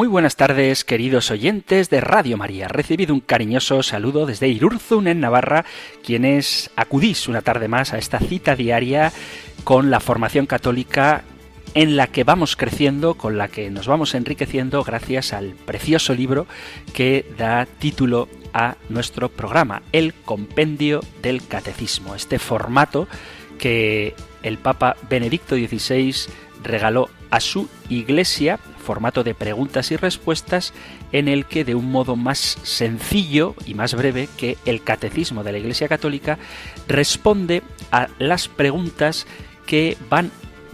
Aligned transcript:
Muy 0.00 0.08
buenas 0.08 0.36
tardes, 0.36 0.82
queridos 0.82 1.30
oyentes 1.30 1.90
de 1.90 2.00
Radio 2.00 2.38
María. 2.38 2.68
Recibido 2.68 3.12
un 3.12 3.20
cariñoso 3.20 3.82
saludo 3.82 4.24
desde 4.24 4.48
Irurzun, 4.48 5.08
en 5.08 5.20
Navarra, 5.20 5.66
quienes 6.02 6.70
acudís 6.74 7.28
una 7.28 7.42
tarde 7.42 7.68
más 7.68 7.92
a 7.92 7.98
esta 7.98 8.18
cita 8.18 8.56
diaria 8.56 9.12
con 9.62 9.90
la 9.90 10.00
formación 10.00 10.46
católica 10.46 11.24
en 11.74 11.98
la 11.98 12.06
que 12.06 12.24
vamos 12.24 12.56
creciendo, 12.56 13.16
con 13.16 13.36
la 13.36 13.48
que 13.48 13.68
nos 13.68 13.88
vamos 13.88 14.14
enriqueciendo 14.14 14.82
gracias 14.84 15.34
al 15.34 15.50
precioso 15.50 16.14
libro 16.14 16.46
que 16.94 17.26
da 17.36 17.66
título 17.66 18.26
a 18.54 18.76
nuestro 18.88 19.28
programa, 19.28 19.82
el 19.92 20.14
Compendio 20.14 21.00
del 21.20 21.46
Catecismo, 21.46 22.14
este 22.14 22.38
formato 22.38 23.06
que 23.58 24.14
el 24.42 24.56
Papa 24.56 24.96
Benedicto 25.10 25.56
XVI 25.56 26.14
regaló 26.62 27.10
a 27.30 27.40
su 27.40 27.68
iglesia 27.90 28.58
formato 28.80 29.22
de 29.22 29.34
preguntas 29.34 29.90
y 29.90 29.96
respuestas 29.96 30.72
en 31.12 31.28
el 31.28 31.46
que 31.46 31.64
de 31.64 31.74
un 31.74 31.90
modo 31.90 32.16
más 32.16 32.58
sencillo 32.62 33.54
y 33.66 33.74
más 33.74 33.94
breve 33.94 34.28
que 34.36 34.58
el 34.64 34.82
catecismo 34.82 35.44
de 35.44 35.52
la 35.52 35.58
Iglesia 35.58 35.88
Católica 35.88 36.38
responde 36.88 37.62
a 37.92 38.08
las 38.18 38.48
preguntas 38.48 39.26
que 39.66 39.96
van 40.08 40.30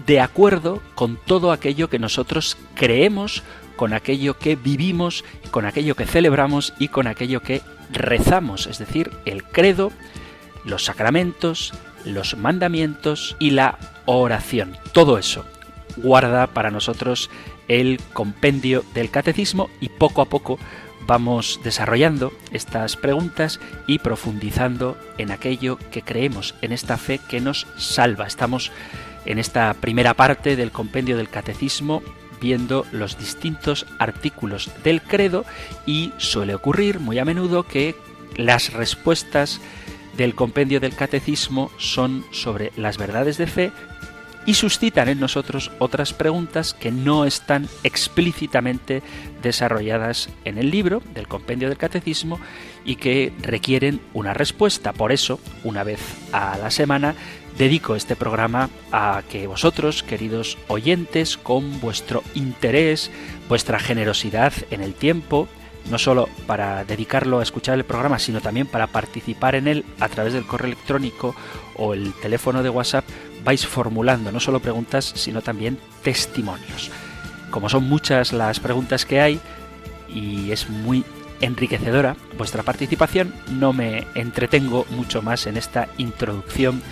de 0.07 0.21
acuerdo 0.21 0.81
con 0.95 1.17
todo 1.17 1.53
aquello 1.53 1.89
que 1.89 1.99
nosotros 1.99 2.57
creemos, 2.75 3.43
con 3.77 3.93
aquello 3.93 4.39
que 4.39 4.57
vivimos, 4.57 5.25
con 5.51 5.67
aquello 5.67 5.95
que 5.95 6.07
celebramos 6.07 6.73
y 6.79 6.89
con 6.89 7.07
aquello 7.07 7.43
que 7.43 7.62
rezamos, 7.91 8.67
es 8.67 8.79
decir, 8.79 9.11
el 9.27 9.45
credo, 9.45 9.93
los 10.65 10.84
sacramentos, 10.84 11.75
los 12.05 12.37
mandamientos 12.37 13.37
y 13.39 13.51
la 13.51 13.79
oración. 14.07 14.77
Todo 14.93 15.19
eso 15.19 15.45
guarda 15.97 16.47
para 16.47 16.71
nosotros 16.71 17.31
el 17.69 18.00
compendio 18.12 18.84
del 18.95 19.11
catecismo 19.11 19.70
y 19.81 19.89
poco 19.89 20.22
a 20.22 20.27
poco 20.27 20.59
vamos 21.06 21.61
desarrollando 21.62 22.33
estas 22.50 22.97
preguntas 22.97 23.61
y 23.86 23.98
profundizando 23.98 24.97
en 25.19 25.31
aquello 25.31 25.78
que 25.91 26.03
creemos, 26.03 26.55
en 26.62 26.72
esta 26.72 26.97
fe 26.97 27.20
que 27.28 27.41
nos 27.41 27.67
salva. 27.77 28.27
Estamos 28.27 28.72
en 29.25 29.39
esta 29.39 29.72
primera 29.75 30.14
parte 30.14 30.56
del 30.56 30.72
compendio 30.72 31.17
del 31.17 31.28
catecismo 31.28 32.03
viendo 32.41 32.87
los 32.92 33.19
distintos 33.19 33.87
artículos 33.98 34.70
del 34.84 35.00
credo 35.03 35.44
y 35.87 36.12
suele 36.19 36.55
ocurrir 36.55 37.00
muy 37.00 37.19
a 37.19 37.25
menudo 37.25 37.62
que 37.62 37.94
las 38.37 38.72
respuestas 38.72 39.61
del 40.17 40.34
compendio 40.34 40.81
del 40.81 40.94
catecismo 40.94 41.70
son 41.78 42.25
sobre 42.33 42.72
las 42.77 42.98
verdades 42.98 43.38
de 43.38 43.47
fe 43.47 43.72
y 44.47 44.55
suscitan 44.55 45.09
en 45.09 45.21
nosotros 45.21 45.73
otras 45.79 46.12
preguntas 46.12 46.73
que 46.73 46.93
no 46.93 47.25
están 47.25 47.69
explícitamente 47.83 49.03
desarrolladas 49.43 50.31
en 50.45 50.57
el 50.59 50.71
libro 50.71 51.03
del 51.15 51.29
compendio 51.29 51.69
del 51.69 51.77
catecismo 51.77 52.41
y 52.84 52.97
que 52.97 53.33
requieren 53.43 54.01
una 54.15 54.33
respuesta. 54.33 54.93
Por 54.93 55.12
eso, 55.12 55.41
una 55.65 55.83
vez 55.83 56.01
a 56.33 56.57
la 56.59 56.71
semana, 56.71 57.15
dedico 57.59 57.97
este 57.97 58.17
programa 58.17 58.71
a 58.93 59.23
que 59.29 59.47
vosotros, 59.47 60.03
queridos 60.03 60.59
oyentes, 60.69 61.37
con 61.37 61.81
vuestro 61.81 62.23
interés, 62.34 63.11
vuestra 63.49 63.78
generosidad 63.78 64.53
en 64.71 64.83
el 64.83 64.95
tiempo, 64.95 65.49
no 65.91 65.98
solo 65.98 66.28
para 66.47 66.84
dedicarlo 66.84 67.41
a 67.41 67.42
escuchar 67.42 67.76
el 67.76 67.84
programa, 67.84 68.19
sino 68.19 68.41
también 68.41 68.66
para 68.66 68.88
participar 68.88 69.54
en 69.54 69.69
él 69.69 69.84
a 70.00 70.08
través 70.08 70.32
del 70.32 70.47
correo 70.47 70.66
electrónico 70.66 71.34
o 71.76 71.94
el 71.94 72.12
teléfono 72.14 72.62
de 72.62 72.70
WhatsApp, 72.70 73.04
vais 73.44 73.66
formulando 73.66 74.32
no 74.32 74.41
solo 74.41 74.60
preguntas, 74.60 75.12
sino 75.14 75.42
también 75.42 75.78
testimonios. 76.02 76.91
Como 77.50 77.69
son 77.69 77.88
muchas 77.88 78.32
las 78.32 78.60
preguntas 78.60 79.04
que 79.06 79.20
hay 79.20 79.41
y 80.08 80.50
es 80.50 80.69
muy 80.69 81.04
enriquecedora 81.41 82.16
vuestra 82.36 82.62
participación, 82.62 83.34
no 83.50 83.72
me 83.72 84.06
entretengo 84.14 84.86
mucho 84.91 85.22
más 85.22 85.47
en 85.47 85.56
esta 85.56 85.88
introducción 85.98 86.82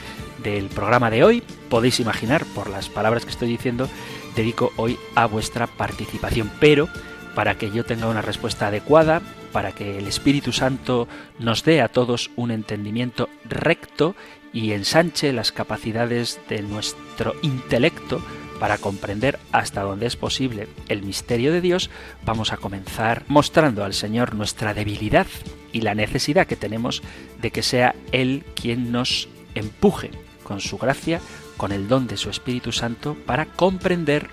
del 0.43 0.67
programa 0.67 1.11
de 1.11 1.25
hoy. 1.25 1.43
Podéis 1.69 2.01
imaginar, 2.01 2.45
por 2.55 2.69
las 2.71 2.89
palabras 2.89 3.25
que 3.25 3.31
estoy 3.31 3.49
diciendo, 3.49 3.89
dedico 4.37 4.73
hoy 4.77 4.99
a 5.15 5.27
vuestra 5.27 5.67
participación, 5.67 6.51
pero 6.61 6.89
para 7.35 7.57
que 7.57 7.71
yo 7.71 7.85
tenga 7.85 8.09
una 8.09 8.23
respuesta 8.23 8.69
adecuada, 8.69 9.23
para 9.53 9.73
que 9.73 9.99
el 9.99 10.07
Espíritu 10.07 10.53
Santo 10.53 11.09
nos 11.39 11.65
dé 11.65 11.81
a 11.81 11.89
todos 11.89 12.31
un 12.37 12.51
entendimiento 12.51 13.29
recto 13.45 14.15
y 14.53 14.73
ensanche 14.73 15.33
las 15.33 15.53
capacidades 15.53 16.41
de 16.49 16.63
nuestro 16.63 17.35
intelecto 17.43 18.23
para 18.59 18.79
comprender 18.79 19.39
hasta 19.53 19.83
donde 19.83 20.07
es 20.07 20.17
posible 20.17 20.69
el 20.89 21.03
misterio 21.03 21.53
de 21.53 21.61
Dios, 21.61 21.91
vamos 22.25 22.53
a 22.53 22.57
comenzar 22.57 23.25
mostrando 23.29 23.85
al 23.85 23.95
Señor 23.95 24.35
nuestra 24.35 24.75
debilidad 24.75 25.27
y 25.73 25.81
la 25.81 25.95
necesidad 25.95 26.47
que 26.47 26.57
tenemos 26.57 27.03
de 27.43 27.51
que 27.51 27.63
sea 27.63 27.95
Él 28.13 28.45
quien 28.55 28.93
nos 28.93 29.29
empuje 29.55 30.11
con 30.45 30.61
su 30.61 30.79
gracia, 30.79 31.21
con 31.57 31.73
el 31.73 31.89
don 31.89 32.07
de 32.07 32.17
su 32.17 32.31
Espíritu 32.31 32.71
Santo, 32.71 33.17
para 33.27 33.47
comprender, 33.47 34.29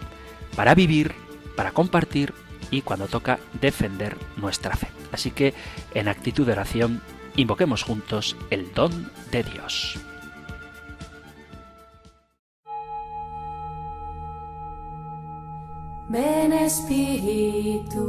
para 0.55 0.75
vivir, 0.75 1.13
para 1.55 1.71
compartir 1.71 2.33
y 2.71 2.81
cuando 2.81 3.07
toca 3.07 3.39
defender 3.59 4.17
nuestra 4.37 4.75
fe. 4.75 4.87
Así 5.11 5.31
que 5.31 5.53
en 5.93 6.07
actitud 6.07 6.45
de 6.45 6.53
oración, 6.53 7.01
invoquemos 7.35 7.83
juntos 7.83 8.35
el 8.49 8.73
don 8.73 9.11
de 9.31 9.43
Dios. 9.43 9.99
Ven 16.09 16.51
Espíritu, 16.51 18.03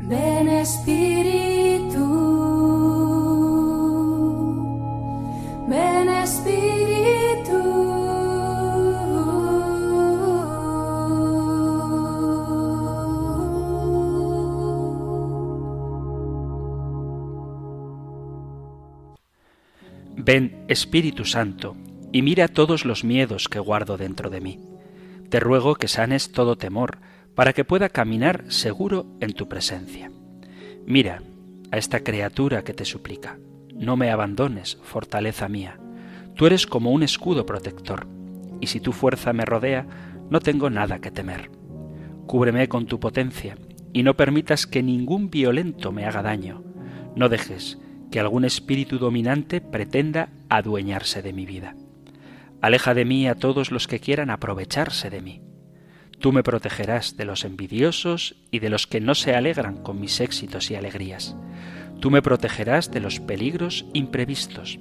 ven 0.00 0.48
Espíritu, 0.48 1.41
Ven 20.24 20.64
Espíritu 20.68 21.24
Santo 21.24 21.76
y 22.12 22.22
mira 22.22 22.46
todos 22.46 22.84
los 22.84 23.02
miedos 23.02 23.48
que 23.48 23.58
guardo 23.58 23.96
dentro 23.96 24.30
de 24.30 24.40
mí. 24.40 24.60
Te 25.30 25.40
ruego 25.40 25.74
que 25.74 25.88
sanes 25.88 26.30
todo 26.30 26.56
temor, 26.56 26.98
para 27.34 27.52
que 27.52 27.64
pueda 27.64 27.88
caminar 27.88 28.44
seguro 28.46 29.06
en 29.20 29.32
tu 29.32 29.48
presencia. 29.48 30.12
Mira 30.86 31.22
a 31.72 31.76
esta 31.76 32.04
criatura 32.04 32.62
que 32.62 32.72
te 32.72 32.84
suplica. 32.84 33.40
No 33.74 33.96
me 33.96 34.12
abandones, 34.12 34.78
fortaleza 34.84 35.48
mía. 35.48 35.80
Tú 36.36 36.46
eres 36.46 36.68
como 36.68 36.92
un 36.92 37.02
escudo 37.02 37.44
protector, 37.44 38.06
y 38.60 38.68
si 38.68 38.78
tu 38.78 38.92
fuerza 38.92 39.32
me 39.32 39.44
rodea, 39.44 39.88
no 40.30 40.38
tengo 40.38 40.70
nada 40.70 41.00
que 41.00 41.10
temer. 41.10 41.50
Cúbreme 42.26 42.68
con 42.68 42.86
tu 42.86 43.00
potencia, 43.00 43.56
y 43.92 44.04
no 44.04 44.14
permitas 44.14 44.68
que 44.68 44.84
ningún 44.84 45.30
violento 45.30 45.90
me 45.90 46.04
haga 46.04 46.22
daño. 46.22 46.62
No 47.16 47.28
dejes 47.28 47.78
que 48.12 48.20
algún 48.20 48.44
espíritu 48.44 48.98
dominante 48.98 49.60
pretenda 49.60 50.28
adueñarse 50.48 51.22
de 51.22 51.32
mi 51.32 51.46
vida. 51.46 51.74
Aleja 52.60 52.94
de 52.94 53.04
mí 53.04 53.26
a 53.26 53.34
todos 53.34 53.72
los 53.72 53.88
que 53.88 53.98
quieran 53.98 54.30
aprovecharse 54.30 55.10
de 55.10 55.20
mí. 55.20 55.40
Tú 56.20 56.30
me 56.30 56.44
protegerás 56.44 57.16
de 57.16 57.24
los 57.24 57.44
envidiosos 57.44 58.36
y 58.52 58.60
de 58.60 58.70
los 58.70 58.86
que 58.86 59.00
no 59.00 59.16
se 59.16 59.34
alegran 59.34 59.82
con 59.82 59.98
mis 59.98 60.20
éxitos 60.20 60.70
y 60.70 60.76
alegrías. 60.76 61.34
Tú 61.98 62.10
me 62.10 62.22
protegerás 62.22 62.92
de 62.92 63.00
los 63.00 63.18
peligros 63.18 63.86
imprevistos. 63.94 64.78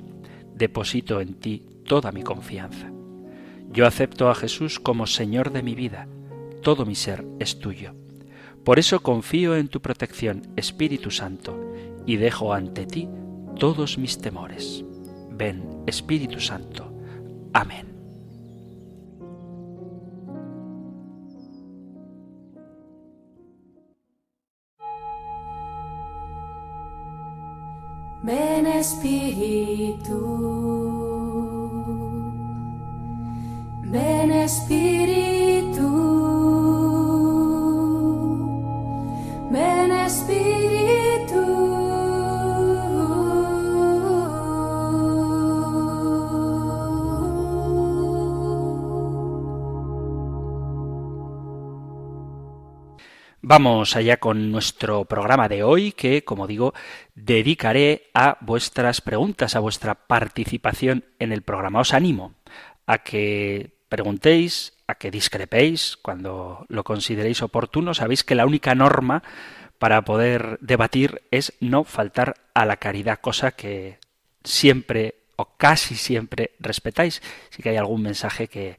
Deposito 0.53 1.21
en 1.21 1.33
ti 1.33 1.65
toda 1.87 2.11
mi 2.11 2.21
confianza. 2.21 2.91
Yo 3.71 3.87
acepto 3.87 4.29
a 4.29 4.35
Jesús 4.35 4.79
como 4.79 5.07
Señor 5.07 5.51
de 5.51 5.63
mi 5.63 5.73
vida. 5.73 6.07
Todo 6.61 6.85
mi 6.85 6.95
ser 6.95 7.25
es 7.39 7.59
tuyo. 7.59 7.95
Por 8.65 8.77
eso 8.77 9.01
confío 9.01 9.55
en 9.55 9.69
tu 9.69 9.81
protección, 9.81 10.43
Espíritu 10.55 11.09
Santo, 11.09 11.70
y 12.05 12.17
dejo 12.17 12.53
ante 12.53 12.85
ti 12.85 13.09
todos 13.57 13.97
mis 13.97 14.17
temores. 14.17 14.83
Ven, 15.31 15.83
Espíritu 15.87 16.39
Santo 16.39 16.91
Amén. 17.53 17.87
Ven 28.23 28.67
Espíritu, 28.67 30.19
ven 33.83 34.31
Vamos 53.51 53.97
allá 53.97 54.15
con 54.15 54.49
nuestro 54.49 55.03
programa 55.03 55.49
de 55.49 55.61
hoy 55.61 55.91
que, 55.91 56.23
como 56.23 56.47
digo, 56.47 56.73
dedicaré 57.15 58.09
a 58.13 58.37
vuestras 58.39 59.01
preguntas, 59.01 59.57
a 59.57 59.59
vuestra 59.59 59.93
participación 59.93 61.03
en 61.19 61.33
el 61.33 61.41
programa. 61.41 61.81
Os 61.81 61.93
animo 61.93 62.33
a 62.87 62.99
que 62.99 63.75
preguntéis, 63.89 64.71
a 64.87 64.95
que 64.95 65.11
discrepéis 65.11 65.97
cuando 66.01 66.65
lo 66.69 66.85
consideréis 66.85 67.41
oportuno. 67.41 67.93
Sabéis 67.93 68.23
que 68.23 68.35
la 68.35 68.45
única 68.45 68.73
norma 68.73 69.21
para 69.79 70.01
poder 70.03 70.57
debatir 70.61 71.21
es 71.29 71.51
no 71.59 71.83
faltar 71.83 72.35
a 72.53 72.65
la 72.65 72.77
caridad, 72.77 73.19
cosa 73.19 73.51
que 73.51 73.99
siempre 74.45 75.15
o 75.35 75.57
casi 75.57 75.95
siempre 75.95 76.51
respetáis. 76.59 77.21
Sí 77.49 77.61
que 77.61 77.71
hay 77.71 77.75
algún 77.75 78.01
mensaje 78.01 78.47
que 78.47 78.77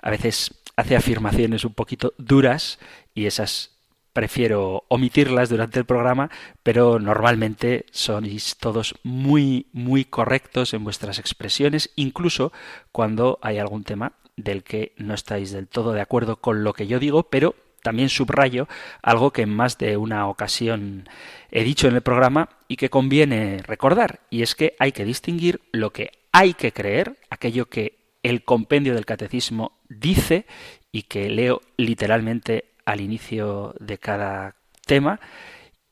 a 0.00 0.08
veces 0.08 0.54
hace 0.76 0.96
afirmaciones 0.96 1.66
un 1.66 1.74
poquito 1.74 2.14
duras 2.16 2.78
y 3.12 3.26
esas 3.26 3.73
prefiero 4.14 4.84
omitirlas 4.88 5.50
durante 5.50 5.78
el 5.78 5.84
programa, 5.84 6.30
pero 6.62 6.98
normalmente 6.98 7.84
sois 7.90 8.56
todos 8.56 8.94
muy, 9.02 9.66
muy 9.72 10.06
correctos 10.06 10.72
en 10.72 10.84
vuestras 10.84 11.18
expresiones, 11.18 11.90
incluso 11.96 12.52
cuando 12.92 13.38
hay 13.42 13.58
algún 13.58 13.84
tema 13.84 14.12
del 14.36 14.62
que 14.62 14.94
no 14.96 15.14
estáis 15.14 15.50
del 15.50 15.68
todo 15.68 15.92
de 15.92 16.00
acuerdo 16.00 16.36
con 16.36 16.64
lo 16.64 16.72
que 16.72 16.86
yo 16.86 16.98
digo, 16.98 17.24
pero 17.24 17.56
también 17.82 18.08
subrayo 18.08 18.66
algo 19.02 19.32
que 19.32 19.42
en 19.42 19.50
más 19.54 19.76
de 19.76 19.98
una 19.98 20.26
ocasión 20.28 21.08
he 21.50 21.64
dicho 21.64 21.86
en 21.86 21.96
el 21.96 22.00
programa 22.00 22.48
y 22.68 22.76
que 22.76 22.88
conviene 22.88 23.58
recordar, 23.66 24.20
y 24.30 24.42
es 24.42 24.54
que 24.54 24.74
hay 24.78 24.92
que 24.92 25.04
distinguir 25.04 25.60
lo 25.72 25.92
que 25.92 26.12
hay 26.32 26.54
que 26.54 26.72
creer, 26.72 27.18
aquello 27.30 27.66
que 27.66 27.98
el 28.22 28.42
compendio 28.42 28.94
del 28.94 29.04
catecismo 29.04 29.78
dice 29.88 30.46
y 30.90 31.02
que 31.02 31.28
leo 31.28 31.60
literalmente 31.76 32.73
al 32.84 33.00
inicio 33.00 33.74
de 33.80 33.98
cada 33.98 34.56
tema 34.86 35.20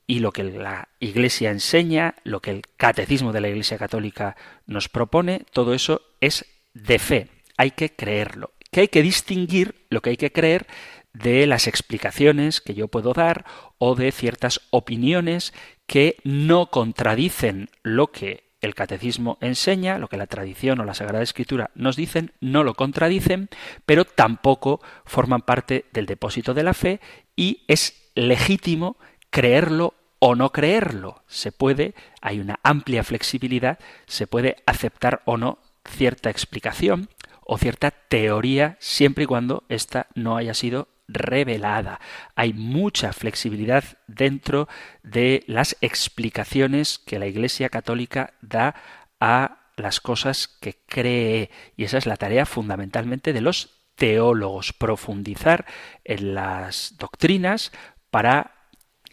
y 0.06 0.18
lo 0.18 0.32
que 0.32 0.44
la 0.44 0.88
Iglesia 1.00 1.50
enseña, 1.50 2.14
lo 2.24 2.40
que 2.40 2.50
el 2.50 2.62
catecismo 2.76 3.32
de 3.32 3.40
la 3.40 3.48
Iglesia 3.48 3.78
Católica 3.78 4.36
nos 4.66 4.88
propone, 4.88 5.46
todo 5.52 5.74
eso 5.74 6.02
es 6.20 6.44
de 6.74 6.98
fe, 6.98 7.28
hay 7.56 7.70
que 7.72 7.94
creerlo. 7.94 8.52
Que 8.70 8.80
hay 8.80 8.88
que 8.88 9.02
distinguir 9.02 9.86
lo 9.90 10.00
que 10.00 10.10
hay 10.10 10.16
que 10.16 10.32
creer 10.32 10.66
de 11.12 11.46
las 11.46 11.66
explicaciones 11.66 12.60
que 12.60 12.74
yo 12.74 12.88
puedo 12.88 13.12
dar 13.12 13.44
o 13.78 13.94
de 13.94 14.12
ciertas 14.12 14.60
opiniones 14.70 15.52
que 15.86 16.16
no 16.24 16.70
contradicen 16.70 17.68
lo 17.82 18.12
que 18.12 18.51
el 18.62 18.74
catecismo 18.74 19.38
enseña, 19.40 19.98
lo 19.98 20.08
que 20.08 20.16
la 20.16 20.28
tradición 20.28 20.80
o 20.80 20.84
la 20.84 20.94
Sagrada 20.94 21.22
Escritura 21.22 21.70
nos 21.74 21.96
dicen, 21.96 22.32
no 22.40 22.64
lo 22.64 22.74
contradicen, 22.74 23.48
pero 23.84 24.04
tampoco 24.04 24.80
forman 25.04 25.42
parte 25.42 25.84
del 25.92 26.06
depósito 26.06 26.54
de 26.54 26.62
la 26.62 26.72
fe 26.72 27.00
y 27.36 27.64
es 27.66 28.10
legítimo 28.14 28.96
creerlo 29.30 29.94
o 30.20 30.36
no 30.36 30.52
creerlo. 30.52 31.22
Se 31.26 31.50
puede, 31.50 31.94
hay 32.20 32.38
una 32.38 32.60
amplia 32.62 33.02
flexibilidad, 33.02 33.78
se 34.06 34.28
puede 34.28 34.62
aceptar 34.64 35.22
o 35.24 35.36
no 35.36 35.58
cierta 35.84 36.30
explicación 36.30 37.08
o 37.44 37.58
cierta 37.58 37.90
teoría 37.90 38.76
siempre 38.78 39.24
y 39.24 39.26
cuando 39.26 39.64
ésta 39.68 40.06
no 40.14 40.36
haya 40.36 40.54
sido 40.54 40.86
revelada. 41.08 42.00
Hay 42.34 42.52
mucha 42.52 43.12
flexibilidad 43.12 43.84
dentro 44.06 44.68
de 45.02 45.44
las 45.46 45.76
explicaciones 45.80 46.98
que 46.98 47.18
la 47.18 47.26
Iglesia 47.26 47.68
Católica 47.68 48.34
da 48.40 48.74
a 49.20 49.70
las 49.76 50.00
cosas 50.00 50.48
que 50.48 50.78
cree. 50.86 51.50
Y 51.76 51.84
esa 51.84 51.98
es 51.98 52.06
la 52.06 52.16
tarea 52.16 52.46
fundamentalmente 52.46 53.32
de 53.32 53.40
los 53.40 53.82
teólogos, 53.94 54.72
profundizar 54.72 55.66
en 56.04 56.34
las 56.34 56.96
doctrinas 56.98 57.72
para 58.10 58.68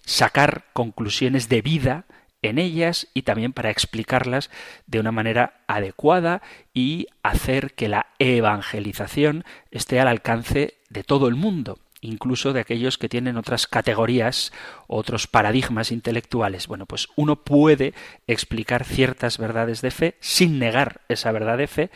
sacar 0.06 0.66
conclusiones 0.74 1.50
de 1.50 1.62
vida 1.62 2.06
en 2.42 2.58
ellas 2.58 3.08
y 3.14 3.24
también 3.24 3.54
para 3.54 3.70
explicarlas 3.70 4.50
de 4.88 5.00
una 5.00 5.12
manera 5.12 5.62
adecuada 5.68 6.42
y 6.74 7.08
hacer 7.24 7.74
que 7.74 7.90
la 7.90 8.08
evangelización 8.20 9.44
esté 9.72 10.00
al 10.00 10.08
alcance 10.08 10.78
de 10.90 11.04
todo 11.04 11.28
el 11.28 11.36
mundo 11.36 11.80
incluso 12.02 12.54
de 12.54 12.62
aquellos 12.62 12.98
que 12.98 13.10
tienen 13.10 13.38
otras 13.38 13.68
categorías, 13.68 14.54
otros 14.88 15.28
paradigmas 15.28 15.92
intelectuales. 15.92 16.68
Bueno, 16.68 16.86
pues 16.86 17.08
uno 17.16 17.44
puede 17.44 17.94
explicar 18.28 18.86
ciertas 18.86 19.38
verdades 19.38 19.82
de 19.82 19.92
fe 19.92 20.18
sin 20.20 20.60
negar 20.60 21.02
esa 21.10 21.32
verdad 21.32 21.58
de 21.58 21.68
fe 21.68 21.92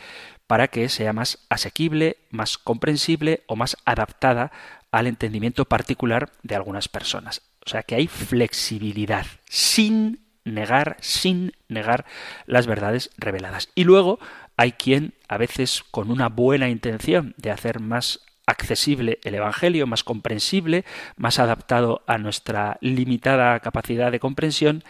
para 0.46 0.68
que 0.68 0.88
sea 0.88 1.12
más 1.12 1.46
asequible, 1.48 2.18
más 2.30 2.58
comprensible 2.58 3.44
o 3.46 3.56
más 3.56 3.76
adaptada 3.84 4.52
al 4.90 5.06
entendimiento 5.06 5.64
particular 5.64 6.32
de 6.42 6.54
algunas 6.54 6.88
personas. 6.88 7.42
O 7.66 7.70
sea 7.70 7.82
que 7.82 7.94
hay 7.94 8.06
flexibilidad 8.06 9.26
sin 9.48 10.23
negar, 10.44 10.96
sin 11.00 11.52
negar 11.68 12.04
las 12.46 12.66
verdades 12.66 13.10
reveladas. 13.16 13.70
Y 13.74 13.84
luego 13.84 14.18
hay 14.56 14.72
quien, 14.72 15.14
a 15.28 15.38
veces 15.38 15.84
con 15.90 16.10
una 16.10 16.28
buena 16.28 16.68
intención 16.68 17.34
de 17.36 17.50
hacer 17.50 17.80
más 17.80 18.20
accesible 18.46 19.18
el 19.24 19.34
Evangelio, 19.34 19.86
más 19.86 20.04
comprensible, 20.04 20.84
más 21.16 21.38
adaptado 21.38 22.02
a 22.06 22.18
nuestra 22.18 22.78
limitada 22.80 23.58
capacidad 23.60 24.12
de 24.12 24.20
comprensión, 24.20 24.84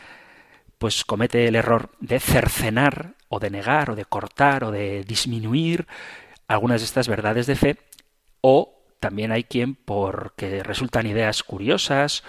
pues 0.79 1.05
comete 1.05 1.47
el 1.47 1.55
error 1.55 1.91
de 2.01 2.21
cercenar 2.21 3.15
o 3.29 3.39
de 3.39 3.51
negar 3.51 3.91
o 3.91 3.95
de 3.95 4.05
cortar 4.05 4.65
o 4.65 4.71
de 4.71 5.05
disminuir 5.05 5.87
algunas 6.49 6.81
de 6.81 6.87
estas 6.87 7.09
verdades 7.09 7.47
de 7.47 7.57
fe 7.57 7.79
o 8.41 8.83
también 9.01 9.33
hay 9.33 9.45
quien 9.45 9.77
porque 9.77 10.63
resultan 10.63 11.07
ideas 11.07 11.43
curiosas 11.43 12.25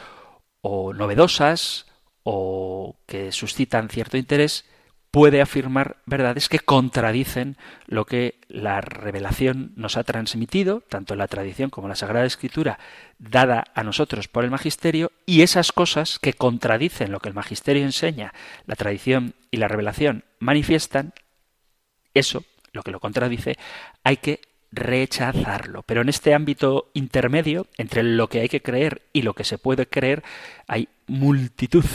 o 0.62 0.94
novedosas 0.94 1.88
o 2.26 2.98
que 3.06 3.32
suscitan 3.32 3.88
cierto 3.88 4.18
interés 4.18 4.66
puede 5.12 5.42
afirmar 5.42 5.98
verdades 6.06 6.50
que 6.50 6.60
contradicen 6.60 7.56
lo 7.86 8.06
que 8.06 8.42
la 8.50 8.82
revelación 8.82 9.72
nos 9.78 9.96
ha 9.96 10.04
transmitido, 10.04 10.82
tanto 10.82 11.16
la 11.16 11.30
tradición 11.30 11.70
como 11.70 11.88
la 11.88 11.96
Sagrada 11.96 12.26
Escritura, 12.26 12.80
dada 13.18 13.64
a 13.76 13.84
nosotros 13.84 14.28
por 14.28 14.44
el 14.44 14.52
Magisterio, 14.52 15.14
y 15.26 15.44
esas 15.44 15.72
cosas 15.72 16.20
que 16.20 16.34
contradicen 16.34 17.14
lo 17.14 17.22
que 17.22 17.30
el 17.30 17.36
Magisterio 17.36 17.84
enseña, 17.84 18.34
la 18.66 18.76
tradición 18.76 19.36
y 19.52 19.58
la 19.58 19.70
revelación 19.70 20.26
manifiestan, 20.40 21.14
eso, 22.14 22.44
lo 22.74 22.84
que 22.84 22.92
lo 22.92 23.00
contradice, 23.00 23.56
hay 24.04 24.18
que 24.18 24.42
rechazarlo. 24.76 25.84
Pero 25.84 26.02
en 26.02 26.10
este 26.10 26.34
ámbito 26.34 26.92
intermedio, 26.94 27.68
entre 27.78 28.04
lo 28.04 28.28
que 28.28 28.42
hay 28.42 28.50
que 28.50 28.62
creer 28.62 29.04
y 29.14 29.24
lo 29.24 29.34
que 29.34 29.44
se 29.44 29.58
puede 29.58 29.88
creer, 29.88 30.24
hay 30.68 30.90
multitud 31.08 31.86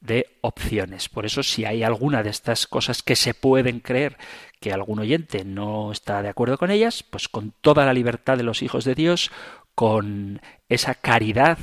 de 0.00 0.26
opciones. 0.40 1.08
Por 1.08 1.26
eso, 1.26 1.42
si 1.42 1.64
hay 1.64 1.82
alguna 1.82 2.22
de 2.22 2.30
estas 2.30 2.66
cosas 2.66 3.02
que 3.02 3.16
se 3.16 3.34
pueden 3.34 3.80
creer 3.80 4.16
que 4.60 4.72
algún 4.72 4.98
oyente 4.98 5.44
no 5.44 5.92
está 5.92 6.22
de 6.22 6.28
acuerdo 6.28 6.58
con 6.58 6.70
ellas, 6.70 7.02
pues 7.02 7.28
con 7.28 7.52
toda 7.60 7.84
la 7.84 7.92
libertad 7.92 8.36
de 8.36 8.42
los 8.42 8.62
hijos 8.62 8.84
de 8.84 8.94
Dios, 8.94 9.30
con 9.74 10.40
esa 10.68 10.94
caridad 10.94 11.58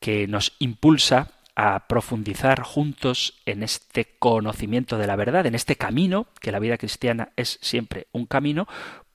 que 0.00 0.26
nos 0.26 0.54
impulsa 0.58 1.32
a 1.60 1.88
profundizar 1.88 2.62
juntos 2.62 3.34
en 3.44 3.64
este 3.64 4.14
conocimiento 4.20 4.96
de 4.96 5.08
la 5.08 5.16
verdad, 5.16 5.44
en 5.44 5.56
este 5.56 5.74
camino, 5.74 6.28
que 6.40 6.52
la 6.52 6.60
vida 6.60 6.78
cristiana 6.78 7.30
es 7.34 7.58
siempre 7.60 8.06
un 8.12 8.26
camino, 8.26 8.68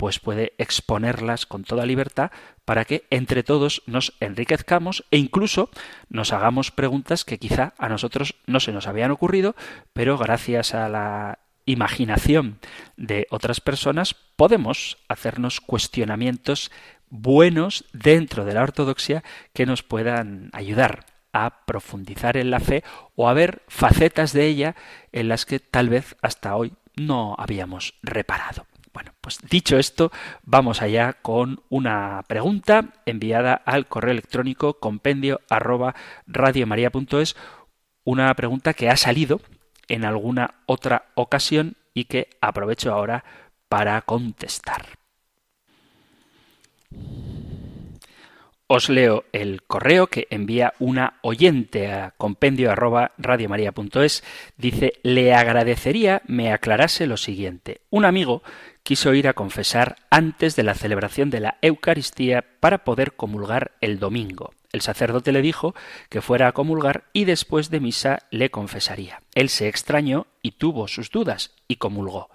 pues 0.03 0.19
puede 0.19 0.51
exponerlas 0.57 1.45
con 1.45 1.63
toda 1.63 1.85
libertad 1.85 2.31
para 2.65 2.83
que 2.83 3.05
entre 3.09 3.41
todos 3.41 3.83
nos 3.85 4.11
enriquezcamos 4.19 5.05
e 5.11 5.17
incluso 5.17 5.69
nos 6.09 6.33
hagamos 6.33 6.71
preguntas 6.71 7.23
que 7.23 7.39
quizá 7.39 7.73
a 7.77 7.87
nosotros 7.87 8.35
no 8.45 8.59
se 8.59 8.73
nos 8.73 8.85
habían 8.85 9.11
ocurrido, 9.11 9.55
pero 9.93 10.17
gracias 10.17 10.73
a 10.73 10.89
la 10.89 11.39
imaginación 11.65 12.59
de 12.97 13.27
otras 13.29 13.61
personas 13.61 14.13
podemos 14.35 14.97
hacernos 15.07 15.61
cuestionamientos 15.61 16.69
buenos 17.09 17.85
dentro 17.93 18.43
de 18.43 18.55
la 18.55 18.63
ortodoxia 18.63 19.23
que 19.53 19.65
nos 19.65 19.83
puedan 19.83 20.49
ayudar 20.51 21.05
a 21.31 21.63
profundizar 21.65 22.35
en 22.35 22.51
la 22.51 22.59
fe 22.59 22.83
o 23.15 23.29
a 23.29 23.33
ver 23.33 23.61
facetas 23.69 24.33
de 24.33 24.47
ella 24.47 24.75
en 25.13 25.29
las 25.29 25.45
que 25.45 25.61
tal 25.61 25.87
vez 25.87 26.17
hasta 26.21 26.57
hoy 26.57 26.73
no 26.97 27.37
habíamos 27.39 27.93
reparado. 28.03 28.65
Bueno, 28.93 29.11
pues 29.21 29.39
dicho 29.49 29.77
esto, 29.77 30.11
vamos 30.43 30.81
allá 30.81 31.13
con 31.13 31.63
una 31.69 32.23
pregunta 32.27 32.93
enviada 33.05 33.53
al 33.53 33.87
correo 33.87 34.11
electrónico 34.11 34.75
compendio 34.75 35.41
arroba 35.49 35.95
radiomaria.es, 36.27 37.35
una 38.03 38.33
pregunta 38.35 38.73
que 38.73 38.89
ha 38.89 38.97
salido 38.97 39.41
en 39.87 40.05
alguna 40.05 40.55
otra 40.67 41.05
ocasión 41.15 41.75
y 41.95 42.05
que 42.05 42.29
aprovecho 42.39 42.93
ahora 42.93 43.23
para 43.67 43.99
contestar. 44.01 44.85
Os 48.67 48.89
leo 48.89 49.25
el 49.33 49.61
correo 49.63 50.07
que 50.07 50.27
envía 50.29 50.73
una 50.79 51.19
oyente 51.21 51.91
a 51.91 52.13
compendio 52.17 52.71
arroba 52.71 53.11
radiomaria.es. 53.17 54.23
Dice, 54.57 54.93
le 55.03 55.33
agradecería 55.33 56.21
me 56.25 56.51
aclarase 56.51 57.05
lo 57.05 57.17
siguiente. 57.17 57.81
Un 57.89 58.05
amigo 58.05 58.41
quiso 58.83 59.13
ir 59.13 59.27
a 59.27 59.33
confesar 59.33 59.95
antes 60.09 60.55
de 60.55 60.63
la 60.63 60.75
celebración 60.75 61.29
de 61.29 61.39
la 61.39 61.57
Eucaristía 61.61 62.43
para 62.59 62.83
poder 62.83 63.13
comulgar 63.13 63.71
el 63.81 63.97
domingo. 63.99 64.53
El 64.73 64.81
sacerdote 64.81 65.31
le 65.31 65.43
dijo 65.43 65.75
que 66.09 66.21
fuera 66.21 66.47
a 66.47 66.51
comulgar 66.51 67.03
y 67.13 67.25
después 67.25 67.69
de 67.69 67.79
misa 67.79 68.23
le 68.31 68.49
confesaría. 68.49 69.21
Él 69.35 69.49
se 69.49 69.67
extrañó 69.67 70.25
y 70.41 70.51
tuvo 70.51 70.87
sus 70.87 71.11
dudas 71.11 71.51
y 71.67 71.75
comulgó. 71.75 72.29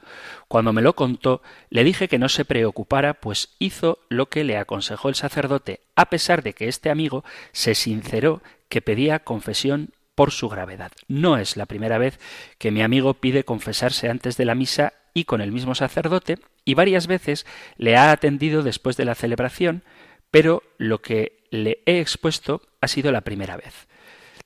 Cuando 0.46 0.72
me 0.72 0.80
lo 0.80 0.94
contó, 0.94 1.42
le 1.68 1.82
dije 1.82 2.06
que 2.06 2.20
no 2.20 2.28
se 2.28 2.44
preocupara, 2.44 3.14
pues 3.14 3.56
hizo 3.58 3.98
lo 4.08 4.28
que 4.28 4.44
le 4.44 4.56
aconsejó 4.56 5.08
el 5.08 5.16
sacerdote, 5.16 5.80
a 5.96 6.10
pesar 6.10 6.44
de 6.44 6.54
que 6.54 6.68
este 6.68 6.90
amigo 6.90 7.24
se 7.52 7.74
sinceró 7.74 8.40
que 8.68 8.82
pedía 8.82 9.18
confesión 9.18 9.90
por 10.14 10.30
su 10.30 10.48
gravedad. 10.48 10.92
No 11.08 11.38
es 11.38 11.56
la 11.56 11.66
primera 11.66 11.98
vez 11.98 12.18
que 12.58 12.70
mi 12.70 12.82
amigo 12.82 13.14
pide 13.14 13.44
confesarse 13.44 14.08
antes 14.08 14.36
de 14.36 14.44
la 14.44 14.54
misa 14.54 14.94
y 15.14 15.24
con 15.24 15.40
el 15.40 15.52
mismo 15.52 15.74
sacerdote, 15.74 16.38
y 16.64 16.74
varias 16.74 17.06
veces 17.06 17.46
le 17.76 17.96
ha 17.96 18.10
atendido 18.10 18.62
después 18.62 18.96
de 18.96 19.04
la 19.04 19.14
celebración, 19.14 19.82
pero 20.30 20.62
lo 20.76 21.00
que 21.00 21.46
le 21.50 21.82
he 21.86 22.00
expuesto 22.00 22.62
ha 22.80 22.88
sido 22.88 23.12
la 23.12 23.22
primera 23.22 23.56
vez. 23.56 23.88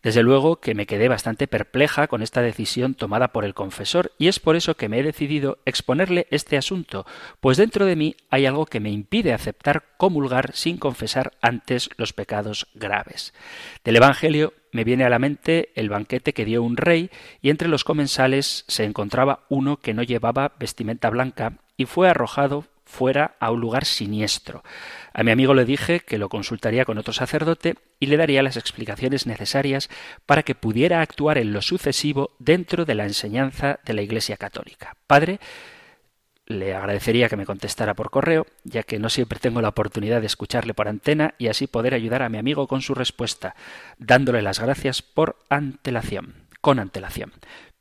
Desde 0.02 0.24
luego 0.24 0.60
que 0.60 0.74
me 0.74 0.86
quedé 0.86 1.08
bastante 1.08 1.46
perpleja 1.46 2.08
con 2.08 2.22
esta 2.22 2.42
decisión 2.42 2.94
tomada 2.94 3.28
por 3.28 3.44
el 3.44 3.54
confesor 3.54 4.12
y 4.18 4.26
es 4.26 4.40
por 4.40 4.56
eso 4.56 4.76
que 4.76 4.88
me 4.88 4.98
he 4.98 5.02
decidido 5.04 5.58
exponerle 5.64 6.26
este 6.30 6.56
asunto, 6.56 7.06
pues 7.40 7.56
dentro 7.56 7.86
de 7.86 7.94
mí 7.94 8.16
hay 8.28 8.46
algo 8.46 8.66
que 8.66 8.80
me 8.80 8.90
impide 8.90 9.32
aceptar 9.32 9.84
comulgar 9.98 10.54
sin 10.54 10.76
confesar 10.76 11.32
antes 11.40 11.88
los 11.96 12.12
pecados 12.12 12.66
graves. 12.74 13.32
Del 13.84 13.96
Evangelio 13.96 14.54
me 14.72 14.82
viene 14.82 15.04
a 15.04 15.10
la 15.10 15.20
mente 15.20 15.70
el 15.76 15.88
banquete 15.88 16.32
que 16.32 16.44
dio 16.44 16.64
un 16.64 16.76
rey 16.76 17.10
y 17.40 17.50
entre 17.50 17.68
los 17.68 17.84
comensales 17.84 18.64
se 18.66 18.84
encontraba 18.84 19.44
uno 19.50 19.76
que 19.76 19.94
no 19.94 20.02
llevaba 20.02 20.52
vestimenta 20.58 21.10
blanca 21.10 21.58
y 21.76 21.86
fue 21.86 22.08
arrojado 22.08 22.64
fuera 22.92 23.36
a 23.40 23.50
un 23.50 23.60
lugar 23.60 23.86
siniestro. 23.86 24.62
A 25.14 25.22
mi 25.22 25.30
amigo 25.30 25.54
le 25.54 25.64
dije 25.64 26.00
que 26.00 26.18
lo 26.18 26.28
consultaría 26.28 26.84
con 26.84 26.98
otro 26.98 27.12
sacerdote 27.12 27.76
y 27.98 28.06
le 28.06 28.18
daría 28.18 28.42
las 28.42 28.58
explicaciones 28.58 29.26
necesarias 29.26 29.88
para 30.26 30.42
que 30.42 30.54
pudiera 30.54 31.00
actuar 31.00 31.38
en 31.38 31.52
lo 31.52 31.62
sucesivo 31.62 32.36
dentro 32.38 32.84
de 32.84 32.94
la 32.94 33.04
enseñanza 33.04 33.80
de 33.84 33.94
la 33.94 34.02
Iglesia 34.02 34.36
Católica. 34.36 34.96
Padre, 35.06 35.40
le 36.46 36.74
agradecería 36.74 37.30
que 37.30 37.36
me 37.36 37.46
contestara 37.46 37.94
por 37.94 38.10
correo, 38.10 38.46
ya 38.64 38.82
que 38.82 38.98
no 38.98 39.08
siempre 39.08 39.38
tengo 39.38 39.62
la 39.62 39.68
oportunidad 39.68 40.20
de 40.20 40.26
escucharle 40.26 40.74
por 40.74 40.86
antena 40.86 41.34
y 41.38 41.48
así 41.48 41.66
poder 41.66 41.94
ayudar 41.94 42.22
a 42.22 42.28
mi 42.28 42.36
amigo 42.36 42.66
con 42.66 42.82
su 42.82 42.94
respuesta, 42.94 43.54
dándole 43.98 44.42
las 44.42 44.60
gracias 44.60 45.00
por 45.00 45.36
antelación, 45.48 46.34
con 46.60 46.78
antelación. 46.78 47.32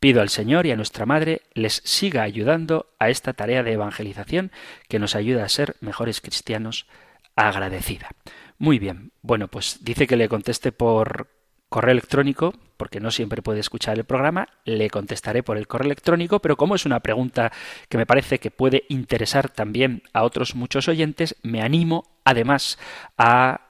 Pido 0.02 0.22
al 0.22 0.30
Señor 0.30 0.66
y 0.66 0.72
a 0.72 0.76
nuestra 0.76 1.06
Madre 1.06 1.44
les 1.54 1.84
siga 1.86 2.24
ayudando 2.24 2.88
a 2.98 3.12
esta 3.12 3.34
tarea 3.34 3.62
de 3.62 3.74
evangelización 3.74 4.52
que 4.90 4.98
nos 4.98 5.16
ayuda 5.16 5.46
a 5.46 5.50
ser 5.50 5.76
mejores 5.80 6.22
cristianos 6.22 6.88
agradecida. 7.36 8.10
Muy 8.58 8.80
bien, 8.80 9.12
bueno, 9.22 9.48
pues 9.48 9.78
dice 9.84 10.08
que 10.08 10.16
le 10.16 10.28
conteste 10.28 10.72
por 10.72 11.28
correo 11.70 11.92
electrónico, 11.92 12.56
porque 12.78 13.00
no 13.00 13.12
siempre 13.12 13.44
puede 13.44 13.60
escuchar 13.60 13.96
el 14.00 14.06
programa, 14.06 14.48
le 14.66 14.90
contestaré 14.90 15.44
por 15.44 15.56
el 15.58 15.68
correo 15.68 15.86
electrónico, 15.86 16.40
pero 16.40 16.58
como 16.58 16.74
es 16.74 16.88
una 16.88 17.02
pregunta 17.02 17.52
que 17.88 18.00
me 18.00 18.08
parece 18.08 18.40
que 18.40 18.50
puede 18.50 18.86
interesar 18.90 19.50
también 19.50 20.02
a 20.14 20.24
otros 20.24 20.56
muchos 20.56 20.88
oyentes, 20.88 21.36
me 21.44 21.62
animo 21.62 22.18
además 22.26 22.80
a 23.20 23.62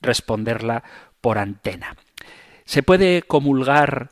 responderla 0.00 0.84
por 1.20 1.36
antena. 1.36 1.96
¿Se 2.64 2.82
puede 2.82 3.20
comulgar 3.20 4.10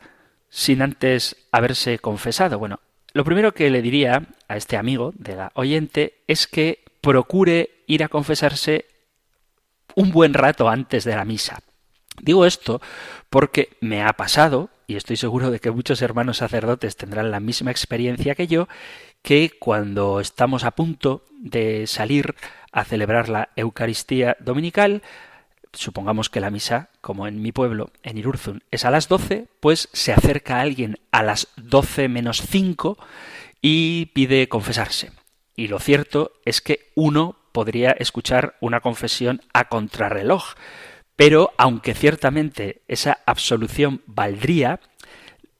sin 0.55 0.83
antes 0.83 1.37
haberse 1.51 1.99
confesado? 1.99 2.61
Bueno, 2.61 2.79
lo 3.13 3.25
primero 3.25 3.53
que 3.53 3.71
le 3.71 3.83
diría 3.83 4.29
a 4.47 4.57
este 4.57 4.77
amigo 4.77 5.13
de 5.17 5.35
la 5.35 5.51
oyente 5.55 6.23
es 6.29 6.47
que 6.47 6.85
procure 7.01 7.83
ir 7.89 8.05
a 8.05 8.09
confesarse 8.09 8.87
un 9.97 10.13
buen 10.13 10.33
rato 10.33 10.69
antes 10.69 11.03
de 11.03 11.17
la 11.17 11.25
misa. 11.25 11.59
Digo 12.21 12.47
esto 12.47 12.81
porque 13.31 13.71
me 13.81 14.05
ha 14.05 14.13
pasado, 14.13 14.71
y 14.87 14.95
estoy 14.95 15.17
seguro 15.17 15.51
de 15.51 15.59
que 15.59 15.73
muchos 15.73 16.03
hermanos 16.03 16.37
sacerdotes 16.37 16.97
tendrán 16.97 17.33
la 17.33 17.41
misma 17.41 17.73
experiencia 17.73 18.37
que 18.37 18.47
yo, 18.47 18.69
que 19.23 19.51
cuando 19.59 20.21
estamos 20.21 20.63
a 20.63 20.71
punto 20.71 21.25
de 21.41 21.89
salir 21.89 22.37
a 22.71 22.85
celebrar 22.85 23.29
la 23.29 23.49
Eucaristía 23.57 24.37
Dominical, 24.39 25.03
supongamos 25.75 26.31
que 26.31 26.41
la 26.41 26.51
misa, 26.51 26.91
como 27.01 27.27
en 27.27 27.43
mi 27.43 27.53
pueblo, 27.53 27.91
en 28.03 28.19
Irurzun, 28.19 28.63
es 28.71 28.85
a 28.85 28.91
las 28.91 29.09
12, 29.09 29.47
pues 29.61 29.89
se 29.93 30.13
acerca 30.13 30.61
alguien 30.61 30.99
a 31.11 31.23
las 31.23 31.49
12 31.57 32.09
menos 32.09 32.43
5 32.43 32.99
y 33.61 34.07
pide 34.07 34.49
confesarse. 34.49 35.13
Y 35.57 35.69
lo 35.69 35.79
cierto 35.79 36.33
es 36.45 36.61
que 36.61 36.91
uno 36.95 37.37
podría 37.53 37.93
escuchar 37.93 38.57
una 38.61 38.81
confesión 38.81 39.41
a 39.53 39.69
contrarreloj, 39.69 40.55
pero 41.17 41.53
aunque 41.57 41.95
ciertamente 41.95 42.83
esa 42.89 43.19
absolución 43.27 44.03
valdría, 44.07 44.81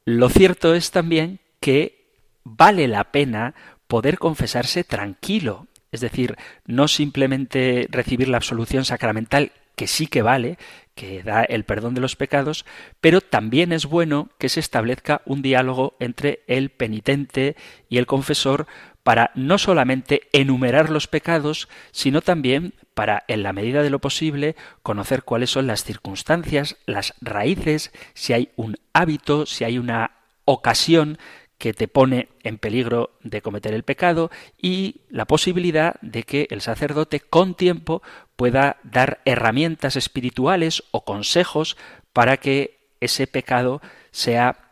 lo 0.05 0.29
cierto 0.29 0.75
es 0.75 0.91
también 0.91 1.39
que 1.61 2.05
vale 2.43 2.89
la 2.89 3.05
pena 3.05 3.55
poder 3.87 4.19
confesarse 4.19 4.85
tranquilo, 4.85 5.69
es 5.93 6.01
decir, 6.01 6.37
no 6.67 6.89
simplemente 6.89 7.87
recibir 7.91 8.29
la 8.29 8.39
absolución 8.39 8.85
sacramental 8.85 9.53
que 9.77 9.87
sí 9.87 10.07
que 10.07 10.23
vale, 10.23 10.59
que 10.95 11.23
da 11.23 11.43
el 11.43 11.65
perdón 11.65 11.95
de 11.95 12.01
los 12.01 12.17
pecados, 12.17 12.65
pero 13.01 13.21
también 13.21 13.73
es 13.73 13.87
bueno 13.87 14.31
que 14.39 14.49
se 14.49 14.61
establezca 14.61 15.23
un 15.25 15.43
diálogo 15.43 15.97
entre 15.99 16.43
el 16.47 16.71
penitente 16.71 17.57
y 17.89 17.99
el 17.99 18.07
confesor 18.07 18.67
para 19.03 19.31
no 19.35 19.59
solamente 19.59 20.23
enumerar 20.33 20.91
los 20.91 21.09
pecados, 21.09 21.69
sino 21.93 22.23
también 22.23 22.75
para, 22.95 23.25
en 23.29 23.43
la 23.43 23.53
medida 23.53 23.83
de 23.83 23.91
lo 23.91 23.99
posible, 23.99 24.57
conocer 24.83 25.25
cuáles 25.25 25.51
son 25.51 25.67
las 25.67 25.85
circunstancias, 25.85 26.77
las 26.87 27.15
raíces, 27.21 27.93
si 28.15 28.33
hay 28.33 28.51
un 28.57 28.77
hábito, 28.95 29.47
si 29.47 29.65
hay 29.65 29.79
una 29.79 30.13
ocasión 30.47 31.19
que 31.59 31.73
te 31.73 31.89
pone 31.89 32.29
en 32.43 32.59
peligro 32.59 33.11
de 33.23 33.43
cometer 33.43 33.75
el 33.75 33.85
pecado 33.85 34.31
y 34.61 35.03
la 35.09 35.25
posibilidad 35.25 35.97
de 36.03 36.25
que 36.25 36.47
el 36.51 36.61
sacerdote 36.61 37.21
con 37.21 37.55
tiempo 37.55 38.03
pueda 38.37 38.79
dar 38.83 39.21
herramientas 39.25 39.97
espirituales 39.97 40.83
o 40.91 41.05
consejos 41.05 41.77
para 42.13 42.37
que 42.37 42.79
ese 43.01 43.27
pecado 43.27 43.81
sea 44.11 44.71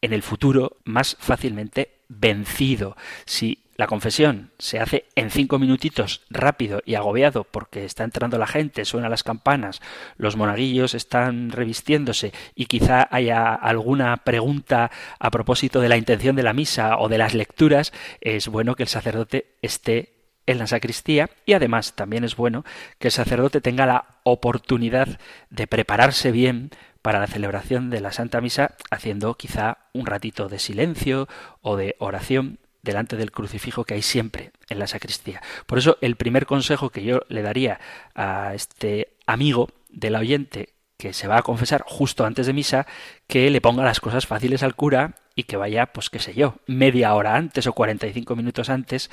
en 0.00 0.12
el 0.12 0.22
futuro 0.22 0.78
más 0.84 1.16
fácilmente 1.20 2.00
vencido. 2.08 2.96
Si 3.24 3.64
la 3.80 3.86
confesión 3.86 4.50
se 4.58 4.78
hace 4.78 5.06
en 5.14 5.30
cinco 5.30 5.58
minutitos 5.58 6.20
rápido 6.28 6.82
y 6.84 6.96
agobiado 6.96 7.44
porque 7.44 7.86
está 7.86 8.04
entrando 8.04 8.36
la 8.36 8.46
gente, 8.46 8.84
suenan 8.84 9.10
las 9.10 9.22
campanas, 9.22 9.80
los 10.18 10.36
monaguillos 10.36 10.92
están 10.92 11.50
revistiéndose 11.50 12.34
y 12.54 12.66
quizá 12.66 13.08
haya 13.10 13.54
alguna 13.54 14.18
pregunta 14.18 14.90
a 15.18 15.30
propósito 15.30 15.80
de 15.80 15.88
la 15.88 15.96
intención 15.96 16.36
de 16.36 16.42
la 16.42 16.52
misa 16.52 16.98
o 16.98 17.08
de 17.08 17.16
las 17.16 17.32
lecturas, 17.32 17.94
es 18.20 18.48
bueno 18.48 18.74
que 18.74 18.82
el 18.82 18.88
sacerdote 18.90 19.56
esté 19.62 20.12
en 20.44 20.58
la 20.58 20.66
sacristía 20.66 21.30
y 21.46 21.54
además 21.54 21.94
también 21.94 22.22
es 22.24 22.36
bueno 22.36 22.66
que 22.98 23.08
el 23.08 23.12
sacerdote 23.12 23.62
tenga 23.62 23.86
la 23.86 24.04
oportunidad 24.24 25.18
de 25.48 25.66
prepararse 25.66 26.32
bien 26.32 26.68
para 27.00 27.18
la 27.18 27.28
celebración 27.28 27.88
de 27.88 28.02
la 28.02 28.12
Santa 28.12 28.42
Misa 28.42 28.74
haciendo 28.90 29.32
quizá 29.36 29.78
un 29.94 30.04
ratito 30.04 30.50
de 30.50 30.58
silencio 30.58 31.28
o 31.62 31.76
de 31.76 31.96
oración 31.98 32.58
delante 32.82 33.16
del 33.16 33.32
crucifijo 33.32 33.84
que 33.84 33.94
hay 33.94 34.02
siempre 34.02 34.52
en 34.68 34.78
la 34.78 34.86
sacristía. 34.86 35.42
Por 35.66 35.78
eso 35.78 35.98
el 36.00 36.16
primer 36.16 36.46
consejo 36.46 36.90
que 36.90 37.02
yo 37.02 37.20
le 37.28 37.42
daría 37.42 37.80
a 38.14 38.54
este 38.54 39.14
amigo 39.26 39.68
del 39.88 40.16
oyente 40.16 40.70
que 41.00 41.12
se 41.14 41.26
va 41.26 41.38
a 41.38 41.42
confesar 41.42 41.82
justo 41.86 42.26
antes 42.26 42.46
de 42.46 42.52
misa, 42.52 42.86
que 43.26 43.50
le 43.50 43.60
ponga 43.60 43.84
las 43.84 44.00
cosas 44.00 44.26
fáciles 44.26 44.62
al 44.62 44.76
cura 44.76 45.14
y 45.34 45.44
que 45.44 45.56
vaya, 45.56 45.86
pues 45.86 46.10
qué 46.10 46.18
sé 46.18 46.34
yo, 46.34 46.56
media 46.66 47.14
hora 47.14 47.36
antes 47.36 47.66
o 47.66 47.72
45 47.72 48.36
minutos 48.36 48.68
antes 48.68 49.10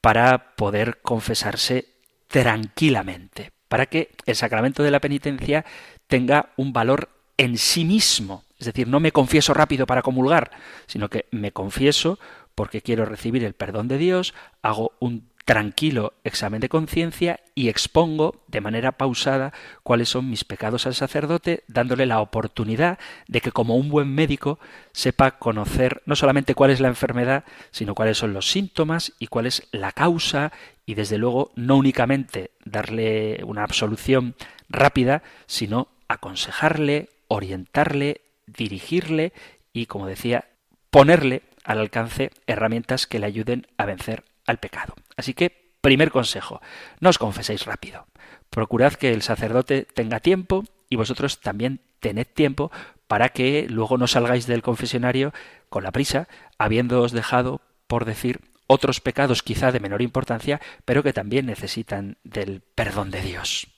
para 0.00 0.56
poder 0.56 0.98
confesarse 1.02 1.86
tranquilamente, 2.26 3.52
para 3.68 3.86
que 3.86 4.10
el 4.26 4.34
sacramento 4.34 4.82
de 4.82 4.90
la 4.90 5.00
penitencia 5.00 5.64
tenga 6.08 6.50
un 6.56 6.72
valor 6.72 7.08
en 7.36 7.56
sí 7.56 7.84
mismo. 7.84 8.44
Es 8.58 8.66
decir, 8.66 8.88
no 8.88 9.00
me 9.00 9.12
confieso 9.12 9.54
rápido 9.54 9.86
para 9.86 10.02
comulgar, 10.02 10.50
sino 10.86 11.08
que 11.08 11.26
me 11.30 11.52
confieso 11.52 12.18
porque 12.60 12.82
quiero 12.82 13.06
recibir 13.06 13.42
el 13.42 13.54
perdón 13.54 13.88
de 13.88 13.96
Dios, 13.96 14.34
hago 14.60 14.92
un 15.00 15.30
tranquilo 15.46 16.12
examen 16.24 16.60
de 16.60 16.68
conciencia 16.68 17.40
y 17.54 17.70
expongo 17.70 18.44
de 18.48 18.60
manera 18.60 18.92
pausada 18.92 19.54
cuáles 19.82 20.10
son 20.10 20.28
mis 20.28 20.44
pecados 20.44 20.86
al 20.86 20.94
sacerdote, 20.94 21.64
dándole 21.68 22.04
la 22.04 22.20
oportunidad 22.20 22.98
de 23.28 23.40
que 23.40 23.50
como 23.50 23.76
un 23.76 23.88
buen 23.88 24.14
médico 24.14 24.58
sepa 24.92 25.38
conocer 25.38 26.02
no 26.04 26.16
solamente 26.16 26.54
cuál 26.54 26.70
es 26.70 26.80
la 26.80 26.88
enfermedad, 26.88 27.44
sino 27.70 27.94
cuáles 27.94 28.18
son 28.18 28.34
los 28.34 28.50
síntomas 28.50 29.14
y 29.18 29.28
cuál 29.28 29.46
es 29.46 29.66
la 29.72 29.92
causa 29.92 30.52
y 30.84 30.96
desde 30.96 31.16
luego 31.16 31.52
no 31.56 31.78
únicamente 31.78 32.50
darle 32.66 33.40
una 33.46 33.64
absolución 33.64 34.34
rápida, 34.68 35.22
sino 35.46 35.88
aconsejarle, 36.08 37.08
orientarle, 37.26 38.20
dirigirle 38.46 39.32
y, 39.72 39.86
como 39.86 40.06
decía, 40.06 40.44
ponerle 40.90 41.42
al 41.70 41.78
alcance 41.78 42.32
herramientas 42.48 43.06
que 43.06 43.20
le 43.20 43.26
ayuden 43.26 43.68
a 43.76 43.86
vencer 43.86 44.24
al 44.44 44.58
pecado. 44.58 44.94
Así 45.16 45.34
que, 45.34 45.72
primer 45.80 46.10
consejo, 46.10 46.60
no 46.98 47.10
os 47.10 47.18
confeséis 47.18 47.64
rápido. 47.64 48.08
Procurad 48.50 48.94
que 48.94 49.12
el 49.12 49.22
sacerdote 49.22 49.84
tenga 49.84 50.18
tiempo 50.18 50.64
y 50.88 50.96
vosotros 50.96 51.40
también 51.40 51.80
tened 52.00 52.26
tiempo 52.26 52.72
para 53.06 53.28
que 53.28 53.68
luego 53.70 53.98
no 53.98 54.08
salgáis 54.08 54.48
del 54.48 54.62
confesionario 54.62 55.32
con 55.68 55.84
la 55.84 55.92
prisa, 55.92 56.26
habiéndoos 56.58 57.12
dejado, 57.12 57.60
por 57.86 58.04
decir, 58.04 58.40
otros 58.66 59.00
pecados 59.00 59.44
quizá 59.44 59.70
de 59.70 59.78
menor 59.78 60.02
importancia, 60.02 60.60
pero 60.84 61.04
que 61.04 61.12
también 61.12 61.46
necesitan 61.46 62.18
del 62.24 62.62
perdón 62.62 63.12
de 63.12 63.22
Dios. 63.22 63.68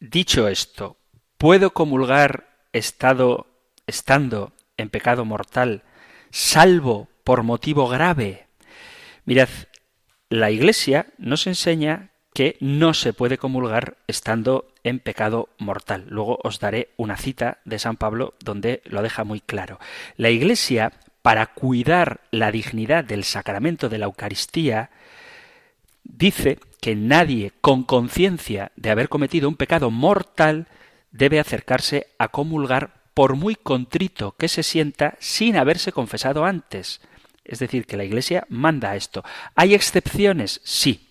Dicho 0.00 0.48
esto, 0.48 0.98
¿puedo 1.38 1.72
comulgar 1.72 2.68
estado, 2.72 3.53
estando 3.86 4.52
en 4.76 4.90
pecado 4.90 5.24
mortal, 5.24 5.82
salvo 6.30 7.08
por 7.24 7.42
motivo 7.42 7.88
grave? 7.88 8.46
Mirad, 9.24 9.48
la 10.28 10.50
Iglesia 10.50 11.06
nos 11.18 11.46
enseña 11.46 12.10
que 12.34 12.56
no 12.60 12.94
se 12.94 13.12
puede 13.12 13.38
comulgar 13.38 13.96
estando 14.08 14.66
en 14.82 14.98
pecado 14.98 15.48
mortal. 15.58 16.04
Luego 16.08 16.38
os 16.42 16.58
daré 16.58 16.90
una 16.96 17.16
cita 17.16 17.58
de 17.64 17.78
San 17.78 17.96
Pablo 17.96 18.34
donde 18.40 18.82
lo 18.84 19.02
deja 19.02 19.24
muy 19.24 19.40
claro. 19.40 19.78
La 20.16 20.30
Iglesia, 20.30 20.92
para 21.22 21.46
cuidar 21.46 22.20
la 22.32 22.50
dignidad 22.50 23.04
del 23.04 23.24
sacramento 23.24 23.88
de 23.88 23.98
la 23.98 24.06
Eucaristía, 24.06 24.90
dice 26.02 26.58
que 26.80 26.96
nadie 26.96 27.52
con 27.60 27.84
conciencia 27.84 28.72
de 28.76 28.90
haber 28.90 29.08
cometido 29.08 29.48
un 29.48 29.56
pecado 29.56 29.90
mortal 29.90 30.66
debe 31.12 31.38
acercarse 31.38 32.08
a 32.18 32.28
comulgar 32.28 33.03
por 33.14 33.36
muy 33.36 33.54
contrito 33.54 34.34
que 34.36 34.48
se 34.48 34.62
sienta 34.62 35.16
sin 35.20 35.56
haberse 35.56 35.92
confesado 35.92 36.44
antes. 36.44 37.00
Es 37.44 37.60
decir, 37.60 37.86
que 37.86 37.96
la 37.96 38.04
Iglesia 38.04 38.44
manda 38.48 38.96
esto. 38.96 39.24
¿Hay 39.54 39.74
excepciones? 39.74 40.60
Sí. 40.64 41.08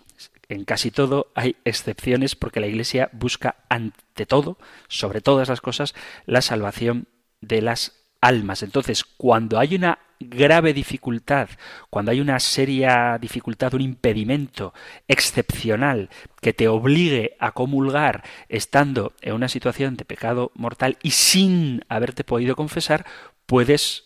En 0.50 0.65
casi 0.65 0.91
todo 0.91 1.31
hay 1.36 1.55
excepciones 1.63 2.36
porque 2.36 2.60
la 2.60 2.67
Iglesia 2.67 3.10
busca 3.13 3.55
ante 3.69 4.25
todo, 4.25 4.57
sobre 4.88 5.22
todas 5.22 5.50
las 5.50 5.62
cosas, 5.62 5.95
la 6.25 6.41
salvación 6.41 7.07
de 7.41 7.62
las 7.62 7.93
almas. 8.19 8.62
Entonces, 8.62 9.03
cuando 9.03 9.57
hay 9.57 9.75
una 9.75 10.00
grave 10.30 10.74
dificultad, 10.74 11.50
cuando 11.89 12.12
hay 12.12 12.20
una 12.20 12.39
seria 12.39 13.18
dificultad, 13.20 13.74
un 13.74 13.82
impedimento 13.82 14.74
excepcional 15.08 16.10
que 16.42 16.53
te 16.53 16.68
obligue 16.68 17.36
a 17.39 17.51
comulgar 17.51 18.24
estando 18.50 19.13
en 19.22 19.34
una 19.34 19.48
situación 19.48 19.96
de 19.96 20.06
pecado 20.06 20.51
mortal 20.56 20.98
y 21.01 21.12
sin 21.12 21.81
haberte 21.90 22.24
podido 22.24 22.55
confesar, 22.55 23.05
puedes 23.46 24.03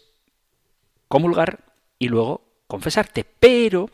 comulgar 1.08 1.64
y 2.00 2.10
luego 2.10 2.42
confesarte. 2.68 3.26
Pero 3.40 3.90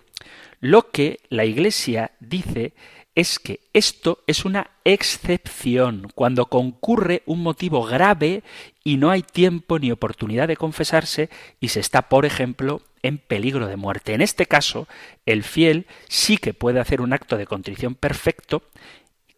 lo 0.59 0.91
que 0.91 1.19
la 1.29 1.45
Iglesia 1.45 2.11
dice 2.19 2.73
es 3.15 3.37
que 3.39 3.59
esto 3.73 4.23
es 4.25 4.43
una 4.45 4.71
excepción, 4.85 6.11
cuando 6.15 6.47
concurre 6.47 7.21
un 7.25 7.41
motivo 7.41 7.83
grave 7.83 8.43
y 8.83 8.97
no 8.97 9.11
hay 9.11 9.21
tiempo 9.21 9.77
ni 9.77 9.91
oportunidad 9.91 10.47
de 10.47 10.57
confesarse 10.57 11.29
y 11.59 11.69
se 11.69 11.79
está, 11.79 12.09
por 12.09 12.25
ejemplo, 12.25 12.81
en 13.03 13.19
peligro 13.19 13.67
de 13.67 13.75
muerte. 13.75 14.13
En 14.13 14.21
este 14.21 14.45
caso, 14.45 14.87
el 15.25 15.43
fiel 15.43 15.85
sí 16.07 16.37
que 16.37 16.53
puede 16.53 16.79
hacer 16.79 17.01
un 17.01 17.13
acto 17.13 17.37
de 17.37 17.45
contrición 17.45 17.95
perfecto, 17.95 18.63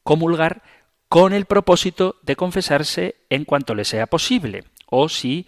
comulgar, 0.03 0.63
con 1.09 1.33
el 1.33 1.45
propósito 1.45 2.17
de 2.23 2.35
confesarse 2.35 3.15
en 3.29 3.45
cuanto 3.45 3.75
le 3.75 3.85
sea 3.85 4.07
posible, 4.07 4.63
o 4.87 5.07
si, 5.09 5.47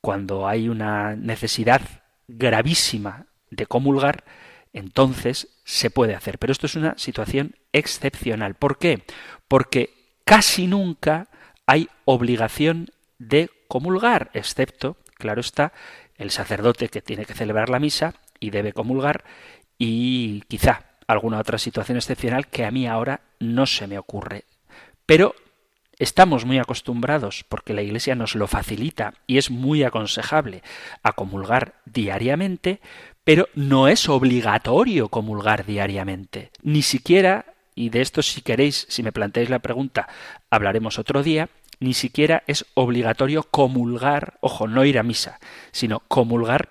cuando 0.00 0.46
hay 0.46 0.68
una 0.68 1.16
necesidad 1.16 1.82
gravísima 2.28 3.26
de 3.50 3.66
comulgar, 3.66 4.24
entonces 4.72 5.48
se 5.64 5.90
puede 5.90 6.14
hacer. 6.14 6.38
Pero 6.38 6.52
esto 6.52 6.66
es 6.66 6.74
una 6.74 6.96
situación 6.98 7.56
excepcional. 7.72 8.54
¿Por 8.54 8.78
qué? 8.78 9.04
Porque 9.48 10.18
casi 10.24 10.66
nunca 10.66 11.28
hay 11.66 11.88
obligación 12.04 12.90
de 13.18 13.50
comulgar, 13.68 14.30
excepto, 14.34 14.96
claro 15.14 15.40
está, 15.40 15.72
el 16.16 16.30
sacerdote 16.30 16.88
que 16.88 17.02
tiene 17.02 17.24
que 17.24 17.34
celebrar 17.34 17.68
la 17.68 17.78
misa 17.78 18.14
y 18.40 18.50
debe 18.50 18.72
comulgar 18.72 19.24
y 19.78 20.42
quizá 20.42 20.84
alguna 21.06 21.38
otra 21.38 21.58
situación 21.58 21.96
excepcional 21.96 22.48
que 22.48 22.64
a 22.64 22.70
mí 22.70 22.86
ahora 22.86 23.20
no 23.38 23.66
se 23.66 23.86
me 23.86 23.98
ocurre. 23.98 24.44
Pero 25.06 25.34
estamos 25.98 26.44
muy 26.44 26.58
acostumbrados, 26.58 27.44
porque 27.48 27.74
la 27.74 27.82
Iglesia 27.82 28.14
nos 28.14 28.34
lo 28.34 28.46
facilita 28.46 29.14
y 29.26 29.38
es 29.38 29.50
muy 29.50 29.82
aconsejable, 29.82 30.62
a 31.02 31.12
comulgar 31.12 31.74
diariamente, 31.84 32.80
pero 33.24 33.48
no 33.54 33.88
es 33.88 34.08
obligatorio 34.08 35.08
comulgar 35.08 35.64
diariamente. 35.64 36.50
Ni 36.62 36.82
siquiera, 36.82 37.46
y 37.74 37.90
de 37.90 38.00
esto 38.00 38.22
si 38.22 38.42
queréis, 38.42 38.86
si 38.88 39.02
me 39.02 39.12
planteáis 39.12 39.50
la 39.50 39.60
pregunta, 39.60 40.08
hablaremos 40.50 40.98
otro 40.98 41.22
día, 41.22 41.48
ni 41.78 41.94
siquiera 41.94 42.44
es 42.46 42.64
obligatorio 42.74 43.42
comulgar, 43.42 44.38
ojo, 44.40 44.68
no 44.68 44.84
ir 44.84 44.98
a 44.98 45.02
misa, 45.02 45.40
sino 45.72 46.00
comulgar 46.00 46.68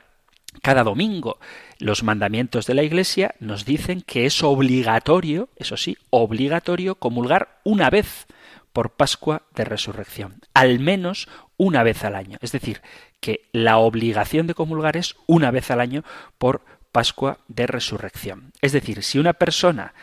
cada 0.61 0.83
domingo. 0.83 1.39
Los 1.79 2.03
mandamientos 2.03 2.65
de 2.65 2.75
la 2.75 2.83
Iglesia 2.83 3.35
nos 3.39 3.65
dicen 3.65 4.01
que 4.01 4.25
es 4.25 4.43
obligatorio, 4.43 5.49
eso 5.57 5.77
sí, 5.77 5.97
obligatorio 6.09 6.95
comulgar 6.95 7.59
una 7.63 7.89
vez 7.89 8.27
por 8.73 8.91
Pascua 8.91 9.43
de 9.55 9.65
Resurrección, 9.65 10.41
al 10.53 10.79
menos 10.79 11.27
una 11.57 11.83
vez 11.83 12.03
al 12.03 12.15
año. 12.15 12.37
Es 12.41 12.51
decir, 12.51 12.81
que 13.19 13.49
la 13.51 13.77
obligación 13.77 14.47
de 14.47 14.55
comulgar 14.55 14.97
es 14.97 15.15
una 15.27 15.51
vez 15.51 15.71
al 15.71 15.81
año 15.81 16.03
por 16.37 16.61
Pascua 16.91 17.39
de 17.47 17.67
Resurrección. 17.67 18.53
Es 18.61 18.71
decir, 18.71 19.03
si 19.03 19.19
una 19.19 19.33
persona 19.33 19.93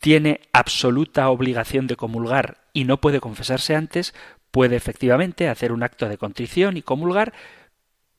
tiene 0.00 0.40
absoluta 0.52 1.28
obligación 1.28 1.86
de 1.86 1.96
comulgar 1.96 2.58
y 2.72 2.84
no 2.84 3.00
puede 3.00 3.20
confesarse 3.20 3.76
antes, 3.76 4.14
puede 4.50 4.76
efectivamente 4.76 5.48
hacer 5.48 5.72
un 5.72 5.82
acto 5.82 6.08
de 6.08 6.18
contrición 6.18 6.76
y 6.76 6.82
comulgar, 6.82 7.32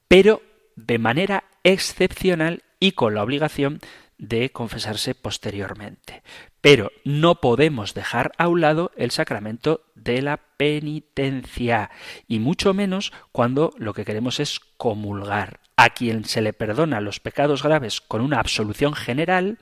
pero 0.08 0.42
de 0.76 0.98
manera 0.98 1.44
excepcional 1.64 2.64
y 2.80 2.94
con 2.94 3.16
la 3.16 3.24
obligación 3.24 3.80
de 4.18 4.52
confesarse 4.52 5.16
posteriormente. 5.16 6.24
Pero 6.62 6.92
no 7.04 7.42
podemos 7.42 7.94
dejar 7.94 8.32
a 8.38 8.48
un 8.48 8.62
lado 8.62 8.92
el 8.96 9.12
sacramento 9.12 9.82
de 9.96 10.22
la 10.22 10.38
penitencia, 10.38 11.92
y 12.28 12.40
mucho 12.40 12.74
menos 12.74 13.12
cuando 13.32 13.74
lo 13.78 13.94
que 13.94 14.06
queremos 14.06 14.40
es 14.40 14.60
comulgar. 14.78 15.60
A 15.76 15.90
quien 15.90 16.24
se 16.26 16.42
le 16.42 16.54
perdona 16.54 17.02
los 17.02 17.20
pecados 17.20 17.64
graves 17.64 18.00
con 18.00 18.22
una 18.22 18.40
absolución 18.40 18.94
general, 18.94 19.58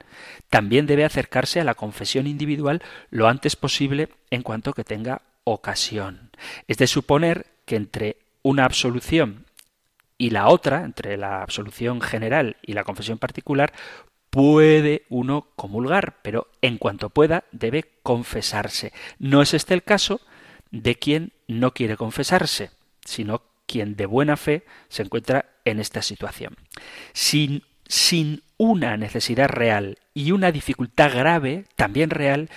también 0.49 0.85
debe 0.85 1.05
acercarse 1.05 1.61
a 1.61 1.63
la 1.63 1.73
confesión 1.73 2.27
individual 2.27 2.81
lo 3.09 3.27
antes 3.27 3.55
posible 3.55 4.09
en 4.29 4.43
cuanto 4.43 4.73
que 4.73 4.83
tenga 4.83 5.21
ocasión. 5.43 6.31
Es 6.67 6.77
de 6.77 6.87
suponer 6.87 7.47
que 7.65 7.77
entre 7.77 8.17
una 8.43 8.65
absolución 8.65 9.45
y 10.17 10.29
la 10.29 10.49
otra, 10.49 10.83
entre 10.83 11.17
la 11.17 11.41
absolución 11.41 12.01
general 12.01 12.57
y 12.61 12.73
la 12.73 12.83
confesión 12.83 13.17
particular, 13.17 13.73
puede 14.31 15.05
uno 15.09 15.49
comulgar, 15.55 16.17
pero 16.23 16.47
en 16.61 16.77
cuanto 16.79 17.09
pueda 17.09 17.43
debe 17.51 17.91
confesarse. 18.01 18.93
No 19.19 19.41
es 19.43 19.53
este 19.53 19.75
el 19.75 19.83
caso 19.83 20.21
de 20.71 20.95
quien 20.95 21.33
no 21.47 21.73
quiere 21.73 21.97
confesarse, 21.97 22.71
sino 23.05 23.43
quien 23.67 23.95
de 23.95 24.05
buena 24.05 24.37
fe 24.37 24.63
se 24.87 25.03
encuentra 25.03 25.45
en 25.65 25.79
esta 25.79 26.01
situación. 26.01 26.55
Sin, 27.13 27.63
sin 27.87 28.41
una 28.57 28.97
necesidad 28.97 29.49
real 29.49 29.99
y 30.13 30.31
una 30.31 30.51
dificultad 30.51 31.13
grave, 31.13 31.65
también 31.75 32.09
real, 32.09 32.49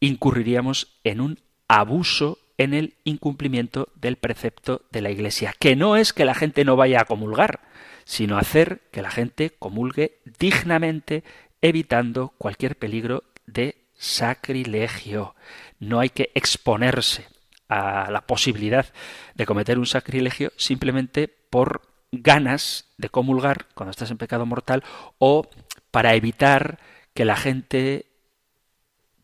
incurriríamos 0.00 0.98
en 1.04 1.20
un 1.20 1.38
abuso 1.68 2.38
en 2.58 2.74
el 2.74 2.94
incumplimiento 3.04 3.88
del 3.94 4.16
precepto 4.16 4.82
de 4.90 5.00
la 5.00 5.10
Iglesia, 5.10 5.54
que 5.58 5.76
no 5.76 5.96
es 5.96 6.12
que 6.12 6.24
la 6.24 6.34
gente 6.34 6.64
no 6.64 6.76
vaya 6.76 7.00
a 7.00 7.04
comulgar, 7.04 7.60
sino 8.04 8.38
hacer 8.38 8.82
que 8.90 9.02
la 9.02 9.10
gente 9.10 9.50
comulgue 9.50 10.20
dignamente, 10.38 11.24
evitando 11.60 12.34
cualquier 12.38 12.76
peligro 12.76 13.24
de 13.46 13.86
sacrilegio. 13.94 15.34
No 15.78 16.00
hay 16.00 16.10
que 16.10 16.30
exponerse 16.34 17.26
a 17.68 18.10
la 18.10 18.26
posibilidad 18.26 18.86
de 19.34 19.46
cometer 19.46 19.78
un 19.78 19.86
sacrilegio 19.86 20.52
simplemente 20.56 21.28
por 21.28 21.82
ganas 22.12 22.90
de 22.98 23.08
comulgar 23.08 23.66
cuando 23.74 23.90
estás 23.90 24.10
en 24.10 24.18
pecado 24.18 24.46
mortal 24.46 24.84
o 25.18 25.48
para 25.90 26.14
evitar 26.14 26.78
que 27.14 27.24
la 27.24 27.36
gente 27.36 28.06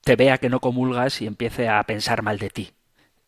te 0.03 0.17
vea 0.17 0.39
que 0.39 0.49
no 0.49 0.61
comulgas 0.61 1.21
y 1.21 1.27
empiece 1.27 1.69
a 1.69 1.83
pensar 1.85 2.23
mal 2.23 2.39
de 2.39 2.51
ti. 2.51 2.71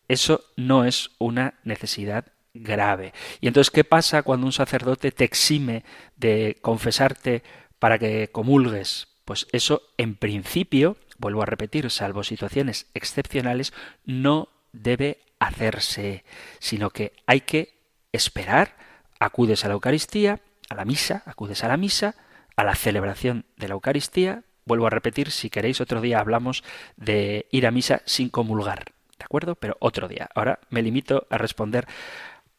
Eso 0.07 0.43
no 0.57 0.85
es 0.85 1.11
una 1.17 1.59
necesidad 1.63 2.32
grave. 2.53 3.13
Y 3.41 3.47
entonces, 3.47 3.71
¿qué 3.71 3.83
pasa 3.83 4.23
cuando 4.23 4.45
un 4.45 4.53
sacerdote 4.53 5.11
te 5.11 5.23
exime 5.23 5.83
de 6.15 6.57
confesarte 6.61 7.43
para 7.79 7.97
que 7.97 8.29
comulgues? 8.31 9.07
Pues 9.25 9.47
eso, 9.51 9.81
en 9.97 10.15
principio, 10.15 10.97
vuelvo 11.17 11.41
a 11.41 11.47
repetir, 11.47 11.89
salvo 11.89 12.23
situaciones 12.23 12.87
excepcionales, 12.93 13.73
no 14.05 14.49
debe 14.71 15.19
hacerse, 15.39 16.23
sino 16.59 16.89
que 16.89 17.13
hay 17.25 17.41
que 17.41 17.79
esperar, 18.11 18.75
acudes 19.19 19.65
a 19.65 19.67
la 19.67 19.73
Eucaristía, 19.73 20.41
a 20.69 20.75
la 20.75 20.85
misa, 20.85 21.23
acudes 21.25 21.63
a 21.63 21.67
la 21.67 21.77
misa, 21.77 22.15
a 22.55 22.63
la 22.63 22.75
celebración 22.75 23.45
de 23.57 23.67
la 23.67 23.73
Eucaristía, 23.73 24.43
vuelvo 24.65 24.87
a 24.87 24.91
repetir, 24.91 25.31
si 25.31 25.49
queréis 25.49 25.81
otro 25.81 26.01
día 26.01 26.19
hablamos 26.19 26.63
de 26.95 27.47
ir 27.51 27.67
a 27.67 27.71
misa 27.71 28.01
sin 28.05 28.29
comulgar, 28.29 28.93
¿de 29.17 29.25
acuerdo? 29.25 29.55
Pero 29.55 29.77
otro 29.79 30.07
día. 30.07 30.29
Ahora 30.35 30.59
me 30.69 30.81
limito 30.81 31.27
a 31.29 31.37
responder 31.37 31.87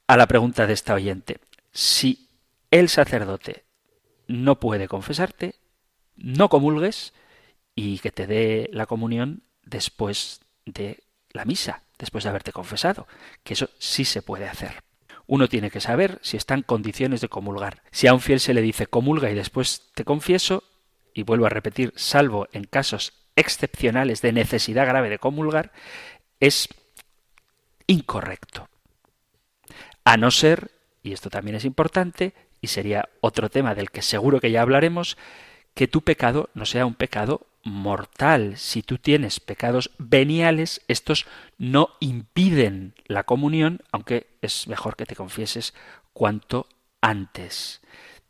a 0.06 0.16
la 0.16 0.26
pregunta 0.26 0.66
de 0.66 0.72
esta 0.72 0.94
oyente. 0.94 1.38
Si 1.72 2.28
el 2.70 2.88
sacerdote 2.88 3.64
no 4.26 4.60
puede 4.60 4.88
confesarte, 4.88 5.54
no 6.16 6.48
comulgues 6.48 7.12
y 7.74 7.98
que 7.98 8.10
te 8.10 8.26
dé 8.26 8.68
la 8.72 8.86
comunión 8.86 9.42
después 9.64 10.40
de 10.66 11.02
la 11.30 11.44
misa, 11.44 11.82
después 11.98 12.24
de 12.24 12.30
haberte 12.30 12.52
confesado, 12.52 13.06
que 13.42 13.54
eso 13.54 13.70
sí 13.78 14.04
se 14.04 14.22
puede 14.22 14.48
hacer. 14.48 14.82
Uno 15.26 15.48
tiene 15.48 15.70
que 15.70 15.80
saber 15.80 16.18
si 16.22 16.36
está 16.36 16.54
en 16.54 16.62
condiciones 16.62 17.20
de 17.20 17.28
comulgar. 17.28 17.82
Si 17.90 18.06
a 18.06 18.14
un 18.14 18.20
fiel 18.20 18.40
se 18.40 18.54
le 18.54 18.60
dice 18.60 18.86
comulga 18.86 19.30
y 19.30 19.34
después 19.34 19.90
te 19.94 20.04
confieso, 20.04 20.64
y 21.14 21.22
vuelvo 21.22 21.46
a 21.46 21.50
repetir, 21.50 21.92
salvo 21.96 22.48
en 22.52 22.64
casos 22.64 23.12
excepcionales 23.36 24.20
de 24.20 24.32
necesidad 24.32 24.86
grave 24.86 25.08
de 25.08 25.18
comulgar, 25.18 25.72
es 26.40 26.68
incorrecto. 27.86 28.68
A 30.04 30.16
no 30.16 30.30
ser, 30.30 30.70
y 31.02 31.12
esto 31.12 31.30
también 31.30 31.56
es 31.56 31.64
importante, 31.64 32.34
y 32.60 32.68
sería 32.68 33.08
otro 33.20 33.50
tema 33.50 33.74
del 33.74 33.90
que 33.90 34.02
seguro 34.02 34.40
que 34.40 34.50
ya 34.50 34.62
hablaremos, 34.62 35.16
que 35.74 35.88
tu 35.88 36.02
pecado 36.02 36.50
no 36.54 36.66
sea 36.66 36.86
un 36.86 36.94
pecado 36.94 37.46
mortal. 37.62 38.56
Si 38.56 38.82
tú 38.82 38.98
tienes 38.98 39.40
pecados 39.40 39.90
veniales, 39.98 40.82
estos 40.88 41.26
no 41.58 41.90
impiden 42.00 42.94
la 43.06 43.24
comunión, 43.24 43.80
aunque 43.90 44.26
es 44.42 44.68
mejor 44.68 44.96
que 44.96 45.06
te 45.06 45.16
confieses 45.16 45.74
cuanto 46.12 46.68
antes. 47.00 47.80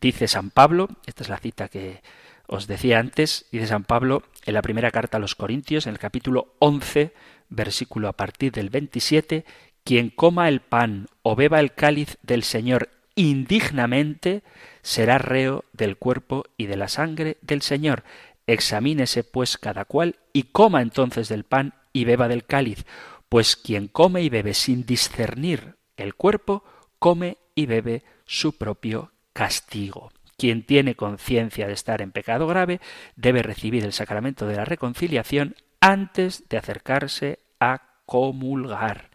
Dice 0.00 0.28
San 0.28 0.50
Pablo, 0.50 0.88
esta 1.06 1.22
es 1.22 1.28
la 1.28 1.38
cita 1.38 1.68
que 1.68 2.02
os 2.46 2.66
decía 2.66 2.98
antes, 2.98 3.46
dice 3.50 3.66
San 3.66 3.84
Pablo 3.84 4.22
en 4.44 4.54
la 4.54 4.62
primera 4.62 4.90
carta 4.90 5.16
a 5.16 5.20
los 5.20 5.34
Corintios, 5.34 5.86
en 5.86 5.92
el 5.92 5.98
capítulo 5.98 6.54
11, 6.58 7.14
versículo 7.48 8.08
a 8.08 8.12
partir 8.12 8.52
del 8.52 8.70
27, 8.70 9.44
quien 9.84 10.10
coma 10.10 10.48
el 10.48 10.60
pan 10.60 11.06
o 11.22 11.36
beba 11.36 11.60
el 11.60 11.74
cáliz 11.74 12.18
del 12.22 12.42
Señor 12.42 12.88
indignamente, 13.14 14.42
será 14.82 15.18
reo 15.18 15.64
del 15.72 15.96
cuerpo 15.96 16.44
y 16.56 16.66
de 16.66 16.76
la 16.76 16.88
sangre 16.88 17.36
del 17.42 17.62
Señor. 17.62 18.02
Examínese 18.46 19.24
pues 19.24 19.56
cada 19.56 19.84
cual 19.84 20.16
y 20.32 20.44
coma 20.44 20.82
entonces 20.82 21.28
del 21.28 21.44
pan 21.44 21.74
y 21.92 22.04
beba 22.04 22.28
del 22.28 22.44
cáliz, 22.44 22.84
pues 23.28 23.56
quien 23.56 23.88
come 23.88 24.22
y 24.22 24.28
bebe 24.28 24.54
sin 24.54 24.84
discernir 24.84 25.76
el 25.96 26.14
cuerpo, 26.14 26.64
come 26.98 27.36
y 27.54 27.66
bebe 27.66 28.02
su 28.26 28.56
propio 28.58 29.12
castigo. 29.32 30.12
Quien 30.36 30.66
tiene 30.66 30.96
conciencia 30.96 31.66
de 31.66 31.74
estar 31.74 32.02
en 32.02 32.10
pecado 32.10 32.46
grave 32.46 32.80
debe 33.16 33.42
recibir 33.42 33.84
el 33.84 33.92
sacramento 33.92 34.46
de 34.46 34.56
la 34.56 34.64
reconciliación 34.64 35.54
antes 35.80 36.48
de 36.48 36.56
acercarse 36.56 37.38
a 37.60 37.82
comulgar. 38.06 39.10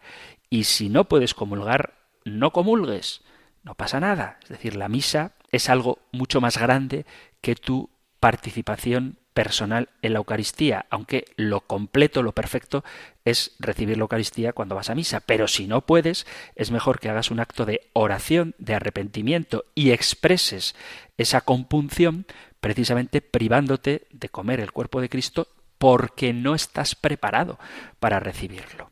Y 0.50 0.64
si 0.64 0.88
no 0.88 1.04
puedes 1.04 1.32
comulgar, 1.32 1.94
no 2.24 2.52
comulgues. 2.52 3.22
No 3.62 3.74
pasa 3.74 4.00
nada. 4.00 4.38
Es 4.42 4.48
decir, 4.48 4.76
la 4.76 4.88
misa 4.88 5.32
es 5.52 5.68
algo 5.68 6.00
mucho 6.12 6.40
más 6.40 6.58
grande 6.58 7.06
que 7.40 7.54
tu 7.54 7.90
participación 8.18 9.18
personal 9.32 9.88
en 10.02 10.12
la 10.12 10.18
Eucaristía, 10.18 10.86
aunque 10.90 11.24
lo 11.36 11.60
completo, 11.60 12.22
lo 12.22 12.32
perfecto 12.32 12.84
es 13.24 13.54
recibir 13.58 13.96
la 13.96 14.02
Eucaristía 14.02 14.52
cuando 14.52 14.74
vas 14.74 14.90
a 14.90 14.94
misa, 14.94 15.20
pero 15.20 15.46
si 15.46 15.66
no 15.66 15.86
puedes, 15.86 16.26
es 16.56 16.70
mejor 16.70 16.98
que 16.98 17.08
hagas 17.08 17.30
un 17.30 17.40
acto 17.40 17.64
de 17.64 17.88
oración, 17.92 18.54
de 18.58 18.74
arrepentimiento 18.74 19.64
y 19.74 19.92
expreses 19.92 20.74
esa 21.16 21.42
compunción 21.42 22.26
precisamente 22.60 23.20
privándote 23.20 24.06
de 24.10 24.28
comer 24.28 24.60
el 24.60 24.72
cuerpo 24.72 25.00
de 25.00 25.08
Cristo 25.08 25.48
porque 25.78 26.32
no 26.32 26.54
estás 26.54 26.94
preparado 26.94 27.58
para 28.00 28.20
recibirlo. 28.20 28.89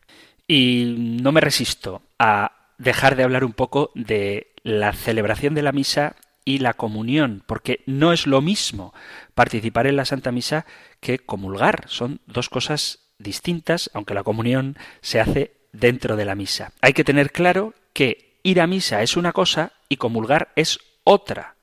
Y 0.49 0.97
no 0.99 1.31
me 1.31 1.41
resisto 1.41 2.03
a 2.19 2.73
dejar 2.79 3.15
de 3.15 3.23
hablar 3.23 3.45
un 3.45 3.53
poco 3.53 3.93
de 3.95 4.53
la 4.63 4.93
celebración 4.93 5.55
de 5.55 5.63
la 5.63 5.73
misa 5.73 6.17
y 6.45 6.59
la 6.59 6.73
comunión, 6.73 7.43
porque 7.47 7.83
no 7.85 8.13
es 8.13 8.27
lo 8.27 8.41
mismo 8.41 8.95
participar 9.35 9.87
en 9.87 9.97
la 9.97 10.07
Santa 10.07 10.33
Misa 10.33 10.65
que 11.01 11.19
comulgar. 11.19 11.85
Son 11.89 12.21
dos 12.27 12.49
cosas 12.49 13.01
distintas, 13.19 13.91
aunque 13.93 14.15
la 14.15 14.23
comunión 14.23 14.79
se 15.03 15.21
hace 15.21 15.53
dentro 15.73 16.17
de 16.17 16.25
la 16.25 16.35
misa. 16.35 16.73
Hay 16.81 16.95
que 16.95 17.05
tener 17.05 17.33
claro 17.33 17.75
que 17.93 18.41
ir 18.43 18.63
a 18.63 18.67
misa 18.67 19.03
es 19.03 19.19
una 19.19 19.33
cosa 19.33 19.73
y 19.91 19.97
comulgar 19.97 20.53
es 20.57 20.79
otra. 21.05 21.57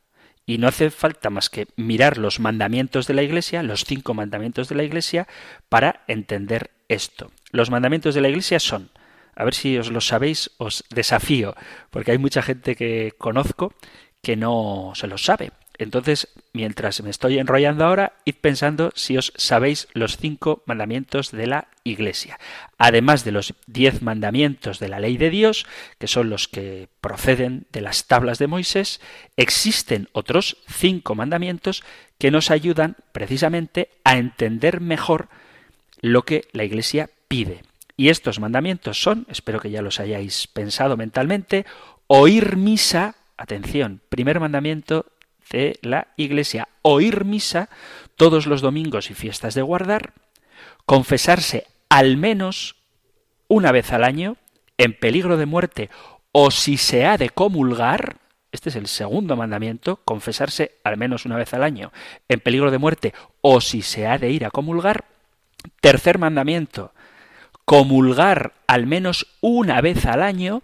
Y 0.45 0.59
no 0.59 0.67
hace 0.67 0.91
falta 0.91 1.31
más 1.31 1.49
que 1.49 1.67
mirar 1.75 2.19
los 2.19 2.39
mandamientos 2.39 3.07
de 3.07 3.15
la 3.15 3.23
Iglesia, 3.23 3.63
los 3.63 3.85
cinco 3.85 4.13
mandamientos 4.13 4.69
de 4.69 4.75
la 4.75 4.83
Iglesia, 4.83 5.27
para 5.69 6.03
entender 6.07 6.69
esto. 6.89 7.31
Los 7.51 7.69
mandamientos 7.69 8.15
de 8.15 8.21
la 8.21 8.29
Iglesia 8.29 8.59
son, 8.59 8.89
a 9.35 9.43
ver 9.43 9.53
si 9.53 9.77
os 9.77 9.91
lo 9.91 10.01
sabéis, 10.01 10.51
os 10.57 10.83
desafío, 10.89 11.55
porque 11.89 12.11
hay 12.11 12.17
mucha 12.17 12.41
gente 12.41 12.75
que 12.75 13.13
conozco 13.17 13.73
que 14.21 14.35
no 14.35 14.93
se 14.95 15.07
los 15.07 15.23
sabe. 15.23 15.51
Entonces, 15.77 16.29
mientras 16.53 17.01
me 17.01 17.09
estoy 17.09 17.37
enrollando 17.37 17.85
ahora, 17.85 18.13
id 18.23 18.35
pensando 18.39 18.91
si 18.95 19.17
os 19.17 19.33
sabéis 19.35 19.87
los 19.93 20.17
cinco 20.17 20.63
mandamientos 20.65 21.31
de 21.31 21.47
la 21.47 21.67
Iglesia. 21.83 22.39
Además 22.77 23.25
de 23.25 23.31
los 23.31 23.53
diez 23.67 24.01
mandamientos 24.01 24.79
de 24.79 24.87
la 24.87 24.99
ley 24.99 25.17
de 25.17 25.29
Dios, 25.29 25.65
que 25.99 26.07
son 26.07 26.29
los 26.29 26.47
que 26.47 26.87
proceden 27.01 27.67
de 27.71 27.81
las 27.81 28.07
tablas 28.07 28.39
de 28.39 28.47
Moisés, 28.47 29.01
existen 29.35 30.07
otros 30.13 30.57
cinco 30.67 31.13
mandamientos 31.13 31.83
que 32.17 32.31
nos 32.31 32.51
ayudan 32.51 32.95
precisamente 33.11 33.89
a 34.03 34.17
entender 34.17 34.79
mejor 34.79 35.27
lo 36.05 36.23
que 36.23 36.47
la 36.51 36.63
Iglesia 36.63 37.09
pide. 37.27 37.63
Y 37.97 38.09
estos 38.09 38.39
mandamientos 38.39 39.01
son, 39.01 39.25
espero 39.29 39.59
que 39.59 39.71
ya 39.71 39.81
los 39.81 39.99
hayáis 39.99 40.47
pensado 40.47 40.97
mentalmente, 40.97 41.65
oír 42.07 42.57
misa 42.57 43.15
Atención, 43.37 43.99
primer 44.07 44.39
mandamiento 44.39 45.07
de 45.51 45.77
la 45.81 46.07
Iglesia, 46.15 46.69
oír 46.83 47.25
misa 47.25 47.69
todos 48.15 48.45
los 48.45 48.61
domingos 48.61 49.09
y 49.09 49.13
fiestas 49.13 49.55
de 49.55 49.61
guardar, 49.61 50.13
confesarse 50.85 51.65
al 51.89 52.15
menos 52.15 52.75
una 53.49 53.73
vez 53.73 53.91
al 53.91 54.05
año, 54.05 54.37
en 54.77 54.93
peligro 54.93 55.35
de 55.35 55.45
muerte 55.45 55.89
o 56.31 56.49
si 56.49 56.77
se 56.77 57.05
ha 57.05 57.17
de 57.17 57.29
comulgar, 57.29 58.17
este 58.53 58.69
es 58.69 58.75
el 58.77 58.87
segundo 58.87 59.35
mandamiento, 59.35 59.97
confesarse 60.05 60.77
al 60.83 60.95
menos 60.95 61.25
una 61.25 61.35
vez 61.35 61.53
al 61.53 61.63
año, 61.63 61.91
en 62.29 62.39
peligro 62.39 62.71
de 62.71 62.77
muerte 62.77 63.13
o 63.41 63.59
si 63.59 63.81
se 63.81 64.07
ha 64.07 64.17
de 64.17 64.29
ir 64.29 64.45
a 64.45 64.51
comulgar. 64.51 65.14
Tercer 65.81 66.17
mandamiento, 66.17 66.93
comulgar 67.65 68.53
al 68.67 68.85
menos 68.85 69.27
una 69.41 69.81
vez 69.81 70.05
al 70.05 70.21
año, 70.21 70.61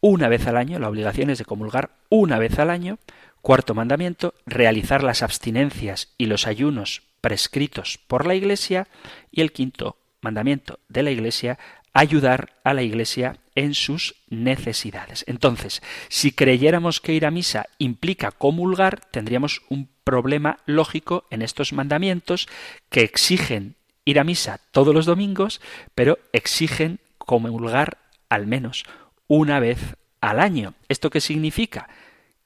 una 0.00 0.28
vez 0.28 0.46
al 0.46 0.56
año, 0.56 0.78
la 0.78 0.88
obligación 0.88 1.30
es 1.30 1.38
de 1.38 1.44
comulgar 1.44 1.90
una 2.08 2.38
vez 2.38 2.58
al 2.58 2.70
año. 2.70 2.98
Cuarto 3.40 3.74
mandamiento, 3.74 4.34
realizar 4.46 5.02
las 5.02 5.22
abstinencias 5.22 6.14
y 6.18 6.26
los 6.26 6.46
ayunos 6.46 7.02
prescritos 7.20 7.98
por 8.06 8.26
la 8.26 8.34
Iglesia. 8.34 8.86
Y 9.30 9.40
el 9.40 9.52
quinto 9.52 9.96
mandamiento 10.20 10.78
de 10.88 11.02
la 11.02 11.10
Iglesia, 11.10 11.58
ayudar 11.94 12.52
a 12.64 12.74
la 12.74 12.82
Iglesia 12.82 13.38
en 13.54 13.74
sus 13.74 14.16
necesidades. 14.28 15.24
Entonces, 15.26 15.82
si 16.08 16.32
creyéramos 16.32 17.00
que 17.00 17.14
ir 17.14 17.24
a 17.24 17.30
misa 17.30 17.66
implica 17.78 18.30
comulgar, 18.30 19.00
tendríamos 19.10 19.62
un 19.70 19.88
problema 20.04 20.58
lógico 20.66 21.24
en 21.30 21.40
estos 21.40 21.72
mandamientos 21.72 22.48
que 22.90 23.02
exigen 23.02 23.76
ir 24.04 24.20
a 24.20 24.24
misa 24.24 24.60
todos 24.70 24.94
los 24.94 25.06
domingos, 25.06 25.60
pero 25.94 26.18
exigen 26.32 26.98
comulgar 27.18 27.98
al 28.28 28.46
menos 28.46 28.84
una 29.26 29.60
vez 29.60 29.96
al 30.20 30.40
año. 30.40 30.74
¿Esto 30.88 31.10
qué 31.10 31.20
significa? 31.20 31.88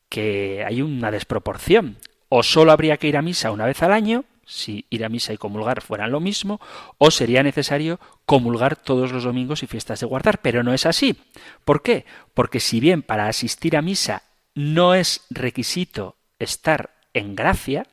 Que 0.09 0.65
hay 0.67 0.83
una 0.83 1.11
desproporción. 1.11 1.99
O 2.29 2.43
solo 2.43 2.73
habría 2.73 2.99
que 2.99 3.09
ir 3.09 3.17
a 3.17 3.23
misa 3.23 3.51
una 3.51 3.67
vez 3.67 3.83
al 3.83 3.93
año, 3.93 4.25
si 4.45 4.87
ir 4.91 5.05
a 5.05 5.09
misa 5.09 5.33
y 5.33 5.39
comulgar 5.39 5.83
fueran 5.83 6.11
lo 6.11 6.21
mismo, 6.21 6.61
o 6.99 7.11
sería 7.11 7.43
necesario 7.43 8.01
comulgar 8.25 8.77
todos 8.77 9.13
los 9.13 9.25
domingos 9.25 9.63
y 9.63 9.67
fiestas 9.67 10.01
de 10.01 10.07
guardar, 10.07 10.41
pero 10.41 10.63
no 10.63 10.73
es 10.73 10.87
así. 10.87 11.17
¿Por 11.65 11.83
qué? 11.83 12.05
Porque 12.35 12.61
si 12.61 12.81
bien 12.81 13.03
para 13.03 13.29
asistir 13.29 13.77
a 13.77 13.83
misa 13.83 14.23
no 14.55 14.95
es 14.95 15.25
requisito 15.31 16.17
estar 16.39 16.91
en 17.15 17.35
gracia, 17.35 17.87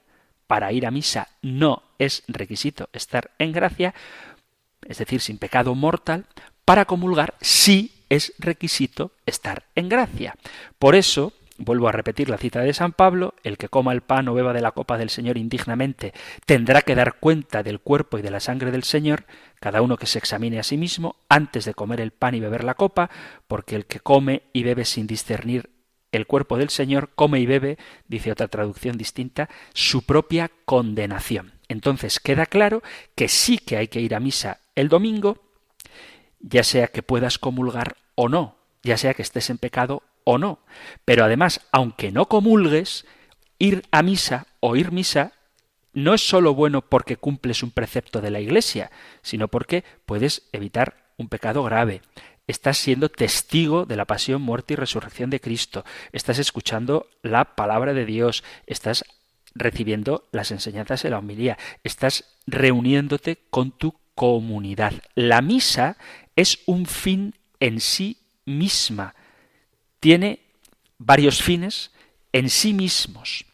para 0.47 0.71
ir 0.71 0.85
a 0.85 0.91
misa 0.91 1.29
no 1.41 1.84
es 1.99 2.23
requisito 2.27 2.89
estar 2.93 3.31
en 3.39 3.51
gracia, 3.51 3.93
es 4.87 4.97
decir, 4.97 5.21
sin 5.21 5.37
pecado 5.37 5.75
mortal, 5.75 6.25
para 6.65 6.85
comulgar 6.85 7.35
sí 7.41 8.03
es 8.09 8.33
requisito 8.39 9.11
estar 9.25 9.63
en 9.75 9.89
gracia. 9.89 10.35
Por 10.79 10.95
eso, 10.95 11.33
vuelvo 11.57 11.87
a 11.87 11.91
repetir 11.91 12.29
la 12.29 12.37
cita 12.37 12.61
de 12.61 12.73
San 12.73 12.91
Pablo, 12.91 13.33
el 13.43 13.57
que 13.57 13.69
coma 13.69 13.93
el 13.93 14.01
pan 14.01 14.27
o 14.27 14.33
beba 14.33 14.53
de 14.53 14.61
la 14.61 14.71
copa 14.71 14.97
del 14.97 15.09
Señor 15.09 15.37
indignamente 15.37 16.13
tendrá 16.45 16.81
que 16.81 16.95
dar 16.95 17.19
cuenta 17.19 17.63
del 17.63 17.79
cuerpo 17.79 18.17
y 18.17 18.21
de 18.21 18.31
la 18.31 18.39
sangre 18.39 18.71
del 18.71 18.83
Señor, 18.83 19.25
cada 19.59 19.81
uno 19.81 19.97
que 19.97 20.07
se 20.07 20.19
examine 20.19 20.59
a 20.59 20.63
sí 20.63 20.77
mismo 20.77 21.15
antes 21.29 21.65
de 21.65 21.73
comer 21.73 22.01
el 22.01 22.11
pan 22.11 22.35
y 22.35 22.39
beber 22.39 22.63
la 22.63 22.75
copa, 22.75 23.09
porque 23.47 23.75
el 23.75 23.85
que 23.85 23.99
come 23.99 24.43
y 24.53 24.63
bebe 24.63 24.85
sin 24.85 25.07
discernir 25.07 25.69
el 26.11 26.27
cuerpo 26.27 26.57
del 26.57 26.69
Señor 26.69 27.09
come 27.15 27.39
y 27.39 27.45
bebe, 27.45 27.77
dice 28.07 28.31
otra 28.31 28.47
traducción 28.47 28.97
distinta, 28.97 29.49
su 29.73 30.05
propia 30.05 30.49
condenación. 30.65 31.54
Entonces 31.67 32.19
queda 32.19 32.45
claro 32.45 32.83
que 33.15 33.27
sí 33.27 33.57
que 33.57 33.77
hay 33.77 33.87
que 33.87 34.01
ir 34.01 34.15
a 34.15 34.19
misa 34.19 34.59
el 34.75 34.89
domingo, 34.89 35.43
ya 36.39 36.63
sea 36.63 36.87
que 36.87 37.03
puedas 37.03 37.39
comulgar 37.39 37.97
o 38.15 38.29
no, 38.29 38.57
ya 38.83 38.97
sea 38.97 39.13
que 39.13 39.21
estés 39.21 39.49
en 39.49 39.57
pecado 39.57 40.03
o 40.23 40.37
no. 40.37 40.59
Pero 41.05 41.23
además, 41.23 41.61
aunque 41.71 42.11
no 42.11 42.27
comulgues, 42.27 43.05
ir 43.57 43.83
a 43.91 44.03
misa 44.03 44.47
o 44.59 44.75
ir 44.75 44.91
misa 44.91 45.33
no 45.93 46.13
es 46.13 46.27
sólo 46.27 46.53
bueno 46.53 46.81
porque 46.81 47.17
cumples 47.17 47.63
un 47.63 47.71
precepto 47.71 48.21
de 48.21 48.29
la 48.29 48.41
Iglesia, 48.41 48.91
sino 49.21 49.47
porque 49.47 49.83
puedes 50.05 50.43
evitar 50.51 51.05
un 51.17 51.29
pecado 51.29 51.63
grave. 51.63 52.01
Estás 52.47 52.77
siendo 52.77 53.09
testigo 53.09 53.85
de 53.85 53.95
la 53.95 54.05
pasión, 54.05 54.41
muerte 54.41 54.73
y 54.73 54.75
resurrección 54.75 55.29
de 55.29 55.39
Cristo. 55.39 55.83
Estás 56.11 56.37
escuchando 56.37 57.07
la 57.23 57.55
palabra 57.55 57.93
de 57.93 58.05
Dios. 58.05 58.43
Estás 58.67 59.03
recibiendo 59.55 60.27
las 60.31 60.51
enseñanzas 60.51 61.01
de 61.01 61.09
la 61.09 61.19
homilía. 61.19 61.57
Estás 61.83 62.25
reuniéndote 62.45 63.39
con 63.49 63.71
tu 63.71 63.95
comunidad. 64.13 64.93
La 65.15 65.41
misa 65.41 65.97
es 66.35 66.59
un 66.65 66.85
fin 66.85 67.33
en 67.59 67.79
sí 67.79 68.19
misma. 68.45 69.15
Tiene 69.99 70.39
varios 70.97 71.41
fines 71.41 71.91
en 72.31 72.49
sí 72.49 72.73
mismos. 72.73 73.45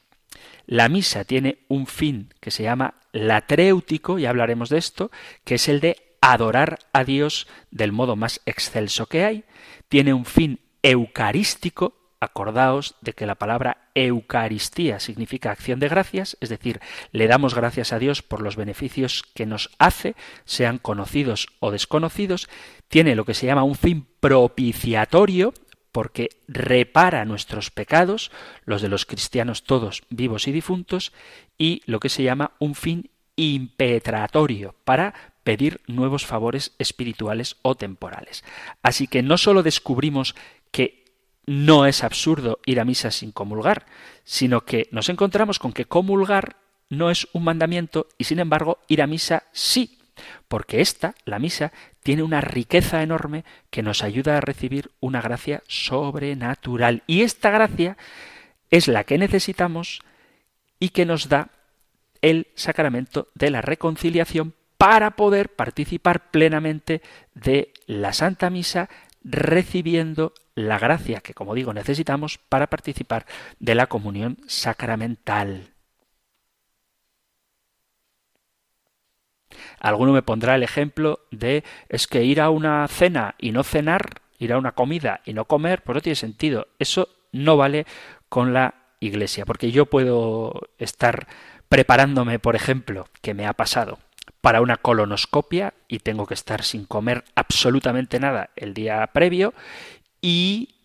La 0.66 0.90
misa 0.90 1.24
tiene 1.24 1.60
un 1.68 1.88
fin 1.88 2.34
que 2.40 2.52
se 2.52 2.64
llama 2.64 2.96
latréutico, 3.12 4.20
y 4.20 4.26
hablaremos 4.26 4.70
de 4.70 4.78
esto, 4.78 5.12
que 5.44 5.56
es 5.56 5.68
el 5.68 5.80
de 5.82 6.16
adorar 6.22 6.80
a 6.94 7.04
Dios 7.04 7.48
del 7.72 7.92
modo 7.92 8.16
más 8.16 8.42
excelso 8.46 9.08
que 9.08 9.26
hay. 9.26 9.44
Tiene 9.90 10.14
un 10.14 10.26
fin 10.26 10.60
eucarístico, 10.82 11.98
Acordaos 12.24 12.96
de 13.02 13.14
que 13.14 13.26
la 13.26 13.34
palabra 13.34 13.81
Eucaristía 13.96 15.00
significa 15.00 15.52
acción 15.52 15.80
de 15.80 15.90
gracias, 15.90 16.38
es 16.42 16.50
decir, 16.50 16.80
le 17.12 17.28
damos 17.28 17.56
gracias 17.56 17.94
a 17.94 18.00
Dios 18.00 18.22
por 18.22 18.42
los 18.42 18.56
beneficios 18.56 19.24
que 19.34 19.46
nos 19.46 19.70
hace, 19.80 20.16
sean 20.46 20.78
conocidos 20.78 21.48
o 21.60 21.72
desconocidos. 21.72 22.50
Tiene 22.88 23.16
lo 23.16 23.26
que 23.26 23.34
se 23.34 23.46
llama 23.46 23.64
un 23.64 23.76
fin 23.76 24.08
propiciatorio, 24.20 25.54
porque 25.92 26.30
repara 26.48 27.26
nuestros 27.26 27.70
pecados, 27.70 28.32
los 28.66 28.82
de 28.82 28.90
los 28.90 29.06
cristianos 29.06 29.64
todos 29.64 30.04
vivos 30.10 30.48
y 30.48 30.52
difuntos, 30.52 31.12
y 31.58 31.82
lo 31.86 32.00
que 32.00 32.10
se 32.10 32.24
llama 32.24 32.52
un 32.60 32.76
fin 32.76 33.12
impetratorio, 33.36 34.76
para 34.84 35.14
pedir 35.44 35.82
nuevos 35.88 36.26
favores 36.26 36.76
espirituales 36.78 37.58
o 37.62 37.76
temporales. 37.76 38.44
Así 38.84 39.08
que 39.08 39.24
no 39.24 39.38
solo 39.38 39.64
descubrimos 39.64 40.36
que 40.72 41.01
no 41.46 41.86
es 41.86 42.04
absurdo 42.04 42.60
ir 42.66 42.80
a 42.80 42.86
misa 42.86 43.12
sin 43.12 43.32
comulgar, 43.32 43.86
sino 44.24 44.62
que 44.62 44.88
nos 44.92 45.10
encontramos 45.10 45.60
con 45.60 45.74
que 45.74 45.86
comulgar 45.86 46.58
no 46.90 47.10
es 47.10 47.28
un 47.34 47.44
mandamiento 47.44 48.08
y 48.18 48.26
sin 48.26 48.40
embargo 48.40 48.80
ir 48.88 49.02
a 49.02 49.08
misa 49.08 49.44
sí, 49.52 49.98
porque 50.48 50.82
esta, 50.82 51.16
la 51.26 51.40
misa, 51.40 51.72
tiene 52.04 52.24
una 52.24 52.42
riqueza 52.42 53.02
enorme 53.02 53.46
que 53.70 53.82
nos 53.82 54.04
ayuda 54.04 54.38
a 54.38 54.42
recibir 54.42 54.92
una 55.00 55.22
gracia 55.22 55.64
sobrenatural. 55.68 57.04
Y 57.08 57.22
esta 57.22 57.50
gracia 57.50 57.98
es 58.70 58.88
la 58.88 59.04
que 59.04 59.18
necesitamos 59.18 60.02
y 60.80 60.90
que 60.90 61.06
nos 61.06 61.30
da 61.30 61.50
el 62.22 62.48
sacramento 62.56 63.30
de 63.34 63.50
la 63.50 63.62
reconciliación 63.62 64.54
para 64.78 65.12
poder 65.12 65.50
participar 65.50 66.32
plenamente 66.32 67.02
de 67.36 67.72
la 67.86 68.14
Santa 68.14 68.50
Misa 68.50 68.90
recibiendo 69.24 70.34
la 70.56 70.80
gracia 70.80 71.22
que, 71.22 71.34
como 71.34 71.56
digo, 71.56 71.74
necesitamos 71.74 72.38
para 72.38 72.68
participar 72.68 73.26
de 73.60 73.76
la 73.76 73.88
comunión 73.88 74.38
sacramental. 74.48 75.74
Alguno 79.80 80.14
me 80.14 80.22
pondrá 80.22 80.56
el 80.56 80.64
ejemplo 80.64 81.20
de 81.32 81.64
es 81.90 82.08
que 82.08 82.24
ir 82.24 82.42
a 82.42 82.50
una 82.50 82.88
cena 82.88 83.36
y 83.40 83.52
no 83.52 83.64
cenar, 83.64 84.22
ir 84.40 84.54
a 84.54 84.58
una 84.58 84.74
comida 84.74 85.22
y 85.26 85.34
no 85.34 85.46
comer, 85.46 85.84
pues 85.84 85.96
no 85.96 86.02
tiene 86.02 86.16
sentido. 86.16 86.68
Eso 86.80 87.10
no 87.32 87.58
vale 87.58 87.86
con 88.30 88.54
la 88.54 88.76
iglesia, 89.00 89.46
porque 89.46 89.72
yo 89.72 89.88
puedo 89.88 90.70
estar 90.78 91.28
preparándome, 91.70 92.40
por 92.40 92.56
ejemplo, 92.56 93.08
que 93.22 93.34
me 93.34 93.48
ha 93.48 93.54
pasado, 93.54 94.00
para 94.42 94.62
una 94.62 94.78
colonoscopia 94.78 95.74
y 95.88 96.00
tengo 96.00 96.26
que 96.26 96.34
estar 96.34 96.64
sin 96.64 96.86
comer 96.86 97.24
absolutamente 97.36 98.20
nada 98.20 98.50
el 98.56 98.74
día 98.74 99.06
previo 99.14 99.54
y 100.22 100.76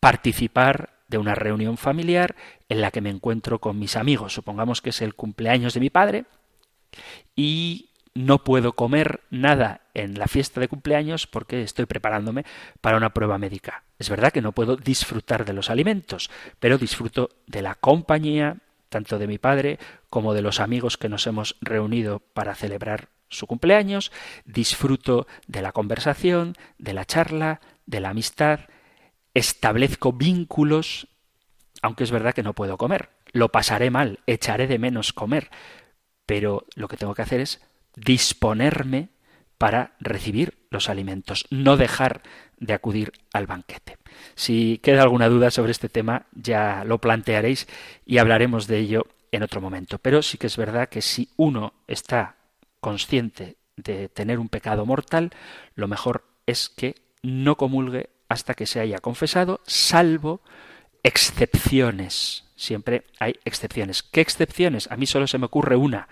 participar 0.00 0.90
de 1.08 1.18
una 1.18 1.34
reunión 1.34 1.76
familiar 1.76 2.34
en 2.68 2.80
la 2.80 2.90
que 2.90 3.00
me 3.00 3.10
encuentro 3.10 3.60
con 3.60 3.78
mis 3.78 3.96
amigos. 3.96 4.32
Supongamos 4.32 4.80
que 4.80 4.90
es 4.90 5.02
el 5.02 5.14
cumpleaños 5.14 5.74
de 5.74 5.80
mi 5.80 5.90
padre 5.90 6.24
y 7.36 7.90
no 8.14 8.44
puedo 8.44 8.72
comer 8.72 9.20
nada 9.30 9.82
en 9.94 10.18
la 10.18 10.26
fiesta 10.26 10.60
de 10.60 10.68
cumpleaños 10.68 11.26
porque 11.26 11.62
estoy 11.62 11.86
preparándome 11.86 12.44
para 12.80 12.96
una 12.96 13.12
prueba 13.14 13.38
médica. 13.38 13.84
Es 13.98 14.10
verdad 14.10 14.32
que 14.32 14.42
no 14.42 14.52
puedo 14.52 14.76
disfrutar 14.76 15.44
de 15.44 15.52
los 15.52 15.70
alimentos, 15.70 16.30
pero 16.58 16.78
disfruto 16.78 17.30
de 17.46 17.62
la 17.62 17.74
compañía 17.74 18.58
tanto 18.92 19.18
de 19.18 19.26
mi 19.26 19.38
padre 19.38 19.80
como 20.08 20.34
de 20.34 20.42
los 20.42 20.60
amigos 20.60 20.96
que 20.96 21.08
nos 21.08 21.26
hemos 21.26 21.56
reunido 21.60 22.20
para 22.20 22.54
celebrar 22.54 23.08
su 23.28 23.48
cumpleaños, 23.48 24.12
disfruto 24.44 25.26
de 25.48 25.62
la 25.62 25.72
conversación, 25.72 26.54
de 26.78 26.92
la 26.92 27.06
charla, 27.06 27.60
de 27.86 28.00
la 28.00 28.10
amistad, 28.10 28.60
establezco 29.34 30.12
vínculos, 30.12 31.08
aunque 31.80 32.04
es 32.04 32.10
verdad 32.10 32.34
que 32.34 32.42
no 32.42 32.54
puedo 32.54 32.76
comer, 32.76 33.08
lo 33.32 33.48
pasaré 33.48 33.90
mal, 33.90 34.20
echaré 34.26 34.66
de 34.66 34.78
menos 34.78 35.12
comer, 35.12 35.50
pero 36.26 36.66
lo 36.76 36.86
que 36.86 36.98
tengo 36.98 37.14
que 37.14 37.22
hacer 37.22 37.40
es 37.40 37.60
disponerme 37.96 39.08
para 39.56 39.96
recibir 39.98 40.61
los 40.72 40.88
alimentos, 40.88 41.46
no 41.50 41.76
dejar 41.76 42.22
de 42.58 42.72
acudir 42.72 43.12
al 43.32 43.46
banquete. 43.46 43.98
Si 44.34 44.78
queda 44.78 45.02
alguna 45.02 45.28
duda 45.28 45.50
sobre 45.50 45.72
este 45.72 45.88
tema, 45.88 46.26
ya 46.32 46.84
lo 46.84 46.98
plantearéis 46.98 47.68
y 48.06 48.18
hablaremos 48.18 48.66
de 48.66 48.78
ello 48.78 49.06
en 49.30 49.42
otro 49.42 49.60
momento. 49.60 49.98
Pero 49.98 50.22
sí 50.22 50.38
que 50.38 50.46
es 50.46 50.56
verdad 50.56 50.88
que 50.88 51.02
si 51.02 51.28
uno 51.36 51.74
está 51.86 52.36
consciente 52.80 53.56
de 53.76 54.08
tener 54.08 54.38
un 54.38 54.48
pecado 54.48 54.86
mortal, 54.86 55.30
lo 55.74 55.88
mejor 55.88 56.24
es 56.46 56.68
que 56.68 56.96
no 57.22 57.56
comulgue 57.56 58.10
hasta 58.28 58.54
que 58.54 58.66
se 58.66 58.80
haya 58.80 58.98
confesado, 58.98 59.60
salvo 59.66 60.40
excepciones. 61.02 62.44
Siempre 62.56 63.04
hay 63.18 63.34
excepciones. 63.44 64.02
¿Qué 64.02 64.20
excepciones? 64.20 64.90
A 64.90 64.96
mí 64.96 65.06
solo 65.06 65.26
se 65.26 65.38
me 65.38 65.46
ocurre 65.46 65.76
una, 65.76 66.08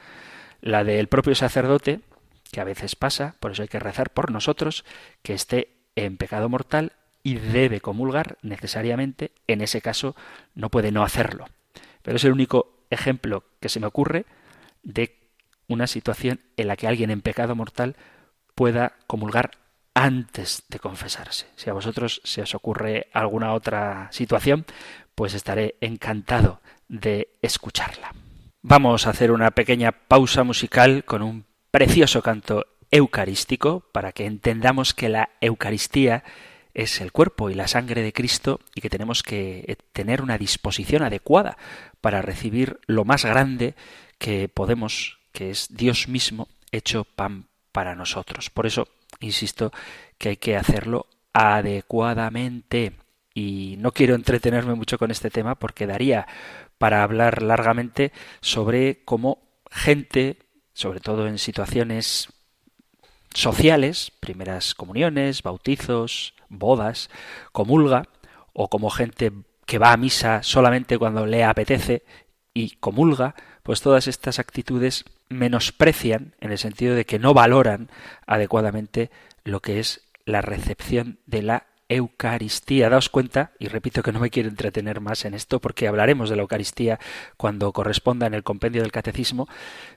la 0.61 0.85
del 0.85 1.09
propio 1.09 1.35
sacerdote, 1.35 2.01
que 2.51 2.61
a 2.61 2.65
veces 2.65 2.97
pasa, 2.97 3.37
por 3.41 3.53
eso 3.53 3.63
hay 3.63 3.69
que 3.69 3.79
rezar 3.79 4.11
por 4.11 4.31
nosotros, 4.31 4.85
que 5.23 5.35
esté 5.35 5.77
en 5.97 6.17
pecado 6.17 6.49
mortal 6.49 6.93
y 7.23 7.35
debe 7.35 7.81
comulgar 7.81 8.39
necesariamente, 8.43 9.33
en 9.47 9.61
ese 9.61 9.83
caso 9.83 10.17
no 10.55 10.71
puede 10.71 10.93
no 10.93 11.03
hacerlo. 11.03 11.47
Pero 12.03 12.17
es 12.17 12.25
el 12.25 12.33
único 12.33 12.85
ejemplo 12.91 13.45
que 13.61 13.69
se 13.69 13.81
me 13.81 13.87
ocurre 13.87 14.25
de 14.83 15.17
una 15.69 15.87
situación 15.87 16.41
en 16.57 16.69
la 16.69 16.77
que 16.77 16.89
alguien 16.89 17.11
en 17.11 17.21
pecado 17.21 17.55
mortal 17.55 17.97
pueda 18.55 18.95
comulgar 19.07 19.53
antes 19.95 20.65
de 20.69 20.79
confesarse. 20.79 21.47
Si 21.57 21.71
a 21.71 21.73
vosotros 21.73 22.21
se 22.25 22.43
os 22.43 22.55
ocurre 22.55 23.09
alguna 23.13 23.53
otra 23.53 24.09
situación, 24.13 24.65
pues 25.15 25.35
estaré 25.35 25.77
encantado 25.81 26.61
de 26.89 27.37
escucharla. 27.43 28.15
Vamos 28.63 29.07
a 29.07 29.11
hacer 29.11 29.31
una 29.31 29.51
pequeña 29.53 29.93
pausa 29.93 30.45
musical 30.45 31.05
con 31.05 31.23
un 31.23 31.45
precioso 31.71 32.23
canto 32.23 32.67
eucarístico 32.91 33.81
para 33.93 34.13
que 34.13 34.27
entendamos 34.27 34.95
que 34.95 35.09
la 35.09 35.31
Eucaristía 35.41 36.25
es 36.75 37.01
el 37.01 37.13
cuerpo 37.13 37.51
y 37.51 37.55
la 37.55 37.69
sangre 37.69 38.03
de 38.03 38.13
Cristo 38.13 38.61
y 38.75 38.81
que 38.81 38.91
tenemos 38.91 39.23
que 39.23 39.77
tener 39.93 40.23
una 40.23 40.39
disposición 40.39 41.03
adecuada 41.03 41.57
para 42.01 42.23
recibir 42.23 42.81
lo 42.87 43.05
más 43.05 43.25
grande 43.25 43.75
que 44.19 44.49
podemos, 44.49 45.19
que 45.33 45.51
es 45.51 45.69
Dios 45.71 46.09
mismo 46.09 46.49
hecho 46.73 47.05
pan 47.05 47.47
para 47.73 47.95
nosotros. 47.95 48.51
Por 48.51 48.67
eso 48.67 48.89
insisto 49.21 49.73
que 50.19 50.31
hay 50.31 50.37
que 50.37 50.57
hacerlo 50.57 51.07
adecuadamente. 51.33 52.93
y 53.33 53.77
no 53.79 53.93
quiero 53.93 54.17
entretenerme 54.17 54.75
mucho 54.75 54.99
con 54.99 55.13
este 55.13 55.31
tema 55.31 55.55
porque 55.55 55.87
daría 55.87 56.27
para 56.79 57.05
hablar 57.05 57.43
largamente 57.43 58.13
sobre 58.41 59.05
cómo 59.05 59.39
gente, 59.71 60.37
sobre 60.81 61.01
todo 61.01 61.27
en 61.27 61.37
situaciones 61.37 62.31
sociales, 63.35 64.13
primeras 64.19 64.75
comuniones, 64.75 65.43
bautizos, 65.43 66.33
bodas, 66.49 67.11
comulga, 67.53 68.09
o 68.55 68.69
como 68.69 68.89
gente 68.89 69.31
que 69.67 69.79
va 69.79 69.93
a 69.93 69.99
misa 69.99 70.43
solamente 70.43 70.97
cuando 70.97 71.27
le 71.27 71.45
apetece 71.45 72.03
y 72.55 72.77
comulga, 72.77 73.35
pues 73.63 73.83
todas 73.83 74.09
estas 74.09 74.39
actitudes 74.39 75.05
menosprecian 75.29 76.35
en 76.41 76.51
el 76.51 76.59
sentido 76.59 76.95
de 76.95 77.05
que 77.05 77.19
no 77.19 77.35
valoran 77.35 77.91
adecuadamente 78.27 79.11
lo 79.45 79.61
que 79.61 79.81
es 79.81 80.09
la 80.25 80.41
recepción 80.41 81.19
de 81.27 81.43
la 81.43 81.67
Eucaristía. 81.91 82.89
Daos 82.89 83.11
cuenta, 83.11 83.53
y 83.59 83.69
repito 83.69 84.03
que 84.03 84.13
no 84.13 84.21
me 84.21 84.31
quiero 84.31 84.49
entretener 84.49 85.01
más 85.01 85.25
en 85.25 85.35
esto 85.35 85.61
porque 85.61 85.89
hablaremos 85.89 86.31
de 86.31 86.37
la 86.37 86.43
Eucaristía 86.43 86.99
cuando 87.37 87.73
corresponda 87.73 88.27
en 88.27 88.35
el 88.35 88.45
compendio 88.45 88.81
del 88.81 88.93
Catecismo, 88.93 89.49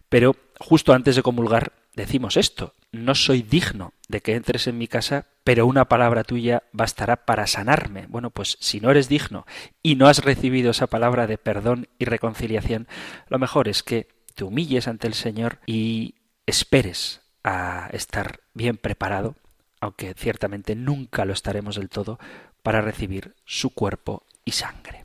pero 0.10 0.36
justo 0.60 0.94
antes 0.94 1.16
de 1.16 1.22
comulgar 1.22 1.72
decimos 1.96 2.36
esto, 2.36 2.74
no 2.92 3.14
soy 3.14 3.44
digno 3.44 3.94
de 4.08 4.22
que 4.22 4.34
entres 4.34 4.68
en 4.68 4.78
mi 4.78 4.88
casa, 4.88 5.28
pero 5.44 5.68
una 5.68 5.86
palabra 5.86 6.24
tuya 6.24 6.64
bastará 6.72 7.26
para 7.26 7.46
sanarme. 7.46 8.08
Bueno, 8.08 8.32
pues 8.32 8.58
si 8.60 8.80
no 8.80 8.90
eres 8.90 9.08
digno 9.08 9.46
y 9.84 9.96
no 9.96 10.08
has 10.08 10.24
recibido 10.24 10.72
esa 10.72 10.88
palabra 10.88 11.28
de 11.28 11.38
perdón 11.38 11.88
y 12.00 12.06
reconciliación, 12.06 12.88
lo 13.30 13.38
mejor 13.38 13.68
es 13.68 13.84
que 13.84 14.08
te 14.34 14.44
humilles 14.44 14.88
ante 14.88 15.08
el 15.08 15.14
Señor 15.14 15.60
y 15.68 16.16
esperes 16.48 17.22
a 17.44 17.90
estar 17.92 18.40
bien 18.54 18.78
preparado 18.78 19.36
aunque 19.84 20.14
ciertamente 20.14 20.76
nunca 20.76 21.26
lo 21.26 21.34
estaremos 21.34 21.76
del 21.76 21.90
todo, 21.90 22.18
para 22.62 22.80
recibir 22.80 23.36
su 23.44 23.72
cuerpo 23.72 24.24
y 24.46 24.52
sangre. 24.52 25.03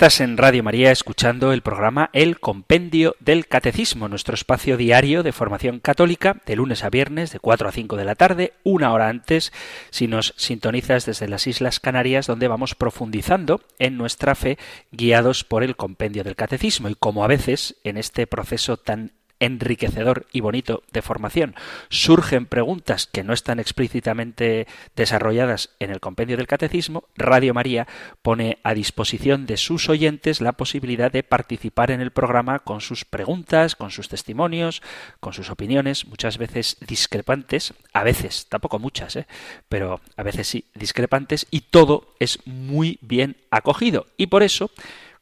Estás 0.00 0.22
en 0.22 0.38
Radio 0.38 0.62
María 0.62 0.92
escuchando 0.92 1.52
el 1.52 1.60
programa 1.60 2.08
El 2.14 2.40
Compendio 2.40 3.16
del 3.20 3.46
Catecismo, 3.46 4.08
nuestro 4.08 4.32
espacio 4.32 4.78
diario 4.78 5.22
de 5.22 5.32
formación 5.32 5.78
católica, 5.78 6.40
de 6.46 6.56
lunes 6.56 6.84
a 6.84 6.88
viernes, 6.88 7.32
de 7.32 7.38
4 7.38 7.68
a 7.68 7.72
5 7.72 7.96
de 7.96 8.04
la 8.06 8.14
tarde, 8.14 8.54
una 8.62 8.94
hora 8.94 9.10
antes, 9.10 9.52
si 9.90 10.06
nos 10.06 10.32
sintonizas 10.38 11.04
desde 11.04 11.28
las 11.28 11.46
Islas 11.46 11.80
Canarias, 11.80 12.26
donde 12.26 12.48
vamos 12.48 12.74
profundizando 12.74 13.60
en 13.78 13.98
nuestra 13.98 14.34
fe, 14.34 14.56
guiados 14.90 15.44
por 15.44 15.62
el 15.62 15.76
Compendio 15.76 16.24
del 16.24 16.34
Catecismo. 16.34 16.88
Y 16.88 16.94
como 16.94 17.22
a 17.22 17.28
veces, 17.28 17.76
en 17.84 17.98
este 17.98 18.26
proceso 18.26 18.78
tan 18.78 19.12
enriquecedor 19.40 20.26
y 20.32 20.40
bonito 20.40 20.82
de 20.92 21.02
formación, 21.02 21.54
surgen 21.88 22.46
preguntas 22.46 23.06
que 23.06 23.24
no 23.24 23.32
están 23.32 23.58
explícitamente 23.58 24.66
desarrolladas 24.94 25.70
en 25.80 25.90
el 25.90 26.00
compendio 26.00 26.36
del 26.36 26.46
catecismo, 26.46 27.04
Radio 27.16 27.54
María 27.54 27.88
pone 28.22 28.58
a 28.62 28.74
disposición 28.74 29.46
de 29.46 29.56
sus 29.56 29.88
oyentes 29.88 30.40
la 30.40 30.52
posibilidad 30.52 31.10
de 31.10 31.22
participar 31.22 31.90
en 31.90 32.00
el 32.00 32.10
programa 32.10 32.60
con 32.60 32.80
sus 32.80 33.04
preguntas, 33.04 33.74
con 33.74 33.90
sus 33.90 34.08
testimonios, 34.08 34.82
con 35.20 35.32
sus 35.32 35.50
opiniones, 35.50 36.06
muchas 36.06 36.38
veces 36.38 36.76
discrepantes, 36.86 37.74
a 37.92 38.04
veces, 38.04 38.46
tampoco 38.48 38.78
muchas, 38.78 39.16
¿eh? 39.16 39.26
pero 39.68 40.00
a 40.16 40.22
veces 40.22 40.46
sí, 40.46 40.66
discrepantes, 40.74 41.46
y 41.50 41.62
todo 41.62 42.14
es 42.20 42.38
muy 42.46 42.98
bien 43.00 43.36
acogido. 43.50 44.06
Y 44.16 44.26
por 44.26 44.42
eso, 44.42 44.70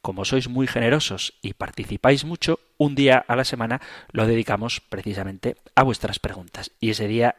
como 0.01 0.25
sois 0.25 0.47
muy 0.47 0.67
generosos 0.67 1.33
y 1.41 1.53
participáis 1.53 2.25
mucho, 2.25 2.59
un 2.77 2.95
día 2.95 3.23
a 3.27 3.35
la 3.35 3.43
semana 3.43 3.81
lo 4.11 4.25
dedicamos 4.27 4.81
precisamente 4.81 5.57
a 5.75 5.83
vuestras 5.83 6.19
preguntas. 6.19 6.71
Y 6.79 6.91
ese 6.91 7.07
día, 7.07 7.35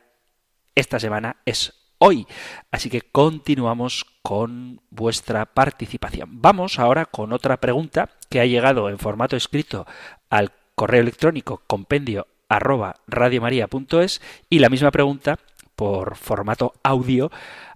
esta 0.74 1.00
semana, 1.00 1.36
es 1.46 1.74
hoy. 1.98 2.26
Así 2.70 2.90
que 2.90 3.02
continuamos 3.02 4.04
con 4.22 4.80
vuestra 4.90 5.46
participación. 5.46 6.42
Vamos 6.42 6.78
ahora 6.78 7.06
con 7.06 7.32
otra 7.32 7.58
pregunta 7.58 8.10
que 8.28 8.40
ha 8.40 8.46
llegado 8.46 8.88
en 8.88 8.98
formato 8.98 9.36
escrito 9.36 9.86
al 10.28 10.52
correo 10.74 11.02
electrónico 11.02 11.62
compendio 11.66 12.26
arroba 12.48 12.96
radiomaria.es 13.06 14.20
y 14.48 14.58
la 14.58 14.68
misma 14.68 14.90
pregunta 14.90 15.38
por 15.76 16.16
formato 16.16 16.74
audio 16.82 17.30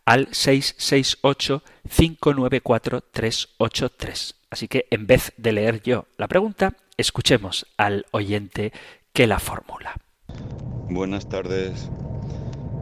al 0.05 0.29
668 0.33 1.63
594 1.89 3.01
383. 3.11 4.35
Así 4.51 4.69
que 4.69 4.87
en 4.91 5.07
vez 5.07 5.33
de 5.37 5.53
leer 5.53 5.83
yo 5.83 6.07
la 6.17 6.29
pregunta, 6.29 6.75
escuchemos 6.97 7.67
al 7.77 8.07
oyente 8.13 8.73
que 9.13 9.27
la 9.27 9.39
formula. 9.39 9.97
Buenas 10.89 11.29
tardes, 11.29 11.91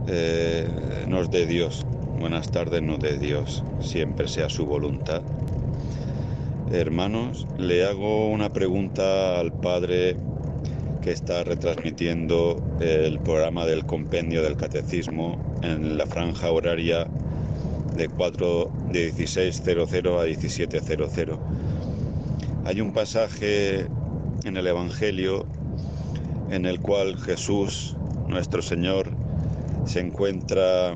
eh, 0.07 0.67
nos 1.07 1.31
de 1.31 1.45
Dios. 1.45 1.85
Buenas 2.19 2.51
tardes, 2.51 2.81
no 2.81 2.97
de 2.97 3.17
Dios. 3.17 3.63
Siempre 3.81 4.27
sea 4.27 4.49
su 4.49 4.65
voluntad. 4.65 5.21
Hermanos, 6.71 7.45
le 7.57 7.85
hago 7.85 8.29
una 8.29 8.53
pregunta 8.53 9.39
al 9.39 9.51
Padre 9.51 10.17
que 11.03 11.11
está 11.11 11.43
retransmitiendo 11.43 12.63
el 12.79 13.19
programa 13.19 13.65
del 13.65 13.85
compendio 13.85 14.41
del 14.41 14.55
catecismo 14.55 15.37
en 15.61 15.97
la 15.97 16.07
franja 16.07 16.49
horaria 16.49 17.05
de 17.97 18.07
4 18.07 18.71
de 18.91 19.13
16.00 19.13 20.19
a 20.19 20.25
17.00. 20.25 21.37
Hay 22.65 22.79
un 22.79 22.93
pasaje 22.93 23.85
en 24.45 24.57
el 24.57 24.65
Evangelio 24.65 25.45
en 26.49 26.65
el 26.65 26.79
cual 26.79 27.17
Jesús, 27.17 27.97
nuestro 28.27 28.61
Señor, 28.61 29.09
se 29.85 29.99
encuentra 29.99 30.95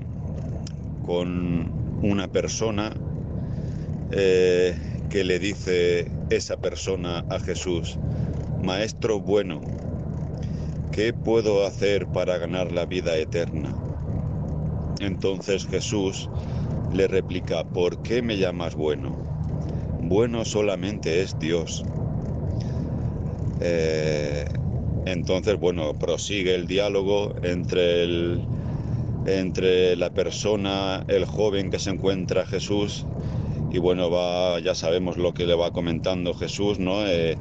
con 1.06 1.70
una 2.02 2.30
persona 2.30 2.94
eh, 4.12 4.74
que 5.10 5.26
le 5.26 5.40
dice 5.40 6.10
esa 6.30 6.56
persona 6.58 7.26
a 7.30 7.40
Jesús, 7.40 7.98
Maestro 8.64 9.20
bueno, 9.20 9.62
¿qué 10.98 11.14
puedo 11.14 11.64
hacer 11.64 12.08
para 12.08 12.40
ganar 12.40 12.72
la 12.72 12.88
vida 12.88 13.16
eterna? 13.18 13.72
Entonces 15.00 15.68
Jesús 15.68 16.28
le 16.92 17.08
replica, 17.08 17.64
¿por 17.64 18.02
qué 18.02 18.24
me 18.24 18.36
llamas 18.40 18.74
bueno? 18.74 19.16
Bueno 20.02 20.44
solamente 20.44 21.22
es 21.22 21.38
Dios. 21.38 21.86
Eh, 23.62 24.44
entonces, 25.06 25.60
bueno, 25.60 25.94
prosigue 25.94 26.56
el 26.56 26.66
diálogo 26.66 27.36
entre, 27.44 28.04
el, 28.04 28.42
entre 29.28 29.96
la 29.98 30.10
persona, 30.10 31.06
el 31.08 31.26
joven 31.26 31.70
que 31.70 31.78
se 31.78 31.92
encuentra 31.92 32.44
Jesús, 32.48 33.06
y 33.72 33.78
bueno, 33.78 34.10
va, 34.10 34.60
ya 34.62 34.74
sabemos 34.74 35.18
lo 35.18 35.36
que 35.36 35.46
le 35.46 35.54
va 35.54 35.70
comentando 35.70 36.34
Jesús, 36.34 36.80
¿no? 36.80 37.06
Eh, 37.06 37.38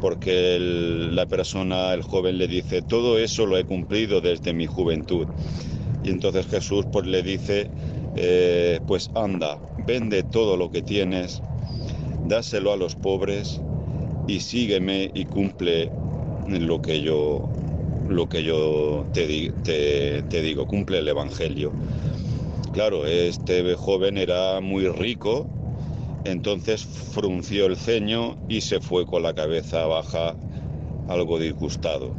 porque 0.00 0.58
la 0.60 1.26
persona, 1.26 1.92
el 1.92 2.02
joven 2.02 2.38
le 2.38 2.48
dice, 2.48 2.82
todo 2.82 3.18
eso 3.18 3.46
lo 3.46 3.58
he 3.58 3.64
cumplido 3.64 4.20
desde 4.20 4.52
mi 4.52 4.66
juventud. 4.66 5.26
Y 6.02 6.10
entonces 6.10 6.46
Jesús 6.46 6.86
pues 6.90 7.06
le 7.06 7.22
dice, 7.22 7.70
eh, 8.16 8.80
pues 8.86 9.10
anda, 9.14 9.58
vende 9.76 10.22
todo 10.22 10.56
lo 10.56 10.70
que 10.70 10.82
tienes, 10.82 11.42
dáselo 12.26 12.72
a 12.72 12.76
los 12.76 12.94
pobres 12.94 13.60
y 14.26 14.40
sígueme 14.40 15.10
y 15.12 15.24
cumple 15.26 15.90
lo 16.46 16.80
que 16.80 17.00
yo, 17.00 17.48
lo 18.08 18.28
que 18.28 18.42
yo 18.42 19.04
te, 19.12 19.52
te 20.22 20.42
digo, 20.42 20.66
cumple 20.66 20.98
el 20.98 21.08
Evangelio. 21.08 21.72
Claro, 22.72 23.06
este 23.06 23.74
joven 23.74 24.16
era 24.16 24.60
muy 24.60 24.86
rico, 24.88 25.46
entonces 26.24 26.84
frunció 26.84 27.66
el 27.66 27.76
ceño 27.76 28.36
y 28.48 28.60
se 28.60 28.80
fue 28.80 29.06
con 29.06 29.22
la 29.22 29.34
cabeza 29.34 29.86
baja, 29.86 30.36
algo 31.08 31.38
disgustado. 31.38 32.12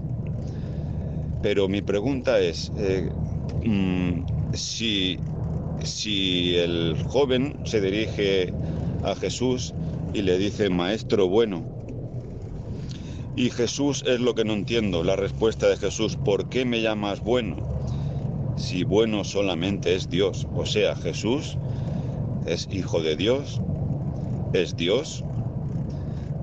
Pero 1.41 1.67
mi 1.67 1.81
pregunta 1.81 2.39
es, 2.39 2.71
eh, 2.77 3.09
mm, 3.65 4.53
si 4.53 5.19
si 5.83 6.55
el 6.55 6.95
joven 7.07 7.59
se 7.65 7.81
dirige 7.81 8.53
a 9.03 9.15
Jesús 9.15 9.73
y 10.13 10.21
le 10.21 10.37
dice, 10.37 10.69
Maestro 10.69 11.27
bueno, 11.27 11.63
y 13.35 13.49
Jesús 13.49 14.03
es 14.05 14.19
lo 14.19 14.35
que 14.35 14.43
no 14.43 14.53
entiendo, 14.53 15.03
la 15.03 15.15
respuesta 15.15 15.67
de 15.69 15.77
Jesús, 15.77 16.17
¿por 16.17 16.49
qué 16.49 16.65
me 16.65 16.81
llamas 16.81 17.21
bueno? 17.21 17.55
Si 18.57 18.83
bueno 18.83 19.23
solamente 19.23 19.95
es 19.95 20.09
Dios, 20.09 20.47
o 20.53 20.65
sea, 20.65 20.95
Jesús 20.95 21.57
es 22.45 22.67
hijo 22.71 23.01
de 23.01 23.15
Dios, 23.15 23.61
es 24.53 24.75
Dios, 24.75 25.23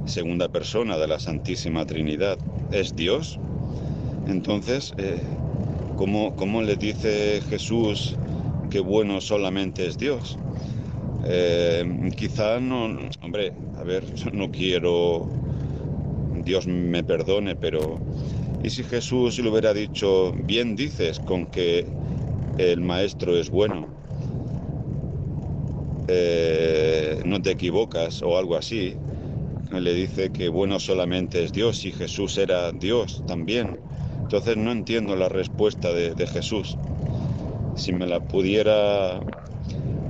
segunda 0.07 0.49
persona 0.49 0.97
de 0.97 1.09
la 1.09 1.19
Santísima 1.19 1.87
Trinidad, 1.87 2.39
es 2.73 2.95
Dios. 2.97 3.39
Entonces, 4.27 4.95
eh, 4.99 5.23
¿cómo, 5.97 6.35
¿cómo 6.37 6.63
le 6.63 6.77
dice 6.77 7.41
Jesús 7.49 8.17
que 8.69 8.81
bueno 8.81 9.21
solamente 9.21 9.87
es 9.87 9.99
Dios. 9.99 10.39
Eh, 11.25 12.11
quizá 12.17 12.61
no, 12.61 12.87
hombre, 13.23 13.53
a 13.79 13.83
ver, 13.83 14.05
no 14.33 14.51
quiero, 14.51 15.29
Dios 16.45 16.67
me 16.67 17.03
perdone, 17.03 17.57
pero 17.57 17.99
¿y 18.63 18.71
si 18.71 18.85
Jesús 18.85 19.39
le 19.39 19.51
hubiera 19.51 19.75
dicho, 19.75 20.33
bien 20.33 20.77
dices 20.77 21.21
con 21.21 21.47
que 21.47 21.87
el 22.59 22.81
maestro 22.81 23.37
es 23.37 23.51
bueno? 23.51 23.89
Eh, 26.09 27.23
no 27.25 27.41
te 27.41 27.53
equivocas 27.53 28.23
o 28.23 28.37
algo 28.37 28.57
así. 28.57 28.95
Le 29.71 29.95
dice 29.95 30.31
que 30.31 30.49
bueno 30.49 30.81
solamente 30.81 31.45
es 31.45 31.53
Dios 31.53 31.85
y 31.85 31.93
Jesús 31.93 32.39
era 32.39 32.73
Dios 32.73 33.23
también. 33.27 33.79
Entonces 34.23 34.57
no 34.57 34.73
entiendo 34.73 35.15
la 35.17 35.29
respuesta 35.29 35.93
de 35.93 36.27
Jesús 36.27 36.77
si 37.79 37.93
me 37.93 38.07
la 38.07 38.21
pudiera 38.21 39.21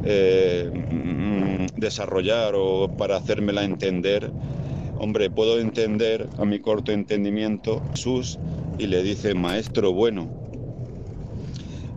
eh, 0.05 0.71
mm, 0.73 1.79
desarrollar 1.79 2.55
o 2.57 2.89
para 2.97 3.17
hacérmela 3.17 3.63
entender, 3.63 4.31
hombre, 4.99 5.31
puedo 5.31 5.61
entender 5.61 6.29
a 6.39 6.45
mi 6.45 6.59
corto 6.59 6.93
entendimiento 6.93 7.83
Jesús 7.91 8.39
y 8.79 8.87
le 8.87 9.03
dice, 9.03 9.35
maestro 9.35 9.93
bueno. 9.93 10.48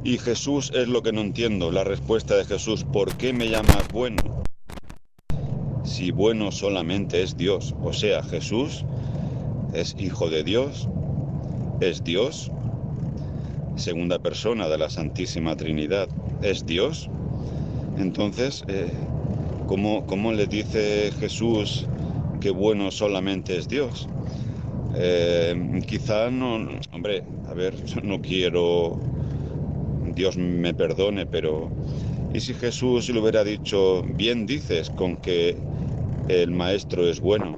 Y 0.04 0.18
Jesús 0.18 0.72
es 0.74 0.88
lo 0.88 1.04
que 1.04 1.12
no 1.12 1.22
entiendo, 1.22 1.72
la 1.72 1.84
respuesta 1.84 2.36
de 2.36 2.46
Jesús, 2.46 2.84
¿por 2.84 3.16
qué 3.18 3.34
me 3.34 3.50
llamas 3.50 3.88
bueno? 3.94 4.44
Si 5.84 6.10
bueno 6.10 6.52
solamente 6.52 7.22
es 7.22 7.38
Dios, 7.38 7.76
o 7.84 7.94
sea, 7.94 8.24
Jesús 8.24 8.84
es 9.74 9.96
hijo 10.00 10.30
de 10.30 10.44
Dios, 10.44 10.88
es 11.82 12.04
Dios, 12.04 12.52
segunda 13.76 14.18
persona 14.18 14.68
de 14.68 14.78
la 14.80 14.90
Santísima 14.90 15.56
Trinidad, 15.56 16.10
es 16.42 16.66
Dios. 16.66 17.08
Entonces, 17.98 18.64
eh, 18.68 18.90
¿cómo, 19.68 20.34
le 20.34 20.48
dice 20.48 21.12
Jesús 21.20 21.86
que 22.40 22.50
bueno 22.50 22.90
solamente 22.90 23.56
es 23.58 23.68
Dios? 23.68 24.08
Eh, 24.96 25.82
quizá 25.88 26.32
no, 26.32 26.70
hombre, 26.92 27.24
a 27.48 27.54
ver, 27.54 27.76
no 28.04 28.20
quiero, 28.20 29.00
Dios 30.14 30.38
me 30.38 30.74
perdone, 30.74 31.26
pero 31.26 31.70
¿y 32.34 32.40
si 32.40 32.54
Jesús 32.54 33.10
le 33.10 33.20
hubiera 33.20 33.44
dicho, 33.44 34.04
bien 34.16 34.46
dices 34.46 34.90
con 34.90 35.18
que 35.18 35.58
el 36.30 36.52
maestro 36.52 37.08
es 37.08 37.20
bueno, 37.20 37.58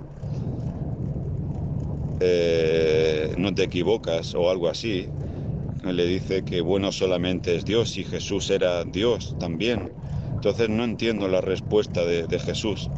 eh, 2.25 3.33
no 3.37 3.53
te 3.53 3.63
equivocas 3.63 4.33
o 4.33 4.49
algo 4.49 4.69
así. 4.69 5.07
Le 5.83 6.05
dice 6.05 6.43
que 6.45 6.61
bueno 6.61 6.93
solamente 6.93 7.53
es 7.55 7.65
Dios 7.65 7.97
y 7.97 8.05
Jesús 8.05 8.49
era 8.49 8.85
Dios 8.85 9.35
también. 9.39 9.91
Entonces 10.33 10.69
no 10.69 10.85
entiendo 10.85 11.27
la 11.27 11.41
respuesta 11.41 12.05
de, 12.05 12.39
Jesús. 12.39 12.89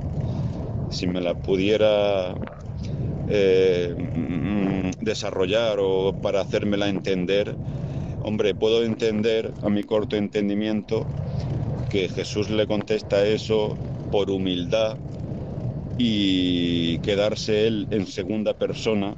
Si 0.92 1.08
me 1.08 1.22
la 1.22 1.34
pudiera 1.34 2.36
eh, 3.30 3.96
mm, 3.98 5.04
desarrollar 5.04 5.80
o 5.80 6.14
para 6.22 6.42
hacérmela 6.42 6.88
entender, 6.88 7.56
hombre, 8.26 8.56
puedo 8.56 8.84
entender 8.84 9.54
a 9.62 9.70
mi 9.70 9.84
corto 9.84 10.16
entendimiento 10.16 11.06
que 11.90 12.10
Jesús 12.10 12.50
le 12.50 12.66
contesta 12.66 13.24
eso 13.24 13.78
por 14.12 14.32
humildad 14.32 14.98
y 16.00 16.98
quedarse 17.00 17.68
él 17.68 17.88
en 17.92 18.08
segunda 18.08 18.56
persona 18.56 19.14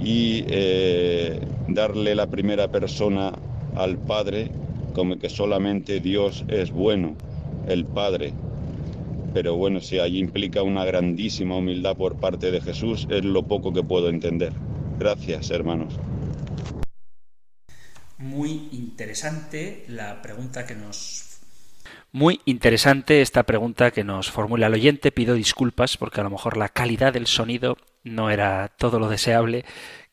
y 0.00 0.44
eh, 0.46 1.40
darle 1.68 2.14
la 2.14 2.28
primera 2.28 2.68
persona 2.68 3.32
al 3.74 3.98
Padre 3.98 4.52
como 4.94 5.18
que 5.18 5.28
solamente 5.28 5.98
Dios 5.98 6.44
es 6.48 6.70
bueno, 6.70 7.16
el 7.68 7.84
Padre. 7.84 8.32
Pero 9.34 9.56
bueno, 9.56 9.80
si 9.80 9.98
ahí 9.98 10.18
implica 10.18 10.62
una 10.62 10.84
grandísima 10.84 11.56
humildad 11.56 11.96
por 11.96 12.14
parte 12.20 12.52
de 12.52 12.60
Jesús, 12.60 13.08
es 13.10 13.24
lo 13.24 13.42
poco 13.42 13.72
que 13.72 13.82
puedo 13.82 14.08
entender. 14.08 14.52
Gracias, 15.00 15.50
hermanos. 15.50 15.98
Muy 18.22 18.68
interesante 18.70 19.84
la 19.88 20.22
pregunta 20.22 20.64
que 20.64 20.76
nos 20.76 21.28
muy 22.12 22.40
interesante 22.44 23.20
esta 23.20 23.42
pregunta 23.42 23.90
que 23.90 24.04
nos 24.04 24.30
formula 24.30 24.68
el 24.68 24.74
oyente. 24.74 25.10
Pido 25.10 25.34
disculpas 25.34 25.96
porque 25.96 26.20
a 26.20 26.24
lo 26.24 26.30
mejor 26.30 26.56
la 26.56 26.68
calidad 26.68 27.12
del 27.12 27.26
sonido 27.26 27.76
no 28.04 28.30
era 28.30 28.68
todo 28.68 29.00
lo 29.00 29.08
deseable 29.08 29.64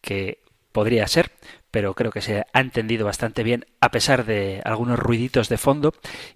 que 0.01 0.41
podría 0.71 1.07
ser, 1.07 1.31
pero 1.69 1.93
creo 1.93 2.09
que 2.11 2.21
se 2.21 2.45
ha 2.51 2.59
entendido 2.59 3.05
bastante 3.05 3.43
bien 3.43 3.67
a 3.79 3.91
pesar 3.91 4.25
de 4.25 4.61
algunos 4.65 4.97
ruiditos 4.97 5.47
de 5.47 5.57
fondo 5.57 5.93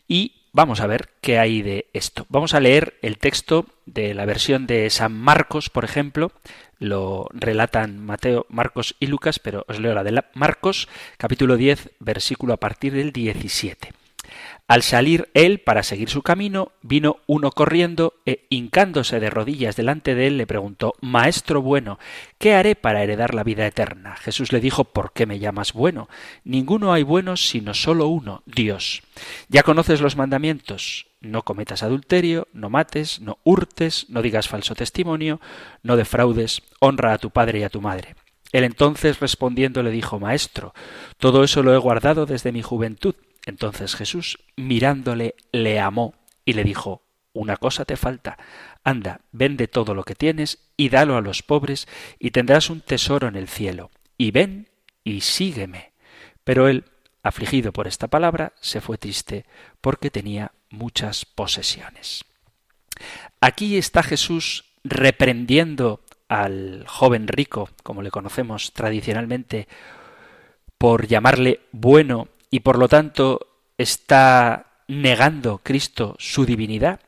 y 0.07 0.42
vamos 0.53 0.79
a 0.79 0.87
ver 0.87 1.09
qué 1.19 1.39
hay 1.39 1.61
de 1.61 1.87
esto. 1.91 2.25
Vamos 2.29 2.53
a 2.53 2.61
leer 2.61 2.97
el 3.01 3.17
texto 3.17 3.65
de 3.85 4.13
la 4.13 4.25
versión 4.25 4.65
de 4.65 4.89
San 4.89 5.13
Marcos, 5.13 5.69
por 5.69 5.83
ejemplo, 5.83 6.31
lo 6.79 7.27
relatan 7.33 7.99
Mateo, 7.99 8.45
Marcos 8.49 8.95
y 8.99 9.07
Lucas, 9.07 9.39
pero 9.39 9.65
os 9.67 9.79
leo 9.79 9.93
la 9.93 10.03
de 10.03 10.23
Marcos, 10.33 10.87
capítulo 11.17 11.57
10, 11.57 11.91
versículo 11.99 12.53
a 12.53 12.57
partir 12.57 12.93
del 12.93 13.11
17. 13.11 14.02
Al 14.65 14.81
salir 14.81 15.29
él 15.33 15.59
para 15.59 15.83
seguir 15.83 16.09
su 16.09 16.21
camino, 16.21 16.71
vino 16.81 17.17
uno 17.27 17.51
corriendo 17.51 18.13
e 18.25 18.45
hincándose 18.49 19.19
de 19.19 19.29
rodillas 19.29 19.75
delante 19.75 20.15
de 20.15 20.27
él 20.27 20.37
le 20.37 20.47
preguntó 20.47 20.93
Maestro 21.01 21.61
bueno, 21.61 21.99
¿qué 22.37 22.55
haré 22.55 22.75
para 22.75 23.03
heredar 23.03 23.33
la 23.33 23.43
vida 23.43 23.67
eterna? 23.67 24.15
Jesús 24.15 24.53
le 24.53 24.61
dijo 24.61 24.85
¿Por 24.85 25.11
qué 25.11 25.25
me 25.25 25.39
llamas 25.39 25.73
bueno? 25.73 26.07
Ninguno 26.45 26.93
hay 26.93 27.03
bueno 27.03 27.35
sino 27.35 27.73
solo 27.73 28.07
uno, 28.07 28.41
Dios. 28.45 29.03
Ya 29.49 29.63
conoces 29.63 29.99
los 29.99 30.15
mandamientos. 30.15 31.07
No 31.19 31.43
cometas 31.43 31.83
adulterio, 31.83 32.47
no 32.53 32.69
mates, 32.69 33.19
no 33.19 33.39
hurtes, 33.43 34.09
no 34.09 34.21
digas 34.21 34.47
falso 34.47 34.75
testimonio, 34.75 35.39
no 35.81 35.97
defraudes, 35.97 36.63
honra 36.79 37.13
a 37.13 37.17
tu 37.17 37.31
padre 37.31 37.59
y 37.59 37.63
a 37.63 37.69
tu 37.69 37.81
madre. 37.81 38.15
Él 38.53 38.63
entonces 38.63 39.19
respondiendo 39.19 39.83
le 39.83 39.91
dijo 39.91 40.19
Maestro, 40.19 40.73
todo 41.17 41.43
eso 41.43 41.63
lo 41.63 41.73
he 41.73 41.77
guardado 41.77 42.25
desde 42.25 42.51
mi 42.51 42.61
juventud. 42.61 43.15
Entonces 43.45 43.95
Jesús, 43.95 44.39
mirándole, 44.55 45.35
le 45.51 45.79
amó 45.79 46.13
y 46.45 46.53
le 46.53 46.63
dijo, 46.63 47.03
Una 47.33 47.57
cosa 47.57 47.85
te 47.85 47.97
falta, 47.97 48.37
anda, 48.83 49.21
vende 49.31 49.67
todo 49.67 49.93
lo 49.95 50.03
que 50.03 50.15
tienes 50.15 50.59
y 50.77 50.89
dalo 50.89 51.17
a 51.17 51.21
los 51.21 51.41
pobres 51.41 51.87
y 52.19 52.31
tendrás 52.31 52.69
un 52.69 52.81
tesoro 52.81 53.27
en 53.27 53.35
el 53.35 53.47
cielo, 53.47 53.91
y 54.17 54.31
ven 54.31 54.69
y 55.03 55.21
sígueme. 55.21 55.91
Pero 56.43 56.67
él, 56.67 56.85
afligido 57.21 57.71
por 57.73 57.87
esta 57.87 58.07
palabra, 58.07 58.53
se 58.59 58.81
fue 58.81 58.97
triste 58.97 59.45
porque 59.81 60.11
tenía 60.11 60.51
muchas 60.69 61.25
posesiones. 61.25 62.25
Aquí 63.39 63.77
está 63.77 64.03
Jesús 64.03 64.65
reprendiendo 64.83 66.01
al 66.27 66.85
joven 66.87 67.27
rico, 67.27 67.69
como 67.83 68.01
le 68.01 68.11
conocemos 68.11 68.73
tradicionalmente, 68.73 69.67
por 70.77 71.07
llamarle 71.07 71.61
bueno 71.71 72.27
y 72.53 72.59
por 72.59 72.77
lo 72.77 72.87
tanto 72.87 73.47
está 73.79 74.83
negando 74.87 75.57
Cristo 75.63 76.15
su 76.19 76.45
divinidad? 76.45 76.99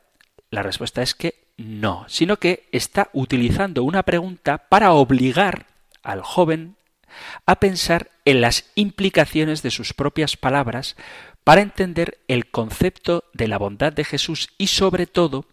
La 0.50 0.64
respuesta 0.64 1.02
es 1.02 1.14
que 1.14 1.52
no, 1.56 2.04
sino 2.08 2.38
que 2.38 2.68
está 2.72 3.10
utilizando 3.12 3.84
una 3.84 4.02
pregunta 4.02 4.66
para 4.68 4.90
obligar 4.90 5.66
al 6.02 6.22
joven 6.22 6.74
a 7.46 7.60
pensar 7.60 8.10
en 8.24 8.40
las 8.40 8.72
implicaciones 8.74 9.62
de 9.62 9.70
sus 9.70 9.94
propias 9.94 10.36
palabras 10.36 10.96
para 11.44 11.60
entender 11.60 12.18
el 12.26 12.50
concepto 12.50 13.22
de 13.32 13.46
la 13.46 13.58
bondad 13.58 13.92
de 13.92 14.02
Jesús 14.02 14.48
y 14.58 14.66
sobre 14.66 15.06
todo 15.06 15.46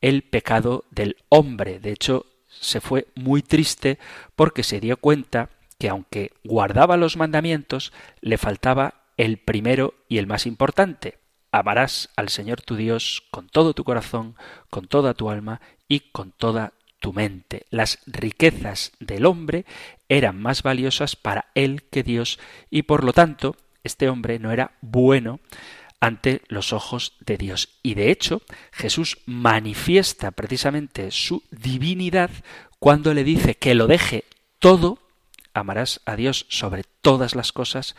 el 0.00 0.24
pecado 0.24 0.82
del 0.90 1.18
hombre. 1.28 1.78
De 1.78 1.92
hecho, 1.92 2.26
se 2.48 2.80
fue 2.80 3.06
muy 3.14 3.42
triste 3.42 4.00
porque 4.34 4.64
se 4.64 4.80
dio 4.80 4.96
cuenta 4.96 5.50
que 5.78 5.88
aunque 5.88 6.32
guardaba 6.42 6.96
los 6.96 7.16
mandamientos, 7.16 7.92
le 8.20 8.38
faltaba 8.38 9.05
el 9.16 9.38
primero 9.38 9.94
y 10.08 10.18
el 10.18 10.26
más 10.26 10.46
importante. 10.46 11.18
Amarás 11.52 12.10
al 12.16 12.28
Señor 12.28 12.60
tu 12.60 12.76
Dios 12.76 13.22
con 13.30 13.48
todo 13.48 13.72
tu 13.72 13.84
corazón, 13.84 14.36
con 14.70 14.88
toda 14.88 15.14
tu 15.14 15.30
alma 15.30 15.60
y 15.88 16.00
con 16.10 16.32
toda 16.32 16.74
tu 17.00 17.12
mente. 17.12 17.66
Las 17.70 17.98
riquezas 18.06 18.92
del 19.00 19.26
hombre 19.26 19.64
eran 20.08 20.40
más 20.40 20.62
valiosas 20.62 21.16
para 21.16 21.50
él 21.54 21.84
que 21.84 22.02
Dios 22.02 22.38
y 22.70 22.82
por 22.82 23.04
lo 23.04 23.12
tanto 23.12 23.56
este 23.84 24.08
hombre 24.08 24.38
no 24.38 24.50
era 24.50 24.72
bueno 24.80 25.40
ante 26.00 26.42
los 26.48 26.72
ojos 26.72 27.14
de 27.20 27.38
Dios. 27.38 27.78
Y 27.82 27.94
de 27.94 28.10
hecho 28.10 28.42
Jesús 28.72 29.18
manifiesta 29.26 30.30
precisamente 30.30 31.10
su 31.10 31.42
divinidad 31.50 32.30
cuando 32.78 33.14
le 33.14 33.24
dice 33.24 33.54
que 33.54 33.74
lo 33.74 33.86
deje 33.86 34.24
todo, 34.58 34.98
amarás 35.54 36.00
a 36.04 36.16
Dios 36.16 36.46
sobre 36.48 36.84
todas 37.00 37.34
las 37.34 37.52
cosas 37.52 37.96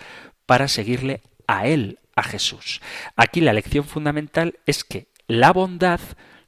para 0.47 0.67
seguirle 0.67 1.21
a 1.45 1.67
Él, 1.67 1.99
a 2.15 2.23
Jesús. 2.23 2.81
Aquí 3.15 3.41
la 3.41 3.53
lección 3.53 3.83
fundamental 3.83 4.57
es 4.65 4.83
que 4.83 5.09
la 5.27 5.53
bondad 5.53 5.99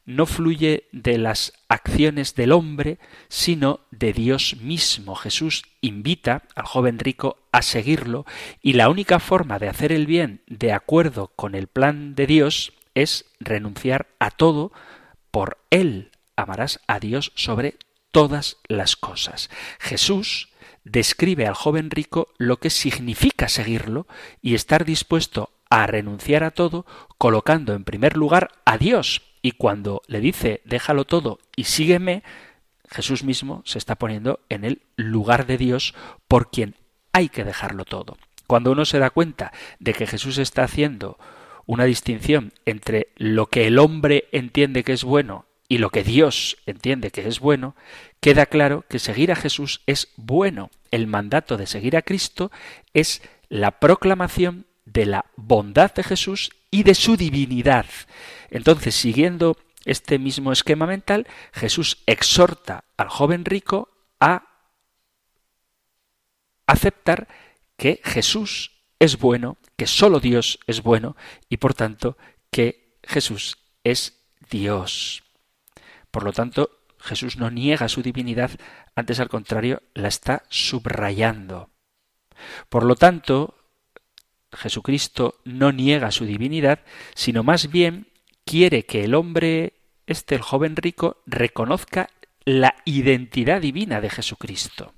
no 0.10 0.26
fluye 0.26 0.88
de 0.91 1.20
las 1.20 1.54
acciones 1.68 2.34
del 2.34 2.52
hombre, 2.52 2.97
sino 3.28 3.82
de 3.91 4.12
Dios 4.12 4.56
mismo. 4.60 5.14
Jesús 5.14 5.62
invita 5.82 6.41
al 6.56 6.66
joven 6.66 6.97
rico 6.97 7.38
a 7.52 7.62
seguirlo 7.62 8.26
y 8.64 8.74
la 8.74 8.89
única 8.89 9.20
forma 9.20 9.60
de 9.60 9.70
hacer 9.70 9.91
el 9.91 10.08
bien 10.08 10.41
de 10.47 10.74
acuerdo 10.74 11.28
con 11.36 11.54
el 11.54 11.68
plan 11.68 12.16
de 12.16 12.26
Dios 12.26 12.74
es 12.95 13.26
renunciar 13.39 14.08
a 14.18 14.32
todo 14.32 14.72
por 15.30 15.60
Él. 15.70 16.10
Amarás 16.36 16.80
a 16.88 17.00
Dios 17.00 17.32
sobre 17.36 17.78
todas 18.12 18.58
las 18.68 18.95
cosas. 18.95 19.52
Jesús 19.80 20.50
describe 20.92 21.48
al 21.48 21.54
joven 21.54 21.92
rico 21.92 22.30
lo 22.38 22.58
que 22.58 22.70
significa 22.70 23.48
seguirlo 23.48 24.08
y 24.42 24.56
estar 24.56 24.86
dispuesto 24.86 25.52
a 25.70 25.86
renunciar 25.86 26.44
a 26.44 26.52
todo, 26.52 26.86
colocando 27.18 27.74
en 27.74 27.84
primer 27.84 28.18
lugar 28.18 28.52
a 28.66 28.78
Dios. 28.78 29.22
Y 29.42 29.52
cuando 29.52 30.02
le 30.08 30.20
dice 30.20 30.62
déjalo 30.66 31.06
todo 31.06 31.40
y 31.56 31.66
sígueme, 31.66 32.24
Jesús 32.90 33.24
mismo 33.24 33.62
se 33.66 33.78
está 33.78 33.96
poniendo 33.96 34.40
en 34.50 34.66
el 34.66 34.82
lugar 34.96 35.46
de 35.46 35.58
Dios 35.58 35.94
por 36.28 36.50
quien 36.50 36.76
hay 37.14 37.30
que 37.30 37.44
dejarlo 37.44 37.86
todo. 37.86 38.18
Cuando 38.48 38.72
uno 38.72 38.84
se 38.86 38.98
da 38.98 39.12
cuenta 39.12 39.54
de 39.80 39.94
que 39.94 40.08
Jesús 40.08 40.40
está 40.40 40.64
haciendo 40.64 41.20
una 41.68 41.84
distinción 41.84 42.52
entre 42.66 43.10
lo 43.16 43.46
que 43.46 43.68
el 43.68 43.78
hombre 43.78 44.28
entiende 44.32 44.84
que 44.84 44.94
es 44.94 45.04
bueno 45.04 45.46
y 45.72 45.78
lo 45.78 45.92
que 45.92 46.04
Dios 46.04 46.58
entiende 46.66 47.12
que 47.12 47.28
es 47.28 47.40
bueno, 47.40 47.76
queda 48.20 48.48
claro 48.48 48.84
que 48.90 48.98
seguir 48.98 49.32
a 49.32 49.36
Jesús 49.36 49.82
es 49.86 50.12
bueno. 50.18 50.72
El 50.90 51.06
mandato 51.06 51.58
de 51.58 51.68
seguir 51.68 51.96
a 51.96 52.02
Cristo 52.02 52.52
es 52.96 53.22
la 53.50 53.80
proclamación 53.80 54.66
de 54.86 55.06
la 55.06 55.26
bondad 55.36 55.94
de 55.94 56.04
Jesús 56.04 56.50
y 56.72 56.82
de 56.82 56.96
su 56.96 57.16
divinidad. 57.16 57.86
Entonces, 58.50 58.96
siguiendo 58.96 59.58
este 59.86 60.18
mismo 60.18 60.52
esquema 60.52 60.88
mental, 60.88 61.28
Jesús 61.54 62.02
exhorta 62.08 62.86
al 62.98 63.08
joven 63.08 63.46
rico 63.46 63.90
a 64.20 64.48
aceptar 66.66 67.28
que 67.78 68.02
Jesús 68.04 68.72
es 68.98 69.20
bueno, 69.20 69.58
que 69.78 69.86
solo 69.86 70.20
Dios 70.20 70.60
es 70.66 70.82
bueno 70.82 71.16
y 71.48 71.58
por 71.58 71.76
tanto 71.76 72.18
que 72.50 72.98
Jesús 73.04 73.60
es 73.84 74.20
Dios. 74.50 75.24
Por 76.12 76.24
lo 76.24 76.34
tanto, 76.34 76.72
Jesús 76.99 77.38
no 77.38 77.49
niega 77.49 77.89
su 77.89 78.01
divinidad, 78.01 78.51
antes 78.95 79.20
al 79.20 79.30
contrario, 79.30 79.82
la 79.93 80.07
está 80.07 80.43
subrayando. 80.49 81.70
Por 82.70 82.84
lo 82.84 82.95
tanto, 82.95 83.55
Jesucristo 84.51 85.36
no 85.45 85.72
niega 85.72 86.12
su 86.12 86.26
divinidad, 86.26 86.80
sino 87.14 87.43
más 87.43 87.70
bien 87.70 88.07
quiere 88.45 88.86
que 88.86 89.03
el 89.03 89.14
hombre 89.14 89.80
este, 90.10 90.34
el 90.34 90.41
joven 90.41 90.76
rico, 90.76 91.22
reconozca 91.28 92.10
la 92.43 92.76
identidad 92.84 93.62
divina 93.62 94.01
de 94.01 94.10
Jesucristo. 94.10 94.95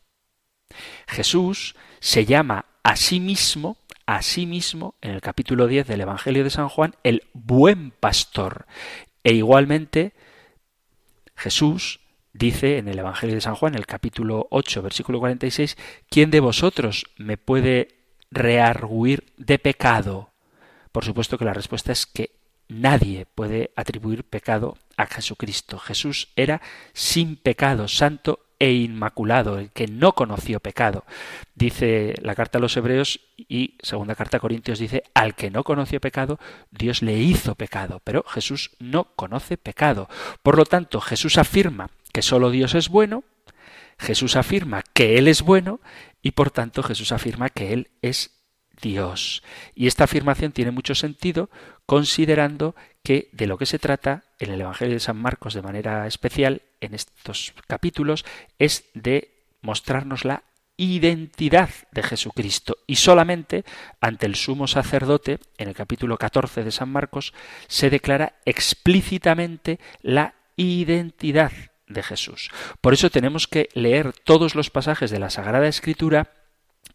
Jesús 1.06 1.76
se 2.00 2.26
llama 2.26 2.66
a 2.82 2.96
sí 2.96 3.20
mismo, 3.20 3.78
a 4.06 4.22
sí 4.22 4.46
mismo, 4.46 4.96
en 5.02 5.12
el 5.12 5.20
capítulo 5.20 5.68
10 5.68 5.86
del 5.86 6.00
Evangelio 6.00 6.46
de 6.46 6.50
San 6.50 6.70
Juan, 6.70 6.96
el 7.04 7.24
buen 7.34 7.92
pastor. 7.92 8.68
E 9.26 9.34
igualmente, 9.34 10.14
Jesús 11.42 12.02
dice 12.34 12.78
en 12.78 12.88
el 12.88 13.00
Evangelio 13.00 13.34
de 13.34 13.42
San 13.42 13.56
Juan, 13.56 13.74
el 13.74 13.88
capítulo 13.88 14.48
8, 14.52 14.84
versículo 14.84 15.20
46, 15.20 15.76
¿quién 16.08 16.30
de 16.30 16.40
vosotros 16.40 17.06
me 17.18 17.38
puede 17.38 17.98
rearguir 18.30 19.34
de 19.38 19.58
pecado? 19.58 20.30
Por 20.92 21.04
supuesto 21.04 21.40
que 21.40 21.46
la 21.46 21.56
respuesta 21.56 21.92
es 21.92 22.06
que 22.06 22.36
nadie 22.68 23.26
puede 23.26 23.72
atribuir 23.76 24.24
pecado 24.24 24.78
a 24.98 25.08
Jesucristo. 25.08 25.80
Jesús 25.80 26.30
era 26.36 26.62
sin 26.94 27.38
pecado, 27.38 27.88
santo 27.88 28.46
e 28.62 28.74
inmaculado, 28.74 29.58
el 29.58 29.72
que 29.72 29.88
no 29.88 30.14
conoció 30.14 30.60
pecado. 30.60 31.04
Dice 31.56 32.14
la 32.22 32.36
carta 32.36 32.60
a 32.60 32.62
los 32.62 32.78
Hebreos 32.78 33.20
y 33.36 33.74
segunda 33.82 34.14
carta 34.14 34.38
a 34.38 34.40
Corintios 34.40 34.78
dice, 34.78 35.02
al 35.16 35.34
que 35.34 35.50
no 35.50 35.64
conoció 35.64 36.00
pecado, 36.00 36.40
Dios 36.70 37.02
le 37.02 37.18
hizo 37.18 37.56
pecado, 37.56 38.02
pero 38.04 38.22
Jesús 38.22 38.70
no 38.78 39.06
conoce 39.16 39.58
pecado. 39.58 40.08
Por 40.44 40.58
lo 40.58 40.66
tanto, 40.66 41.02
Jesús 41.02 41.40
afirma 41.40 41.90
que 42.14 42.22
solo 42.22 42.52
Dios 42.52 42.76
es 42.76 42.90
bueno, 42.90 43.24
Jesús 43.98 44.36
afirma 44.36 44.84
que 44.94 45.18
Él 45.18 45.28
es 45.28 45.42
bueno 45.42 45.82
y 46.22 46.32
por 46.32 46.52
tanto 46.52 46.84
Jesús 46.84 47.12
afirma 47.12 47.50
que 47.50 47.74
Él 47.74 47.90
es 48.04 48.44
Dios. 48.80 49.42
Y 49.74 49.88
esta 49.88 50.04
afirmación 50.04 50.52
tiene 50.52 50.70
mucho 50.70 50.94
sentido 50.94 51.50
considerando 51.88 52.76
que 53.04 53.30
de 53.32 53.48
lo 53.48 53.58
que 53.58 53.66
se 53.66 53.80
trata 53.80 54.24
en 54.40 54.52
el 54.52 54.62
Evangelio 54.62 54.94
de 54.94 55.00
San 55.00 55.18
Marcos 55.18 55.54
de 55.54 55.62
manera 55.62 56.08
especial 56.08 56.62
en 56.82 56.94
estos 56.94 57.54
capítulos 57.68 58.26
es 58.60 58.86
de 58.94 59.32
mostrarnos 59.62 60.26
la 60.26 60.44
identidad 60.78 61.70
de 61.92 62.02
Jesucristo 62.02 62.78
y 62.88 62.96
solamente 62.96 63.66
ante 64.00 64.26
el 64.26 64.36
sumo 64.36 64.68
sacerdote 64.68 65.40
en 65.58 65.68
el 65.68 65.76
capítulo 65.76 66.18
14 66.18 66.64
de 66.64 66.72
San 66.72 66.90
Marcos 66.90 67.34
se 67.68 67.90
declara 67.90 68.34
explícitamente 68.46 69.80
la 70.02 70.34
identidad 70.56 71.52
de 71.88 72.04
Jesús. 72.04 72.50
Por 72.82 72.94
eso 72.94 73.10
tenemos 73.10 73.48
que 73.48 73.70
leer 73.74 74.14
todos 74.24 74.56
los 74.56 74.70
pasajes 74.70 75.12
de 75.12 75.20
la 75.20 75.30
Sagrada 75.30 75.68
Escritura 75.68 76.32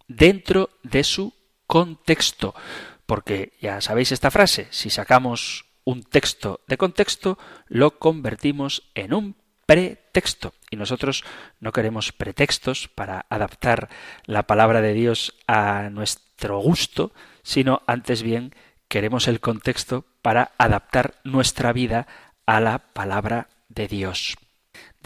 dentro 0.09 0.71
de 0.83 1.05
su 1.05 1.35
contexto, 1.67 2.55
porque 3.07 3.53
ya 3.61 3.81
sabéis 3.81 4.13
esta 4.13 4.31
frase, 4.31 4.69
si 4.71 4.91
sacamos 4.91 5.67
un 5.87 6.03
texto 6.03 6.61
de 6.67 6.77
contexto, 6.77 7.39
lo 7.69 7.99
convertimos 7.99 8.83
en 8.95 9.15
un 9.15 9.37
pretexto. 9.67 10.53
Y 10.71 10.77
nosotros 10.77 11.25
no 11.61 11.73
queremos 11.73 12.13
pretextos 12.13 12.89
para 12.89 13.25
adaptar 13.31 13.89
la 14.27 14.47
palabra 14.47 14.81
de 14.83 14.93
Dios 14.93 15.35
a 15.47 15.89
nuestro 15.91 16.59
gusto, 16.59 17.13
sino 17.43 17.83
antes 17.87 18.23
bien 18.23 18.53
queremos 18.89 19.29
el 19.29 19.41
contexto 19.41 20.05
para 20.23 20.53
adaptar 20.59 21.15
nuestra 21.25 21.73
vida 21.73 22.07
a 22.47 22.61
la 22.61 22.79
palabra 22.79 23.49
de 23.69 23.87
Dios. 23.87 24.37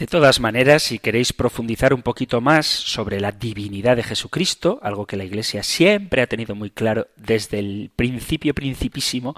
De 0.01 0.07
todas 0.07 0.39
maneras, 0.39 0.81
si 0.81 0.97
queréis 0.97 1.31
profundizar 1.31 1.93
un 1.93 2.01
poquito 2.01 2.41
más 2.41 2.65
sobre 2.65 3.19
la 3.19 3.31
divinidad 3.31 3.95
de 3.95 4.01
Jesucristo, 4.01 4.79
algo 4.81 5.05
que 5.05 5.15
la 5.15 5.25
Iglesia 5.25 5.61
siempre 5.61 6.23
ha 6.23 6.27
tenido 6.27 6.55
muy 6.55 6.71
claro 6.71 7.05
desde 7.17 7.59
el 7.59 7.91
principio 7.95 8.55
principísimo 8.55 9.35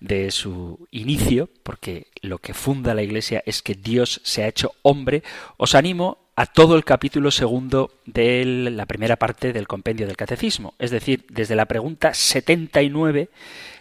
de 0.00 0.32
su 0.32 0.88
inicio, 0.90 1.48
porque 1.62 2.08
lo 2.22 2.38
que 2.38 2.54
funda 2.54 2.92
la 2.92 3.04
Iglesia 3.04 3.44
es 3.46 3.62
que 3.62 3.76
Dios 3.76 4.20
se 4.24 4.42
ha 4.42 4.48
hecho 4.48 4.72
hombre, 4.82 5.22
os 5.58 5.76
animo 5.76 6.18
a 6.34 6.46
todo 6.46 6.74
el 6.74 6.84
capítulo 6.84 7.30
segundo 7.30 7.92
de 8.04 8.44
la 8.44 8.86
primera 8.86 9.14
parte 9.14 9.52
del 9.52 9.68
compendio 9.68 10.08
del 10.08 10.16
Catecismo, 10.16 10.74
es 10.80 10.90
decir, 10.90 11.24
desde 11.28 11.54
la 11.54 11.66
pregunta 11.66 12.14
79 12.14 13.30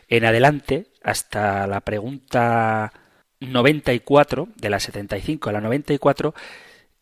en 0.09 0.25
adelante 0.25 0.89
hasta 1.01 1.65
la 1.65 1.81
pregunta 1.81 2.93
94, 3.39 4.49
de 4.55 4.69
la 4.69 4.79
75 4.79 5.49
a 5.49 5.53
la 5.53 5.61
94, 5.61 6.33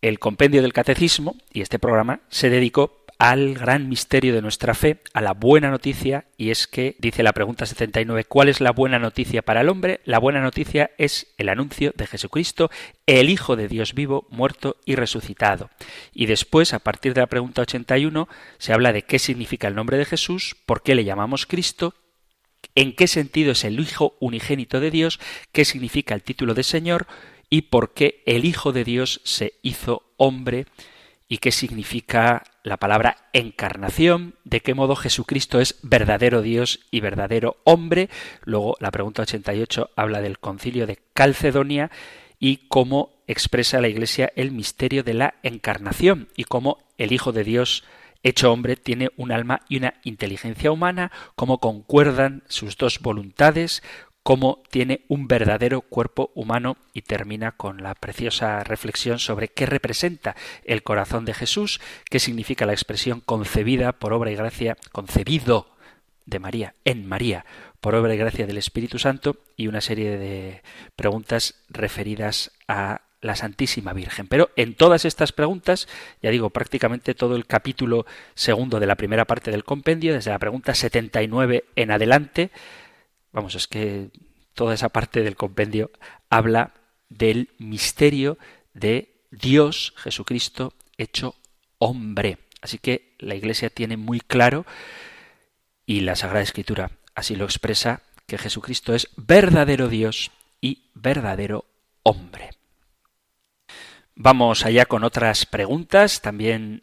el 0.01 0.19
compendio 0.19 0.61
del 0.61 0.73
catecismo 0.73 1.35
y 1.51 1.61
este 1.61 1.79
programa 1.79 2.21
se 2.29 2.49
dedicó 2.49 3.03
al 3.19 3.55
gran 3.55 3.89
misterio 3.89 4.33
de 4.33 4.41
nuestra 4.41 4.75
fe, 4.75 5.01
a 5.13 5.21
la 5.21 5.33
buena 5.33 5.71
noticia, 5.71 6.25
y 6.37 6.51
es 6.51 6.67
que, 6.67 6.95
dice 6.99 7.23
la 7.23 7.33
pregunta 7.33 7.65
79, 7.65 8.25
¿cuál 8.25 8.47
es 8.47 8.61
la 8.61 8.71
buena 8.71 8.99
noticia 8.99 9.41
para 9.41 9.61
el 9.61 9.69
hombre? 9.69 10.01
La 10.05 10.19
buena 10.19 10.39
noticia 10.41 10.91
es 10.97 11.33
el 11.37 11.49
anuncio 11.49 11.93
de 11.95 12.05
Jesucristo, 12.05 12.69
el 13.07 13.29
Hijo 13.29 13.55
de 13.55 13.67
Dios 13.67 13.95
vivo, 13.95 14.27
muerto 14.29 14.77
y 14.85 14.95
resucitado. 14.95 15.71
Y 16.13 16.27
después, 16.27 16.73
a 16.73 16.79
partir 16.79 17.13
de 17.15 17.21
la 17.21 17.27
pregunta 17.27 17.63
81, 17.63 18.27
se 18.59 18.73
habla 18.73 18.93
de 18.93 19.01
qué 19.01 19.17
significa 19.17 19.67
el 19.67 19.75
nombre 19.75 19.97
de 19.97 20.05
Jesús, 20.05 20.55
por 20.65 20.83
qué 20.83 20.93
le 20.93 21.03
llamamos 21.03 21.47
Cristo, 21.47 21.95
en 22.77 22.93
qué 22.93 23.07
sentido 23.07 23.53
es 23.53 23.63
el 23.63 23.79
Hijo 23.79 24.15
unigénito 24.19 24.79
de 24.79 24.91
Dios, 24.91 25.19
qué 25.51 25.65
significa 25.65 26.13
el 26.13 26.21
título 26.21 26.53
de 26.53 26.61
Señor 26.61 27.07
y 27.49 27.63
por 27.63 27.95
qué 27.95 28.21
el 28.27 28.45
Hijo 28.45 28.71
de 28.71 28.83
Dios 28.83 29.19
se 29.23 29.53
hizo 29.63 30.03
hombre 30.15 30.67
y 31.27 31.39
qué 31.39 31.51
significa 31.51 32.43
la 32.61 32.77
palabra 32.77 33.29
encarnación, 33.33 34.35
de 34.43 34.59
qué 34.59 34.75
modo 34.75 34.95
Jesucristo 34.95 35.59
es 35.59 35.79
verdadero 35.81 36.43
Dios 36.43 36.81
y 36.91 36.99
verdadero 36.99 37.57
hombre. 37.63 38.09
Luego 38.43 38.77
la 38.79 38.91
pregunta 38.91 39.23
88 39.23 39.89
habla 39.95 40.21
del 40.21 40.37
concilio 40.37 40.85
de 40.85 40.99
Calcedonia 41.13 41.89
y 42.39 42.67
cómo 42.67 43.23
expresa 43.25 43.81
la 43.81 43.87
Iglesia 43.87 44.31
el 44.35 44.51
misterio 44.51 45.03
de 45.03 45.15
la 45.15 45.33
encarnación 45.41 46.27
y 46.37 46.43
cómo 46.43 46.77
el 46.99 47.11
Hijo 47.11 47.31
de 47.31 47.43
Dios 47.43 47.83
hecho 48.27 48.51
hombre 48.51 48.75
tiene 48.75 49.09
un 49.17 49.31
alma 49.31 49.61
y 49.69 49.77
una 49.77 49.95
inteligencia 50.03 50.71
humana, 50.71 51.11
cómo 51.35 51.59
concuerdan 51.59 52.43
sus 52.47 52.77
dos 52.77 52.99
voluntades, 52.99 53.81
cómo 54.27 54.61
tiene 54.69 55.05
un 55.07 55.29
verdadero 55.29 55.79
cuerpo 55.79 56.31
humano 56.35 56.75
y 56.93 57.03
termina 57.03 57.53
con 57.53 57.81
la 57.81 57.95
preciosa 57.95 58.61
reflexión 58.63 59.19
sobre 59.19 59.47
qué 59.47 59.65
representa 59.65 60.35
el 60.65 60.83
corazón 60.83 61.23
de 61.23 61.33
Jesús, 61.33 61.79
qué 62.09 62.19
significa 62.19 62.65
la 62.65 62.73
expresión 62.73 63.21
concebida 63.21 63.93
por 63.93 64.11
obra 64.11 64.31
y 64.31 64.35
gracia, 64.35 64.75
concebido 64.91 65.69
de 66.25 66.39
María, 66.39 66.73
en 66.83 67.07
María, 67.07 67.45
por 67.79 67.95
obra 67.95 68.13
y 68.13 68.17
gracia 68.17 68.45
del 68.45 68.57
Espíritu 68.57 68.99
Santo, 68.99 69.37
y 69.55 69.67
una 69.67 69.79
serie 69.79 70.17
de 70.17 70.61
preguntas 70.97 71.63
referidas 71.69 72.51
a 72.67 73.06
la 73.27 73.35
Santísima 73.35 73.93
Virgen. 73.93 74.27
Pero 74.27 74.49
en 74.55 74.73
todas 74.73 75.05
estas 75.05 75.31
preguntas, 75.31 75.87
ya 76.21 76.31
digo, 76.31 76.49
prácticamente 76.49 77.13
todo 77.13 77.35
el 77.35 77.45
capítulo 77.45 78.05
segundo 78.33 78.79
de 78.79 78.87
la 78.87 78.95
primera 78.95 79.25
parte 79.25 79.51
del 79.51 79.63
compendio, 79.63 80.13
desde 80.13 80.31
la 80.31 80.39
pregunta 80.39 80.73
79 80.73 81.65
en 81.75 81.91
adelante, 81.91 82.49
vamos, 83.31 83.53
es 83.55 83.67
que 83.67 84.09
toda 84.53 84.73
esa 84.73 84.89
parte 84.89 85.21
del 85.21 85.35
compendio 85.35 85.91
habla 86.29 86.73
del 87.09 87.49
misterio 87.59 88.37
de 88.73 89.13
Dios 89.29 89.93
Jesucristo 89.97 90.73
hecho 90.97 91.35
hombre. 91.77 92.39
Así 92.61 92.79
que 92.79 93.13
la 93.19 93.35
Iglesia 93.35 93.69
tiene 93.69 93.97
muy 93.97 94.19
claro, 94.19 94.65
y 95.85 96.01
la 96.01 96.15
Sagrada 96.15 96.43
Escritura 96.43 96.91
así 97.15 97.35
lo 97.35 97.45
expresa, 97.45 98.01
que 98.27 98.37
Jesucristo 98.37 98.93
es 98.93 99.07
verdadero 99.15 99.87
Dios 99.87 100.31
y 100.59 100.89
verdadero 100.93 101.65
hombre. 102.03 102.56
Vamos 104.19 104.65
allá 104.65 104.87
con 104.87 105.03
otras 105.03 105.45
preguntas, 105.45 106.21
también 106.21 106.81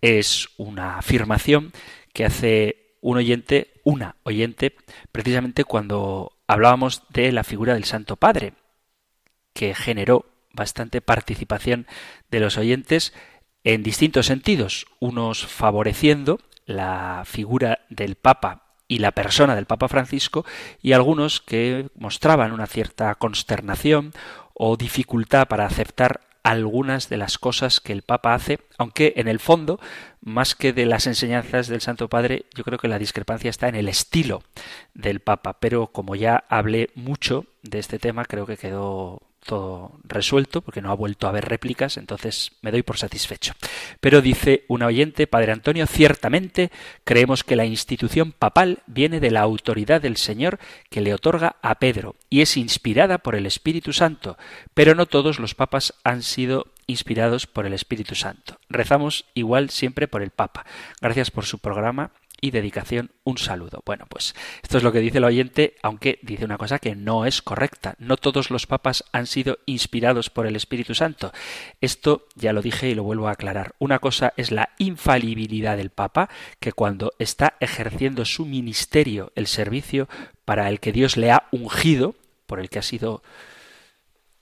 es 0.00 0.50
una 0.58 0.98
afirmación 0.98 1.72
que 2.12 2.24
hace 2.24 2.94
un 3.00 3.16
oyente, 3.16 3.80
una 3.82 4.14
oyente, 4.22 4.76
precisamente 5.10 5.64
cuando 5.64 6.38
hablábamos 6.46 7.02
de 7.08 7.32
la 7.32 7.42
figura 7.42 7.74
del 7.74 7.82
Santo 7.82 8.14
Padre, 8.14 8.52
que 9.52 9.74
generó 9.74 10.26
bastante 10.52 11.00
participación 11.00 11.88
de 12.30 12.38
los 12.38 12.58
oyentes 12.58 13.12
en 13.64 13.82
distintos 13.82 14.26
sentidos, 14.26 14.86
unos 15.00 15.44
favoreciendo 15.44 16.38
la 16.64 17.24
figura 17.26 17.80
del 17.90 18.14
Papa 18.14 18.61
y 18.92 18.98
la 18.98 19.12
persona 19.12 19.54
del 19.54 19.64
Papa 19.64 19.88
Francisco 19.88 20.44
y 20.82 20.92
algunos 20.92 21.40
que 21.40 21.88
mostraban 21.96 22.52
una 22.52 22.66
cierta 22.66 23.14
consternación 23.14 24.12
o 24.52 24.76
dificultad 24.76 25.48
para 25.48 25.64
aceptar 25.64 26.20
algunas 26.42 27.08
de 27.08 27.16
las 27.16 27.38
cosas 27.38 27.80
que 27.80 27.94
el 27.94 28.02
Papa 28.02 28.34
hace, 28.34 28.58
aunque 28.76 29.14
en 29.16 29.28
el 29.28 29.38
fondo, 29.38 29.80
más 30.20 30.54
que 30.54 30.74
de 30.74 30.84
las 30.84 31.06
enseñanzas 31.06 31.68
del 31.68 31.80
Santo 31.80 32.08
Padre, 32.08 32.44
yo 32.54 32.64
creo 32.64 32.78
que 32.78 32.88
la 32.88 32.98
discrepancia 32.98 33.48
está 33.48 33.66
en 33.68 33.76
el 33.76 33.88
estilo 33.88 34.42
del 34.92 35.20
Papa. 35.20 35.54
Pero 35.58 35.86
como 35.86 36.14
ya 36.14 36.44
hablé 36.50 36.90
mucho 36.94 37.46
de 37.62 37.78
este 37.78 37.98
tema, 37.98 38.26
creo 38.26 38.44
que 38.44 38.58
quedó 38.58 39.22
todo 39.44 39.98
resuelto, 40.04 40.60
porque 40.60 40.82
no 40.82 40.90
ha 40.90 40.94
vuelto 40.94 41.26
a 41.26 41.30
haber 41.30 41.46
réplicas, 41.46 41.96
entonces 41.96 42.52
me 42.62 42.70
doy 42.70 42.82
por 42.82 42.98
satisfecho. 42.98 43.54
Pero 44.00 44.20
dice 44.20 44.64
un 44.68 44.82
oyente, 44.82 45.26
Padre 45.26 45.52
Antonio, 45.52 45.86
ciertamente 45.86 46.70
creemos 47.04 47.44
que 47.44 47.56
la 47.56 47.64
institución 47.64 48.32
papal 48.32 48.82
viene 48.86 49.20
de 49.20 49.30
la 49.30 49.40
autoridad 49.40 50.00
del 50.00 50.16
Señor 50.16 50.58
que 50.90 51.00
le 51.00 51.14
otorga 51.14 51.56
a 51.62 51.76
Pedro 51.76 52.16
y 52.30 52.40
es 52.40 52.56
inspirada 52.56 53.18
por 53.18 53.34
el 53.34 53.46
Espíritu 53.46 53.92
Santo, 53.92 54.36
pero 54.74 54.94
no 54.94 55.06
todos 55.06 55.38
los 55.38 55.54
papas 55.54 55.94
han 56.04 56.22
sido 56.22 56.68
inspirados 56.86 57.46
por 57.46 57.66
el 57.66 57.72
Espíritu 57.72 58.14
Santo. 58.14 58.58
Rezamos 58.68 59.26
igual 59.34 59.70
siempre 59.70 60.08
por 60.08 60.22
el 60.22 60.30
Papa. 60.30 60.66
Gracias 61.00 61.30
por 61.30 61.46
su 61.46 61.58
programa 61.58 62.12
y 62.42 62.50
dedicación 62.50 63.12
un 63.24 63.38
saludo. 63.38 63.82
Bueno, 63.86 64.04
pues 64.10 64.34
esto 64.62 64.76
es 64.76 64.82
lo 64.82 64.92
que 64.92 64.98
dice 64.98 65.18
el 65.18 65.24
oyente, 65.24 65.76
aunque 65.80 66.18
dice 66.22 66.44
una 66.44 66.58
cosa 66.58 66.80
que 66.80 66.94
no 66.94 67.24
es 67.24 67.40
correcta. 67.40 67.94
No 67.98 68.18
todos 68.18 68.50
los 68.50 68.66
papas 68.66 69.04
han 69.12 69.26
sido 69.26 69.60
inspirados 69.64 70.28
por 70.28 70.46
el 70.46 70.56
Espíritu 70.56 70.94
Santo. 70.94 71.32
Esto 71.80 72.26
ya 72.34 72.52
lo 72.52 72.60
dije 72.60 72.90
y 72.90 72.94
lo 72.94 73.04
vuelvo 73.04 73.28
a 73.28 73.32
aclarar. 73.32 73.74
Una 73.78 74.00
cosa 74.00 74.34
es 74.36 74.50
la 74.50 74.70
infalibilidad 74.78 75.76
del 75.76 75.90
papa, 75.90 76.28
que 76.58 76.72
cuando 76.72 77.12
está 77.18 77.54
ejerciendo 77.60 78.24
su 78.24 78.44
ministerio, 78.44 79.32
el 79.36 79.46
servicio 79.46 80.08
para 80.44 80.68
el 80.68 80.80
que 80.80 80.92
Dios 80.92 81.16
le 81.16 81.30
ha 81.30 81.46
ungido, 81.52 82.16
por 82.46 82.58
el 82.58 82.68
que 82.68 82.80
ha 82.80 82.82
sido 82.82 83.22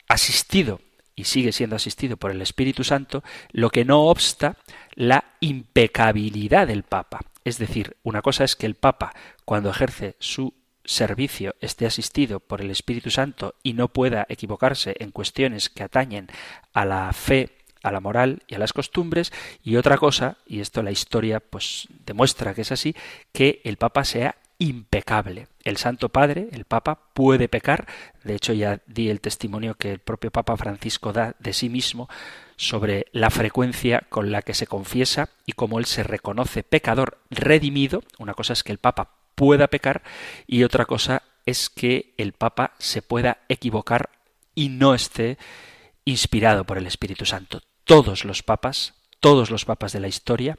asistido 0.09 0.81
y 1.21 1.25
sigue 1.25 1.53
siendo 1.53 1.77
asistido 1.77 2.17
por 2.17 2.31
el 2.31 2.41
Espíritu 2.41 2.83
Santo, 2.83 3.23
lo 3.53 3.69
que 3.69 3.85
no 3.85 4.07
obsta 4.07 4.57
la 4.95 5.25
impecabilidad 5.41 6.67
del 6.67 6.83
Papa. 6.83 7.21
Es 7.45 7.59
decir, 7.59 7.97
una 8.03 8.23
cosa 8.23 8.45
es 8.45 8.57
que 8.57 8.65
el 8.65 8.75
Papa, 8.75 9.13
cuando 9.45 9.69
ejerce 9.69 10.17
su 10.19 10.55
servicio, 10.83 11.55
esté 11.61 11.85
asistido 11.85 12.41
por 12.41 12.63
el 12.63 12.71
Espíritu 12.71 13.11
Santo 13.11 13.55
y 13.63 13.75
no 13.75 13.89
pueda 13.89 14.25
equivocarse 14.31 14.97
en 14.99 15.11
cuestiones 15.11 15.69
que 15.69 15.83
atañen 15.83 16.29
a 16.73 16.87
la 16.87 17.13
fe, 17.13 17.51
a 17.83 17.93
la 17.93 18.01
moral 18.01 18.43
y 18.49 18.55
a 18.55 18.59
las 18.59 18.73
costumbres, 18.73 19.31
y 19.63 19.77
otra 19.77 19.99
cosa, 19.99 20.39
y 20.47 20.61
esto 20.61 20.83
la 20.83 20.91
historia 20.91 21.41
pues 21.41 21.87
demuestra 22.07 22.55
que 22.55 22.63
es 22.63 22.73
así, 22.73 22.97
que 23.33 23.61
el 23.65 23.77
Papa 23.77 24.05
sea 24.05 24.37
impecable. 24.61 25.49
El 25.65 25.79
Santo 25.79 26.11
Padre, 26.11 26.49
el 26.53 26.67
Papa, 26.67 27.01
puede 27.15 27.49
pecar. 27.49 27.87
De 28.23 28.37
hecho, 28.37 28.53
ya 28.53 28.81
di 28.87 29.09
el 29.09 29.21
testimonio 29.21 29.75
que 29.75 29.91
el 29.91 29.99
propio 29.99 30.31
Papa 30.31 30.57
Francisco 30.57 31.13
da 31.13 31.35
de 31.41 31.53
sí 31.53 31.69
mismo 31.69 32.09
sobre 32.57 33.07
la 33.13 33.31
frecuencia 33.31 34.07
con 34.11 34.31
la 34.31 34.43
que 34.43 34.55
se 34.55 34.67
confiesa 34.67 35.31
y 35.47 35.53
cómo 35.53 35.79
él 35.79 35.87
se 35.87 36.03
reconoce 36.03 36.63
pecador 36.63 37.19
redimido. 37.31 38.03
Una 38.19 38.35
cosa 38.35 38.53
es 38.53 38.63
que 38.63 38.71
el 38.71 38.79
Papa 38.79 39.17
pueda 39.35 39.67
pecar 39.67 40.03
y 40.47 40.63
otra 40.63 40.85
cosa 40.85 41.23
es 41.47 41.71
que 41.71 42.13
el 42.19 42.33
Papa 42.33 42.75
se 42.79 43.01
pueda 43.01 43.39
equivocar 43.49 44.11
y 44.55 44.69
no 44.69 44.95
esté 44.95 45.39
inspirado 46.05 46.65
por 46.65 46.77
el 46.77 46.87
Espíritu 46.87 47.25
Santo. 47.25 47.63
Todos 47.85 48.27
los 48.27 48.43
papas, 48.43 48.93
todos 49.21 49.51
los 49.51 49.65
papas 49.65 49.93
de 49.93 50.01
la 50.01 50.09
historia 50.09 50.59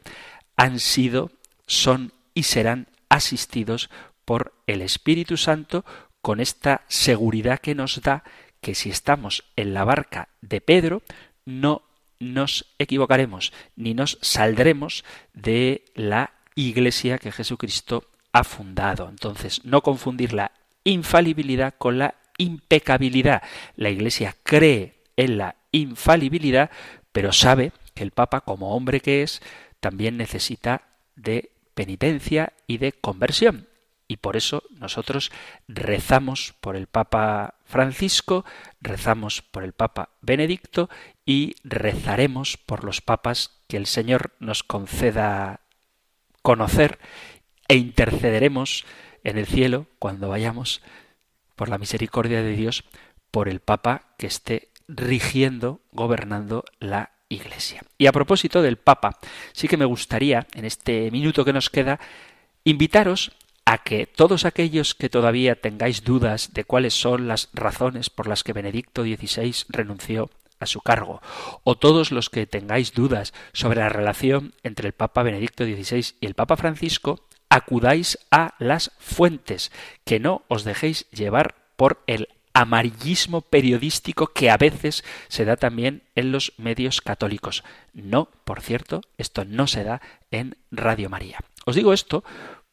han 0.57 0.79
sido, 0.79 1.29
son 1.67 2.13
y 2.33 2.43
serán 2.43 2.87
asistidos 3.11 3.89
por 4.25 4.53
el 4.65 4.81
Espíritu 4.81 5.37
Santo 5.37 5.85
con 6.21 6.39
esta 6.39 6.85
seguridad 6.87 7.59
que 7.59 7.75
nos 7.75 8.01
da 8.01 8.23
que 8.61 8.73
si 8.73 8.89
estamos 8.89 9.43
en 9.55 9.73
la 9.73 9.83
barca 9.83 10.29
de 10.41 10.61
Pedro, 10.61 11.03
no 11.45 11.83
nos 12.19 12.73
equivocaremos 12.79 13.51
ni 13.75 13.93
nos 13.93 14.17
saldremos 14.21 15.03
de 15.33 15.83
la 15.95 16.31
iglesia 16.55 17.17
que 17.17 17.31
Jesucristo 17.31 18.05
ha 18.31 18.43
fundado. 18.43 19.09
Entonces, 19.09 19.65
no 19.65 19.81
confundir 19.81 20.31
la 20.33 20.51
infalibilidad 20.83 21.73
con 21.77 21.99
la 21.99 22.15
impecabilidad. 22.37 23.41
La 23.75 23.89
iglesia 23.89 24.35
cree 24.43 25.01
en 25.17 25.37
la 25.37 25.55
infalibilidad, 25.71 26.71
pero 27.11 27.33
sabe 27.33 27.73
que 27.93 28.03
el 28.03 28.11
Papa, 28.11 28.41
como 28.41 28.75
hombre 28.75 29.01
que 29.01 29.23
es, 29.23 29.41
también 29.79 30.15
necesita 30.15 30.83
de 31.15 31.50
penitencia 31.73 32.53
y 32.67 32.77
de 32.77 32.91
conversión. 32.93 33.67
Y 34.07 34.17
por 34.17 34.35
eso 34.35 34.63
nosotros 34.71 35.31
rezamos 35.69 36.53
por 36.59 36.75
el 36.75 36.87
Papa 36.87 37.55
Francisco, 37.63 38.43
rezamos 38.81 39.41
por 39.41 39.63
el 39.63 39.71
Papa 39.71 40.09
Benedicto 40.21 40.89
y 41.25 41.55
rezaremos 41.63 42.57
por 42.57 42.83
los 42.83 42.99
papas 42.99 43.61
que 43.67 43.77
el 43.77 43.85
Señor 43.85 44.31
nos 44.39 44.63
conceda 44.63 45.61
conocer 46.41 46.99
e 47.69 47.77
intercederemos 47.77 48.85
en 49.23 49.37
el 49.37 49.45
cielo 49.45 49.87
cuando 49.97 50.27
vayamos 50.27 50.81
por 51.55 51.69
la 51.69 51.77
misericordia 51.77 52.41
de 52.43 52.55
Dios 52.55 52.83
por 53.31 53.47
el 53.47 53.61
Papa 53.61 54.13
que 54.17 54.27
esté 54.27 54.71
rigiendo, 54.89 55.79
gobernando 55.93 56.65
la 56.79 57.11
Iglesia. 57.31 57.81
Y 57.97 58.07
a 58.07 58.11
propósito 58.11 58.61
del 58.61 58.77
Papa, 58.77 59.17
sí 59.53 59.67
que 59.67 59.77
me 59.77 59.85
gustaría, 59.85 60.47
en 60.53 60.65
este 60.65 61.09
minuto 61.11 61.45
que 61.45 61.53
nos 61.53 61.69
queda, 61.69 61.99
invitaros 62.63 63.31
a 63.65 63.77
que 63.79 64.05
todos 64.05 64.45
aquellos 64.45 64.95
que 64.95 65.09
todavía 65.09 65.55
tengáis 65.55 66.03
dudas 66.03 66.53
de 66.53 66.65
cuáles 66.65 66.93
son 66.93 67.27
las 67.27 67.49
razones 67.53 68.09
por 68.09 68.27
las 68.27 68.43
que 68.43 68.53
Benedicto 68.53 69.03
XVI 69.03 69.55
renunció 69.69 70.29
a 70.59 70.65
su 70.65 70.81
cargo, 70.81 71.21
o 71.63 71.75
todos 71.75 72.11
los 72.11 72.29
que 72.29 72.45
tengáis 72.45 72.93
dudas 72.93 73.33
sobre 73.53 73.79
la 73.79 73.89
relación 73.89 74.53
entre 74.63 74.87
el 74.87 74.93
Papa 74.93 75.23
Benedicto 75.23 75.63
XVI 75.63 76.13
y 76.19 76.25
el 76.25 76.35
Papa 76.35 76.57
Francisco, 76.57 77.25
acudáis 77.49 78.19
a 78.29 78.55
las 78.59 78.91
fuentes, 78.99 79.71
que 80.05 80.19
no 80.19 80.43
os 80.47 80.63
dejéis 80.63 81.09
llevar 81.11 81.55
por 81.75 82.03
el 82.07 82.29
amarillismo 82.53 83.41
periodístico 83.41 84.27
que 84.27 84.49
a 84.49 84.57
veces 84.57 85.03
se 85.27 85.45
da 85.45 85.57
también 85.57 86.03
en 86.15 86.31
los 86.31 86.53
medios 86.57 87.01
católicos. 87.01 87.63
No, 87.93 88.29
por 88.45 88.61
cierto, 88.61 89.01
esto 89.17 89.45
no 89.45 89.67
se 89.67 89.83
da 89.83 90.01
en 90.31 90.57
Radio 90.71 91.09
María. 91.09 91.39
Os 91.65 91.75
digo 91.75 91.93
esto 91.93 92.23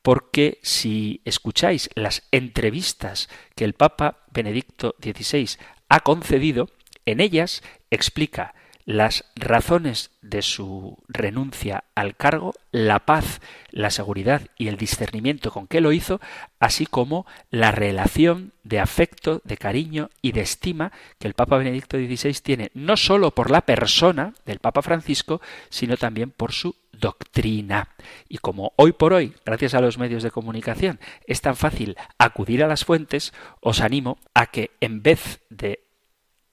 porque 0.02 0.58
si 0.62 1.20
escucháis 1.24 1.90
las 1.94 2.22
entrevistas 2.30 3.28
que 3.54 3.64
el 3.64 3.74
Papa 3.74 4.24
Benedicto 4.32 4.94
XVI 5.02 5.58
ha 5.88 6.00
concedido, 6.00 6.70
en 7.04 7.20
ellas 7.20 7.62
explica 7.90 8.54
las 8.88 9.26
razones 9.36 10.12
de 10.22 10.40
su 10.40 10.96
renuncia 11.08 11.84
al 11.94 12.16
cargo, 12.16 12.54
la 12.72 13.00
paz, 13.00 13.42
la 13.70 13.90
seguridad 13.90 14.48
y 14.56 14.68
el 14.68 14.78
discernimiento 14.78 15.50
con 15.50 15.66
que 15.66 15.82
lo 15.82 15.92
hizo, 15.92 16.22
así 16.58 16.86
como 16.86 17.26
la 17.50 17.70
relación 17.70 18.54
de 18.64 18.80
afecto, 18.80 19.42
de 19.44 19.58
cariño 19.58 20.08
y 20.22 20.32
de 20.32 20.40
estima 20.40 20.90
que 21.18 21.28
el 21.28 21.34
Papa 21.34 21.58
Benedicto 21.58 21.98
XVI 21.98 22.32
tiene 22.42 22.70
no 22.72 22.96
sólo 22.96 23.32
por 23.32 23.50
la 23.50 23.60
persona 23.60 24.32
del 24.46 24.58
Papa 24.58 24.80
Francisco, 24.80 25.42
sino 25.68 25.98
también 25.98 26.30
por 26.30 26.52
su 26.52 26.74
doctrina. 26.90 27.90
Y 28.26 28.38
como 28.38 28.72
hoy 28.76 28.92
por 28.92 29.12
hoy, 29.12 29.34
gracias 29.44 29.74
a 29.74 29.82
los 29.82 29.98
medios 29.98 30.22
de 30.22 30.30
comunicación, 30.30 30.98
es 31.26 31.42
tan 31.42 31.56
fácil 31.56 31.94
acudir 32.16 32.64
a 32.64 32.68
las 32.68 32.86
fuentes, 32.86 33.34
os 33.60 33.82
animo 33.82 34.16
a 34.32 34.46
que 34.46 34.70
en 34.80 35.02
vez 35.02 35.40
de 35.50 35.87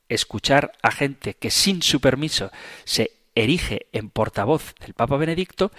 escuchar 0.10 0.74
a 0.82 0.92
gente 0.92 1.34
que 1.34 1.52
sin 1.52 1.82
su 1.82 2.00
permiso 2.00 2.52
se 2.84 3.12
erige 3.36 3.88
en 3.92 4.10
portavoz 4.10 4.76
del 4.80 4.94
Papa 4.94 5.18
Benedicto, 5.18 5.72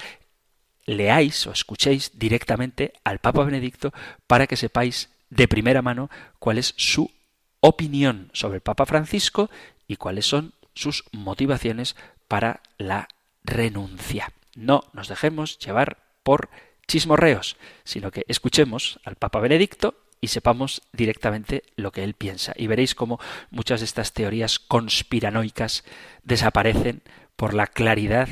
leáis 0.85 1.47
o 1.47 1.53
escuchéis 1.53 2.13
directamente 2.19 2.93
al 3.05 3.19
Papa 3.19 3.45
Benedicto 3.45 3.93
para 4.27 4.47
que 4.47 4.57
sepáis 4.57 5.11
de 5.31 5.49
primera 5.49 5.83
mano 5.83 6.11
cuál 6.39 6.59
es 6.59 6.75
su 6.77 7.11
opinión 7.61 8.31
sobre 8.33 8.57
el 8.57 8.63
Papa 8.63 8.87
Francisco 8.87 9.51
y 9.89 9.97
cuáles 9.97 10.27
son 10.27 10.55
sus 10.75 11.05
motivaciones 11.13 11.97
para 12.29 12.61
la 12.79 13.09
renuncia. 13.43 14.33
No 14.55 14.85
nos 14.93 15.09
dejemos 15.09 15.59
llevar 15.59 15.99
por 16.23 16.49
chismorreos, 16.87 17.57
sino 17.85 18.11
que 18.11 18.25
escuchemos 18.29 19.01
al 19.05 19.17
Papa 19.17 19.41
Benedicto 19.41 19.95
y 20.21 20.29
sepamos 20.29 20.83
directamente 20.93 21.63
lo 21.77 21.93
que 21.93 22.05
él 22.05 22.15
piensa. 22.15 22.53
Y 22.57 22.67
veréis 22.67 22.95
cómo 22.95 23.21
muchas 23.51 23.81
de 23.81 23.87
estas 23.87 24.13
teorías 24.13 24.59
conspiranoicas 24.59 25.85
desaparecen 26.23 27.03
por 27.37 27.55
la 27.55 27.67
claridad 27.67 28.29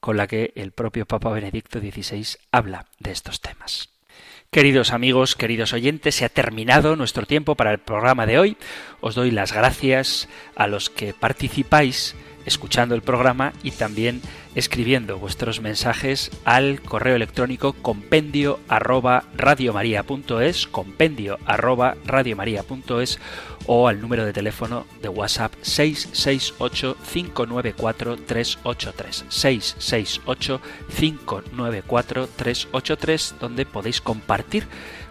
con 0.00 0.16
la 0.16 0.26
que 0.26 0.52
el 0.56 0.72
propio 0.72 1.06
Papa 1.06 1.30
Benedicto 1.30 1.80
XVI 1.80 2.36
habla 2.52 2.86
de 2.98 3.12
estos 3.12 3.40
temas. 3.40 3.90
Queridos 4.50 4.92
amigos, 4.92 5.34
queridos 5.34 5.72
oyentes, 5.72 6.14
se 6.14 6.24
ha 6.24 6.28
terminado 6.28 6.94
nuestro 6.94 7.26
tiempo 7.26 7.56
para 7.56 7.72
el 7.72 7.78
programa 7.78 8.26
de 8.26 8.38
hoy. 8.38 8.56
Os 9.00 9.14
doy 9.14 9.30
las 9.30 9.52
gracias 9.52 10.28
a 10.54 10.66
los 10.66 10.90
que 10.90 11.14
participáis 11.14 12.14
escuchando 12.46 12.94
el 12.94 13.02
programa 13.02 13.52
y 13.62 13.70
también 13.70 14.20
escribiendo 14.54 15.18
vuestros 15.18 15.60
mensajes 15.60 16.30
al 16.44 16.80
correo 16.80 17.16
electrónico 17.16 17.72
compendio 17.72 18.60
arroba 18.68 19.24
radiomaria.es, 19.36 20.66
compendio 20.66 21.38
arroba 21.46 21.96
radiomaria.es 22.04 23.18
o 23.66 23.88
al 23.88 24.00
número 24.00 24.24
de 24.24 24.32
teléfono 24.32 24.86
de 25.02 25.08
WhatsApp 25.08 25.52
668 25.62 26.96
594 27.12 28.16
383 28.16 29.24
668 29.28 30.60
594 30.96 32.28
383 32.36 33.34
donde 33.40 33.66
podéis 33.66 34.00
compartir 34.00 34.66